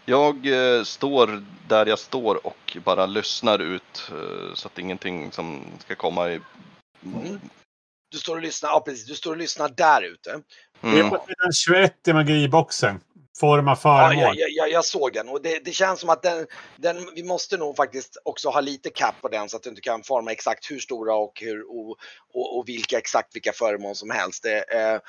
Jag 0.04 0.46
eh, 0.46 0.82
står 0.84 1.44
där 1.68 1.86
jag 1.86 1.98
står 1.98 2.46
och 2.46 2.76
bara 2.84 3.06
lyssnar 3.06 3.58
ut 3.58 4.10
eh, 4.10 4.54
så 4.54 4.68
att 4.68 4.78
ingenting 4.78 5.32
som 5.32 5.64
ska 5.78 5.94
komma 5.94 6.30
i... 6.30 6.40
Mm. 7.04 7.40
du 8.10 8.18
står 8.18 8.36
och 8.36 8.42
lyssnar, 8.42 8.70
ja 8.70 8.80
precis, 8.80 9.06
du 9.06 9.14
står 9.14 9.30
och 9.30 9.36
lyssnar 9.36 9.68
där 9.68 10.02
ute. 10.02 10.40
Det 10.80 10.88
är 10.88 10.92
Mm. 10.94 11.10
på 11.10 11.16
sidan 11.16 11.52
21 11.52 12.08
i 12.08 12.12
magiboxen. 12.12 13.00
Forma 13.40 13.70
Ja, 13.70 13.76
föremål. 13.76 14.22
jag, 14.22 14.36
jag, 14.36 14.50
jag, 14.50 14.70
jag 14.70 14.84
såg 14.84 15.12
den 15.12 15.28
och 15.28 15.42
det, 15.42 15.64
det 15.64 15.72
känns 15.72 16.00
som 16.00 16.10
att 16.10 16.22
den, 16.22 16.46
den, 16.76 16.96
vi 17.14 17.22
måste 17.22 17.56
nog 17.56 17.76
faktiskt 17.76 18.16
också 18.24 18.48
ha 18.48 18.60
lite 18.60 18.90
cap 18.90 19.14
på 19.20 19.28
den 19.28 19.48
så 19.48 19.56
att 19.56 19.62
du 19.62 19.70
inte 19.70 19.82
kan 19.82 20.02
forma 20.02 20.32
exakt 20.32 20.70
hur 20.70 20.78
stora 20.78 21.14
och, 21.14 21.40
hur, 21.40 21.70
och, 21.70 21.96
och, 22.34 22.58
och 22.58 22.68
vilka 22.68 22.98
exakt 22.98 23.36
vilka 23.36 23.52
föremål 23.52 23.94
som 23.94 24.10
helst. 24.10 24.42
Det, 24.42 24.58
eh, 24.74 25.00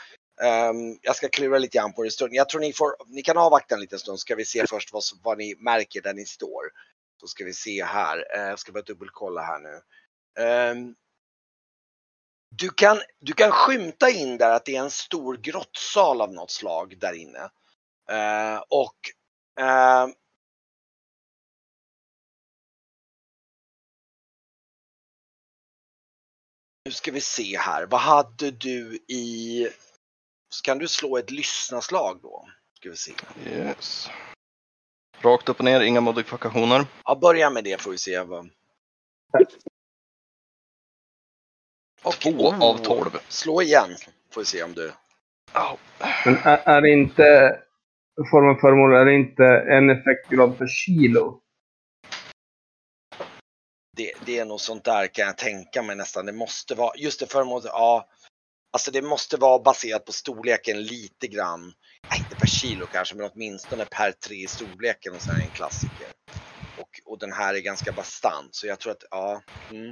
ehm, 0.41 0.97
jag 1.01 1.15
ska 1.15 1.29
klura 1.29 1.57
lite 1.57 1.77
grann 1.77 1.93
på 1.93 2.03
det 2.03 2.11
stund. 2.11 2.33
Jag 2.33 2.49
tror 2.49 2.61
ni, 2.61 2.73
får, 2.73 2.95
ni 3.07 3.21
kan 3.21 3.37
avvakta 3.37 3.75
en 3.75 3.81
liten 3.81 3.99
stund 3.99 4.19
ska 4.19 4.35
vi 4.35 4.45
se 4.45 4.67
först 4.67 4.93
vad, 4.93 5.03
vad 5.23 5.37
ni 5.37 5.55
märker 5.59 6.01
där 6.01 6.13
ni 6.13 6.25
står. 6.25 6.63
Så 7.21 7.27
ska 7.27 7.45
vi 7.45 7.53
se 7.53 7.83
här. 7.83 8.25
Eh, 8.35 8.41
jag 8.41 8.59
ska 8.59 8.71
bara 8.71 8.83
dubbelkolla 8.83 9.41
här 9.41 9.59
nu. 9.59 9.81
Ehm, 10.43 10.95
du, 12.49 12.69
kan, 12.69 13.01
du 13.19 13.33
kan 13.33 13.51
skymta 13.51 14.09
in 14.09 14.37
där 14.37 14.51
att 14.51 14.65
det 14.65 14.75
är 14.75 14.81
en 14.81 14.91
stor 14.91 15.37
grottsal 15.37 16.21
av 16.21 16.33
något 16.33 16.51
slag 16.51 16.97
där 16.99 17.13
inne. 17.13 17.49
Eh, 18.09 18.63
och 18.69 18.97
eh, 19.59 20.07
Nu 26.85 26.91
ska 26.91 27.11
vi 27.11 27.21
se 27.21 27.57
här. 27.57 27.85
Vad 27.85 28.01
hade 28.01 28.51
du 28.51 28.95
i... 29.07 29.67
Så 30.53 30.61
kan 30.61 30.77
du 30.77 30.87
slå 30.87 31.17
ett 31.17 31.31
lyssnaslag 31.31 32.19
då? 32.21 32.47
Ska 32.73 32.89
vi 32.89 32.95
se. 32.95 33.13
Yes. 33.47 34.09
Rakt 35.21 35.49
upp 35.49 35.59
och 35.59 35.65
ner, 35.65 35.81
inga 35.81 36.01
modifikationer. 36.01 36.85
Ja, 37.05 37.15
börja 37.15 37.49
med 37.49 37.63
det 37.63 37.81
får 37.81 37.91
vi 37.91 37.97
se. 37.97 38.19
Vad... 38.19 38.49
Och, 42.03 42.13
Två 42.13 42.53
av 42.53 42.77
tolv. 42.77 43.09
Slå 43.27 43.61
igen 43.61 43.89
får 44.31 44.41
vi 44.41 44.45
se 44.45 44.63
om 44.63 44.73
du... 44.73 44.93
Au. 45.51 45.77
Men 46.25 46.37
är, 46.37 46.57
är 46.57 46.81
det 46.81 46.89
inte... 46.89 47.57
Formen 48.31 48.61
föremål, 48.61 48.93
är 48.93 49.05
det 49.05 49.15
inte 49.15 49.45
en 49.45 49.89
effektgrad 49.89 50.57
per 50.57 50.67
kilo? 50.67 51.39
Det, 53.95 54.13
det 54.25 54.39
är 54.39 54.45
nog 54.45 54.61
sånt 54.61 54.83
där 54.83 55.07
kan 55.07 55.25
jag 55.25 55.37
tänka 55.37 55.81
mig 55.81 55.95
nästan. 55.95 56.25
Det 56.25 56.31
måste 56.31 56.75
vara, 56.75 56.91
just 56.97 57.19
det 57.19 57.31
föremålet, 57.31 57.65
ja. 57.65 58.09
Alltså 58.73 58.91
det 58.91 59.01
måste 59.01 59.37
vara 59.37 59.59
baserat 59.59 60.05
på 60.05 60.11
storleken 60.11 60.83
lite 60.83 61.27
grann. 61.27 61.73
Nej, 62.09 62.19
inte 62.19 62.35
per 62.35 62.47
kilo 62.47 62.85
kanske, 62.85 63.15
men 63.15 63.29
åtminstone 63.33 63.85
per 63.85 64.11
tre 64.11 64.35
i 64.35 64.47
storleken 64.47 65.15
och 65.15 65.21
sen 65.21 65.35
är 65.35 65.41
en 65.41 65.49
klassiker. 65.49 66.07
Och, 66.77 67.01
och 67.05 67.19
den 67.19 67.33
här 67.33 67.53
är 67.53 67.59
ganska 67.59 67.91
bastant, 67.91 68.55
så 68.55 68.67
jag 68.67 68.79
tror 68.79 68.91
att, 68.91 69.03
ja. 69.11 69.41
Mm. 69.71 69.89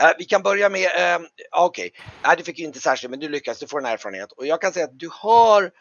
Eh, 0.00 0.10
vi 0.18 0.24
kan 0.24 0.42
börja 0.42 0.68
med, 0.68 0.84
eh, 0.84 1.18
okej, 1.18 1.30
okej, 1.50 1.92
nej 2.24 2.36
du 2.36 2.44
fick 2.44 2.58
ju 2.58 2.64
inte 2.64 2.80
särskilt, 2.80 3.10
men 3.10 3.20
du 3.20 3.28
lyckas, 3.28 3.58
du 3.58 3.66
får 3.66 3.78
en 3.78 3.86
erfarenhet. 3.86 4.32
Och 4.32 4.46
jag 4.46 4.60
kan 4.60 4.72
säga 4.72 4.84
att 4.84 4.98
du 4.98 5.08
har 5.12 5.72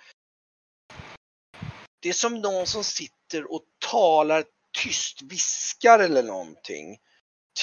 det 2.00 2.10
är 2.10 2.14
som 2.14 2.42
någon 2.42 2.68
som 2.68 2.84
sitter 2.84 3.52
och 3.52 3.64
talar 3.92 4.44
tyst, 4.84 5.22
viskar 5.22 6.00
eller 6.00 6.24
någonting. 6.24 6.98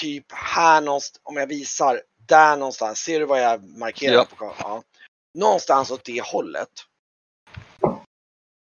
Typ 0.01 0.33
här 0.33 0.81
någonstans, 0.81 1.21
om 1.23 1.37
jag 1.37 1.47
visar, 1.47 2.03
där 2.27 2.57
någonstans. 2.57 2.99
Ser 2.99 3.21
du 3.21 3.27
vad 3.27 3.43
jag 3.43 3.79
markerar 3.79 4.15
Ja. 4.15 4.25
på? 4.25 4.55
Ja. 4.59 4.83
Någonstans 5.35 5.91
åt 5.91 6.05
det 6.05 6.23
hållet. 6.23 6.71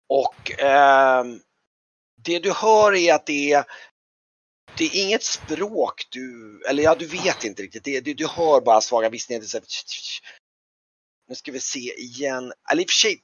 Och 0.09 0.51
ehm, 0.59 1.41
det 2.21 2.39
du 2.39 2.53
hör 2.53 2.95
är 2.95 3.13
att 3.13 3.25
det 3.25 3.51
är 3.51 3.65
det 4.77 4.83
är 4.83 5.03
inget 5.05 5.23
språk 5.23 6.07
du, 6.09 6.61
eller 6.69 6.83
ja 6.83 6.95
du 6.95 7.05
vet 7.05 7.43
inte 7.43 7.63
riktigt. 7.63 7.83
Det, 7.83 8.01
det, 8.01 8.13
du 8.13 8.27
hör 8.27 8.61
bara 8.61 8.81
svaga 8.81 9.09
viskningar. 9.09 9.43
Nu 11.27 11.35
ska 11.35 11.51
vi 11.51 11.59
se 11.59 11.79
igen. 11.79 12.53
Eller 12.71 12.81
i 12.81 12.85
och 12.85 12.89
för 12.89 12.93
sig. 12.93 13.21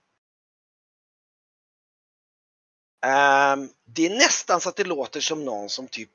Ehm, 3.05 3.69
det 3.85 4.05
är 4.05 4.09
nästan 4.09 4.61
så 4.61 4.69
att 4.69 4.75
det 4.75 4.83
låter 4.83 5.21
som 5.21 5.45
någon 5.45 5.69
som 5.69 5.87
typ 5.87 6.09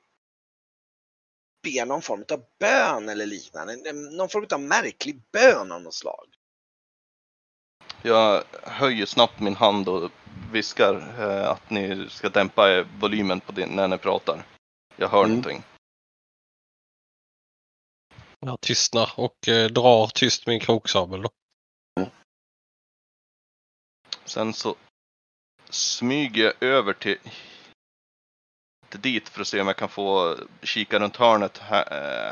ber 1.67 1.87
någon 1.87 2.03
form 2.03 2.25
av 2.33 2.45
bön 2.61 3.09
eller 3.09 3.27
liknande. 3.27 3.93
Någon 3.93 4.29
form 4.29 4.47
av 4.53 4.61
märklig 4.61 5.23
bön 5.33 5.73
av 5.73 5.83
något 5.83 5.95
slag. 5.95 6.27
Jag 8.03 8.45
höjer 8.63 9.07
snabbt 9.07 9.41
min 9.41 9.57
hand 9.57 9.89
och 9.89 10.11
viskar 10.53 10.95
eh, 11.19 11.51
att 11.51 11.71
ni 11.71 12.07
ska 12.11 12.29
dämpa 12.29 12.73
eh, 12.73 12.87
volymen 13.01 13.41
på 13.41 13.53
din, 13.53 13.69
när 13.69 13.89
ni 13.89 13.99
pratar. 13.99 14.47
Jag 14.97 15.09
hör 15.09 15.25
Mm. 15.25 15.31
någonting. 15.31 15.63
Jag 18.41 18.61
tystnar 18.61 19.13
och 19.17 19.49
eh, 19.49 19.71
drar 19.71 20.07
tyst 20.07 20.47
min 20.47 20.61
kroksabel. 20.61 21.23
Då. 21.23 21.31
Sen 24.25 24.53
så 24.53 24.77
smyger 25.71 26.45
jag 26.45 26.63
över 26.63 26.93
till, 26.93 27.19
till 28.97 29.13
dit 29.13 29.29
för 29.29 29.41
att 29.41 29.49
se 29.49 29.61
om 29.61 29.67
jag 29.67 29.77
kan 29.77 29.89
få 29.89 30.37
kika 30.63 30.99
runt 30.99 31.17
hörnet 31.17 31.59
här, 31.59 31.85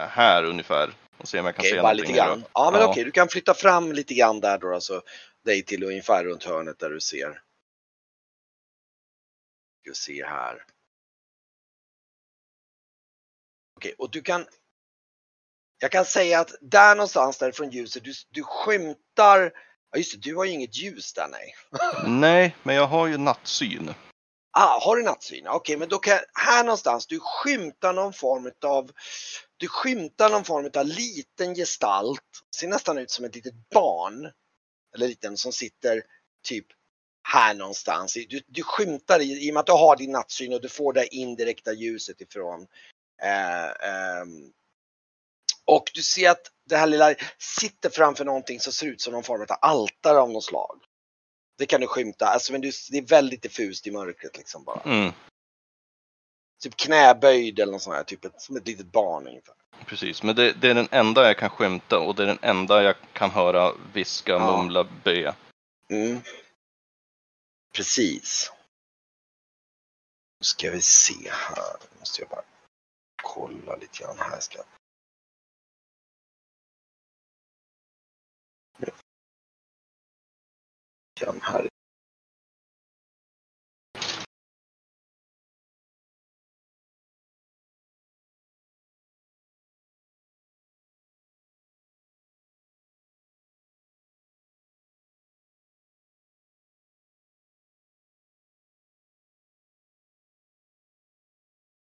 eh, 0.03 0.09
här 0.09 0.45
ungefär. 0.45 0.95
Och 1.19 1.29
se 1.29 1.41
om 1.41 1.47
jag 1.47 1.55
kan 1.55 1.63
Okej, 1.63 1.71
se 1.71 1.83
bara 1.83 1.93
lite 1.93 2.13
någonting. 2.13 2.41
grann. 2.41 2.45
Ja, 2.55 2.71
men 2.71 2.81
Ja. 2.81 2.89
okej, 2.89 3.05
du 3.05 3.11
kan 3.11 3.29
flytta 3.29 3.55
fram 3.55 3.93
lite 3.93 4.15
grann 4.15 4.41
där 4.41 4.59
då, 4.59 4.75
alltså 4.75 5.03
dig 5.45 5.63
till 5.63 5.85
ungefär 5.85 6.25
runt 6.25 6.45
hörnet 6.45 6.79
där 6.79 6.91
du 6.91 7.01
ser. 7.01 7.41
Du 9.85 9.95
ser 9.95 10.25
här. 10.25 10.65
Okej, 13.77 13.95
och 13.99 14.11
du 14.11 14.23
kan. 14.23 14.47
Jag 15.79 15.93
kan 15.93 16.05
säga 16.05 16.41
att 16.41 16.55
där 16.61 16.95
någonstans 16.97 17.39
därifrån 17.39 17.71
ljuset, 17.71 18.05
du, 18.05 18.13
du 18.31 18.43
skymtar. 18.43 19.53
Ja, 19.91 19.99
just 19.99 20.13
det, 20.13 20.19
du 20.31 20.37
har 20.37 20.45
ju 20.45 20.51
inget 20.53 20.77
ljus 20.77 21.13
där, 21.13 21.29
nej. 21.29 21.55
Nej, 22.21 22.57
men 22.63 22.75
jag 22.77 22.87
har 22.87 23.07
ju 23.07 23.17
nattsyn. 23.19 23.95
Ah, 24.57 24.81
har 24.81 24.97
du 24.97 25.03
nattsyn? 25.03 25.47
Okej, 25.47 25.77
men 25.77 25.89
då 25.89 25.99
kan 25.99 26.19
här 26.35 26.65
någonstans, 26.65 27.07
du 27.07 27.21
skymtar 27.21 27.93
någon 27.93 28.13
form 28.13 28.51
av 28.65 28.91
du 29.57 29.69
skymtar 29.69 30.31
någon 30.31 30.45
form 30.45 30.71
av 30.75 30.87
liten 30.87 31.55
gestalt, 31.55 32.21
ser 32.57 32.69
nästan 32.69 32.99
ut 32.99 33.11
som 33.11 33.25
ett 33.25 33.35
litet 33.35 33.71
barn. 33.71 34.33
Eller 34.95 35.09
liten 35.09 35.37
som 35.37 35.53
sitter 35.53 36.03
typ 36.43 36.67
här 37.29 37.55
någonstans. 37.55 38.15
Du, 38.29 38.41
du 38.47 38.63
skymtar 38.63 39.21
i, 39.21 39.47
i 39.47 39.51
och 39.51 39.55
med 39.55 39.61
att 39.61 39.67
du 39.67 39.73
har 39.73 39.97
din 39.97 40.13
nattsyn 40.13 40.53
och 40.53 40.61
du 40.63 40.69
får 40.69 40.93
det 40.93 41.15
indirekta 41.15 41.73
ljuset 41.73 42.21
ifrån. 42.21 42.67
Eh, 43.23 43.65
eh, 43.65 44.25
och 45.65 45.91
du 45.95 46.03
ser 46.03 46.31
att 46.31 46.51
det 46.69 46.77
här 46.77 46.87
lilla 46.87 47.15
sitter 47.61 47.91
framför 47.91 48.25
någonting 48.25 48.61
som 48.61 48.73
ser 48.73 48.87
ut 48.87 49.01
som 49.01 49.13
någon 49.13 49.23
form 49.23 49.41
av 49.41 49.57
altare 49.61 50.19
av 50.19 50.31
något 50.31 50.45
slag. 50.45 50.81
Det 51.57 51.67
kan 51.67 51.81
du 51.81 51.87
skymta, 51.87 52.27
alltså, 52.27 52.53
men 52.53 52.61
du, 52.61 52.71
det 52.91 52.99
är 52.99 53.03
väldigt 53.03 53.43
diffust 53.43 53.87
i 53.87 53.91
mörkret 53.91 54.37
liksom 54.37 54.65
bara. 54.65 54.81
Mm, 54.81 55.13
Typ 56.63 56.77
knäböjd 56.77 57.59
eller 57.61 57.73
något 57.73 57.83
sånt 57.83 57.97
här, 57.97 58.05
typ 58.05 58.25
ett, 58.25 58.41
som 58.41 58.57
ett 58.57 58.67
litet 58.67 58.87
barn 58.87 59.27
ungefär. 59.27 59.55
precis, 59.87 60.23
men 60.23 60.37
det, 60.37 60.53
det 60.53 60.71
är 60.71 60.75
den 60.75 60.89
enda 60.91 61.27
jag 61.27 61.39
kan 61.39 61.51
skymta 61.51 61.99
och 61.99 62.15
det 62.15 62.23
är 62.23 62.27
den 62.27 62.39
enda 62.43 62.83
jag 62.83 62.97
kan 63.13 63.31
höra 63.31 63.73
viska, 63.93 64.33
Ja. 64.33 64.57
mumla, 64.57 64.85
be. 65.05 65.35
Mm. 65.91 66.21
Precis. 67.73 68.53
Nu 70.41 70.45
ska 70.45 70.71
vi 70.71 70.81
se 70.83 71.31
här. 71.31 71.77
Nu 71.93 71.99
måste 71.99 72.23
jag 72.23 72.29
bara 72.29 72.43
kolla 73.23 73.77
lite 73.77 73.99
grann 74.03 74.19
här. 74.19 74.41
Ska 74.41 74.59
här. 81.43 81.69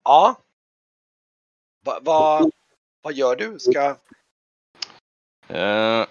Ja. 0.05 0.37
Vad 1.85 2.05
Va, 2.05 2.51
va, 3.03 3.13
gör 3.13 3.37
du? 3.37 3.59
Ska... 3.59 3.97
Uh, 5.51 6.07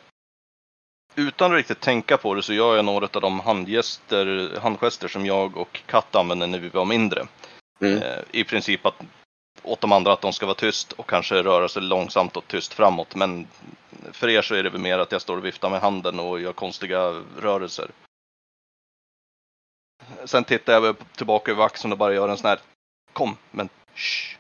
utan 1.15 1.51
att 1.51 1.57
riktigt 1.57 1.79
tänka 1.79 2.17
på 2.17 2.33
det 2.33 2.43
så 2.43 2.53
gör 2.53 2.75
jag 2.75 2.85
några 2.85 3.07
av 3.13 3.21
de 3.21 3.39
handgester, 3.39 4.51
handgester 4.59 5.07
som 5.07 5.25
jag 5.25 5.57
och 5.57 5.81
Katt 5.85 6.15
använde 6.15 6.47
när 6.47 6.59
vi 6.59 6.69
var 6.69 6.85
mindre. 6.85 7.27
Mm. 7.81 8.03
Eh, 8.03 8.19
I 8.31 8.43
princip 8.43 8.85
att 8.85 9.01
åt 9.63 9.81
de 9.81 9.91
andra 9.91 10.13
att 10.13 10.21
de 10.21 10.33
ska 10.33 10.45
vara 10.45 10.55
tyst 10.55 10.91
och 10.91 11.09
kanske 11.09 11.43
röra 11.43 11.67
sig 11.67 11.81
långsamt 11.81 12.37
och 12.37 12.47
tyst 12.47 12.73
framåt. 12.73 13.15
Men 13.15 13.47
för 14.11 14.29
er 14.29 14.41
så 14.41 14.55
är 14.55 14.63
det 14.63 14.69
väl 14.69 14.81
mer 14.81 14.99
att 14.99 15.11
jag 15.11 15.21
står 15.21 15.37
och 15.37 15.45
viftar 15.45 15.69
med 15.69 15.81
handen 15.81 16.19
och 16.19 16.41
gör 16.41 16.53
konstiga 16.53 17.23
rörelser. 17.39 17.91
Sen 20.25 20.43
tittar 20.43 20.73
jag 20.73 20.95
tillbaka 21.15 21.51
över 21.51 21.63
axeln 21.63 21.91
och 21.91 21.97
bara 21.97 22.13
gör 22.13 22.29
en 22.29 22.37
sån 22.37 22.49
här 22.49 22.59
Kom, 23.13 23.37
men 23.51 23.69
shh. 23.95 24.37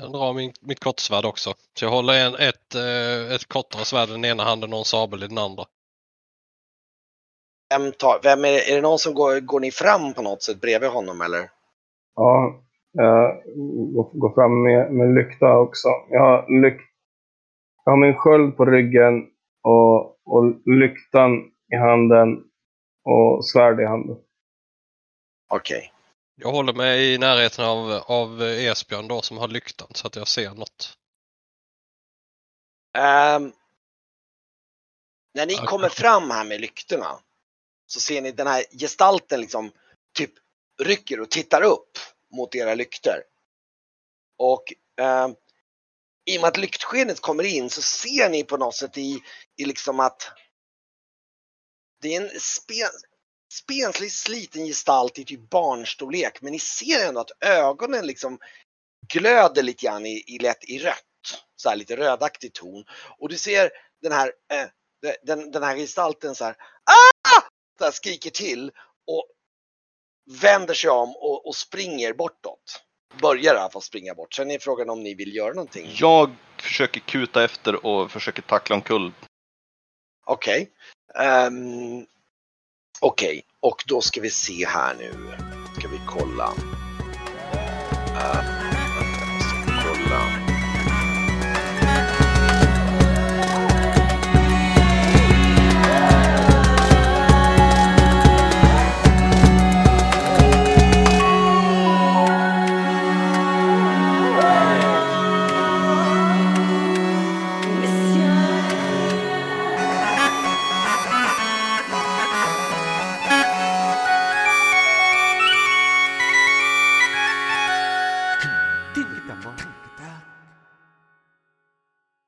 Jag 0.00 0.12
drar 0.12 0.34
min, 0.34 0.52
mitt 0.60 0.80
kortsvärd 0.80 1.24
också. 1.24 1.54
Så 1.74 1.84
jag 1.84 1.90
håller 1.90 2.26
en, 2.26 2.34
ett, 2.34 2.74
eh, 2.74 3.34
ett 3.34 3.48
kortare 3.48 3.84
svärd 3.84 4.08
i 4.08 4.12
den 4.12 4.24
ena 4.24 4.44
handen 4.44 4.72
och 4.72 4.78
en 4.78 4.84
sabel 4.84 5.22
i 5.22 5.26
den 5.26 5.38
andra. 5.38 5.64
Vem, 7.70 7.92
tar, 7.92 8.20
vem 8.22 8.44
är, 8.44 8.70
är 8.70 8.74
det 8.74 8.80
någon 8.80 8.98
som 8.98 9.14
går, 9.14 9.40
går 9.40 9.60
ni 9.60 9.70
fram 9.70 10.14
på 10.14 10.22
något 10.22 10.42
sätt 10.42 10.60
bredvid 10.60 10.90
honom 10.90 11.20
eller? 11.20 11.50
Ja, 12.14 12.62
jag 12.92 13.42
går, 13.94 14.10
går 14.20 14.34
fram 14.34 14.62
med, 14.62 14.92
med 14.92 15.14
lykta 15.14 15.58
också. 15.58 15.88
Jag 16.10 16.20
har, 16.20 16.62
lyk, 16.62 16.80
jag 17.84 17.92
har 17.92 17.96
min 17.96 18.16
sköld 18.16 18.56
på 18.56 18.64
ryggen 18.64 19.26
och, 19.62 20.00
och 20.24 20.44
lyktan 20.64 21.30
i 21.72 21.76
handen 21.76 22.28
och 23.04 23.46
svärd 23.46 23.80
i 23.80 23.84
handen. 23.84 24.16
Okej. 25.48 25.92
Jag 26.42 26.52
håller 26.52 26.72
mig 26.72 27.14
i 27.14 27.18
närheten 27.18 27.64
av, 27.64 27.90
av 27.92 28.42
Esbjörn 28.42 29.08
då 29.08 29.22
som 29.22 29.38
har 29.38 29.48
lyktan 29.48 29.88
så 29.94 30.06
att 30.06 30.16
jag 30.16 30.28
ser 30.28 30.50
något. 30.50 30.98
Ehm, 32.98 33.52
när 35.34 35.46
ni 35.46 35.54
kommer 35.54 35.88
fram 35.88 36.30
här 36.30 36.44
med 36.44 36.60
lyktorna 36.60 37.20
så 37.86 38.00
ser 38.00 38.22
ni 38.22 38.32
den 38.32 38.46
här 38.46 38.64
gestalten 38.80 39.40
liksom 39.40 39.72
typ 40.14 40.32
rycker 40.82 41.20
och 41.20 41.30
tittar 41.30 41.62
upp 41.62 41.98
mot 42.32 42.54
era 42.54 42.74
lyktor. 42.74 43.22
Och 44.38 44.72
ehm, 45.00 45.34
i 46.24 46.36
och 46.38 46.40
med 46.40 46.48
att 46.48 46.56
lyktskenet 46.56 47.20
kommer 47.20 47.44
in 47.44 47.70
så 47.70 47.82
ser 47.82 48.30
ni 48.30 48.44
på 48.44 48.56
något 48.56 48.74
sätt 48.74 48.98
i, 48.98 49.22
i 49.56 49.64
liksom 49.64 50.00
att 50.00 50.32
det 52.00 52.14
är 52.14 52.20
en 52.20 52.40
spen, 52.40 52.90
spenslig 53.52 54.12
sliten 54.12 54.66
gestalt 54.66 55.18
i 55.18 55.24
typ 55.24 55.50
barnstorlek 55.50 56.42
men 56.42 56.52
ni 56.52 56.58
ser 56.58 57.08
ändå 57.08 57.20
att 57.20 57.44
ögonen 57.44 58.06
liksom 58.06 58.38
glöder 59.12 59.62
lite 59.62 59.86
grann 59.86 60.06
i, 60.06 60.24
i 60.26 60.38
lätt 60.38 60.64
i 60.64 60.78
rött. 60.78 61.44
Så 61.56 61.68
här 61.68 61.76
lite 61.76 61.96
rödaktig 61.96 62.52
ton. 62.52 62.84
Och 63.18 63.28
du 63.28 63.38
ser 63.38 63.70
den 64.02 64.12
här, 64.12 64.32
eh, 64.52 64.66
den, 65.22 65.50
den 65.50 65.62
här 65.62 65.76
gestalten 65.76 66.34
så 66.34 66.44
här, 66.44 66.52
ah! 66.84 67.40
Så 67.78 67.84
här 67.84 67.92
skriker 67.92 68.30
till 68.30 68.70
och 69.06 69.26
vänder 70.42 70.74
sig 70.74 70.90
om 70.90 71.16
och, 71.16 71.46
och 71.46 71.56
springer 71.56 72.12
bortåt. 72.12 72.82
Börjar 73.20 73.54
i 73.54 73.58
alla 73.58 73.70
fall 73.70 73.82
springa 73.82 74.14
bort. 74.14 74.34
Sen 74.34 74.50
är 74.50 74.58
frågan 74.58 74.90
om 74.90 75.02
ni 75.02 75.14
vill 75.14 75.36
göra 75.36 75.52
någonting. 75.52 75.90
Jag 75.94 76.34
försöker 76.56 77.00
kuta 77.00 77.44
efter 77.44 77.86
och 77.86 78.10
försöker 78.10 78.42
tackla 78.42 78.76
omkull. 78.76 79.12
Okej. 80.26 80.70
Ehm, 81.14 82.06
Okej, 83.02 83.28
okay. 83.28 83.42
och 83.60 83.84
då 83.86 84.00
ska 84.00 84.20
vi 84.20 84.30
se 84.30 84.66
här 84.66 84.94
nu. 84.98 85.12
Ska 85.78 85.88
vi 85.88 86.00
kolla. 86.06 86.48
Uh, 86.48 88.40
vänta, 88.72 89.40
ska 89.40 89.58
vi 89.66 89.72
kolla. 89.84 90.39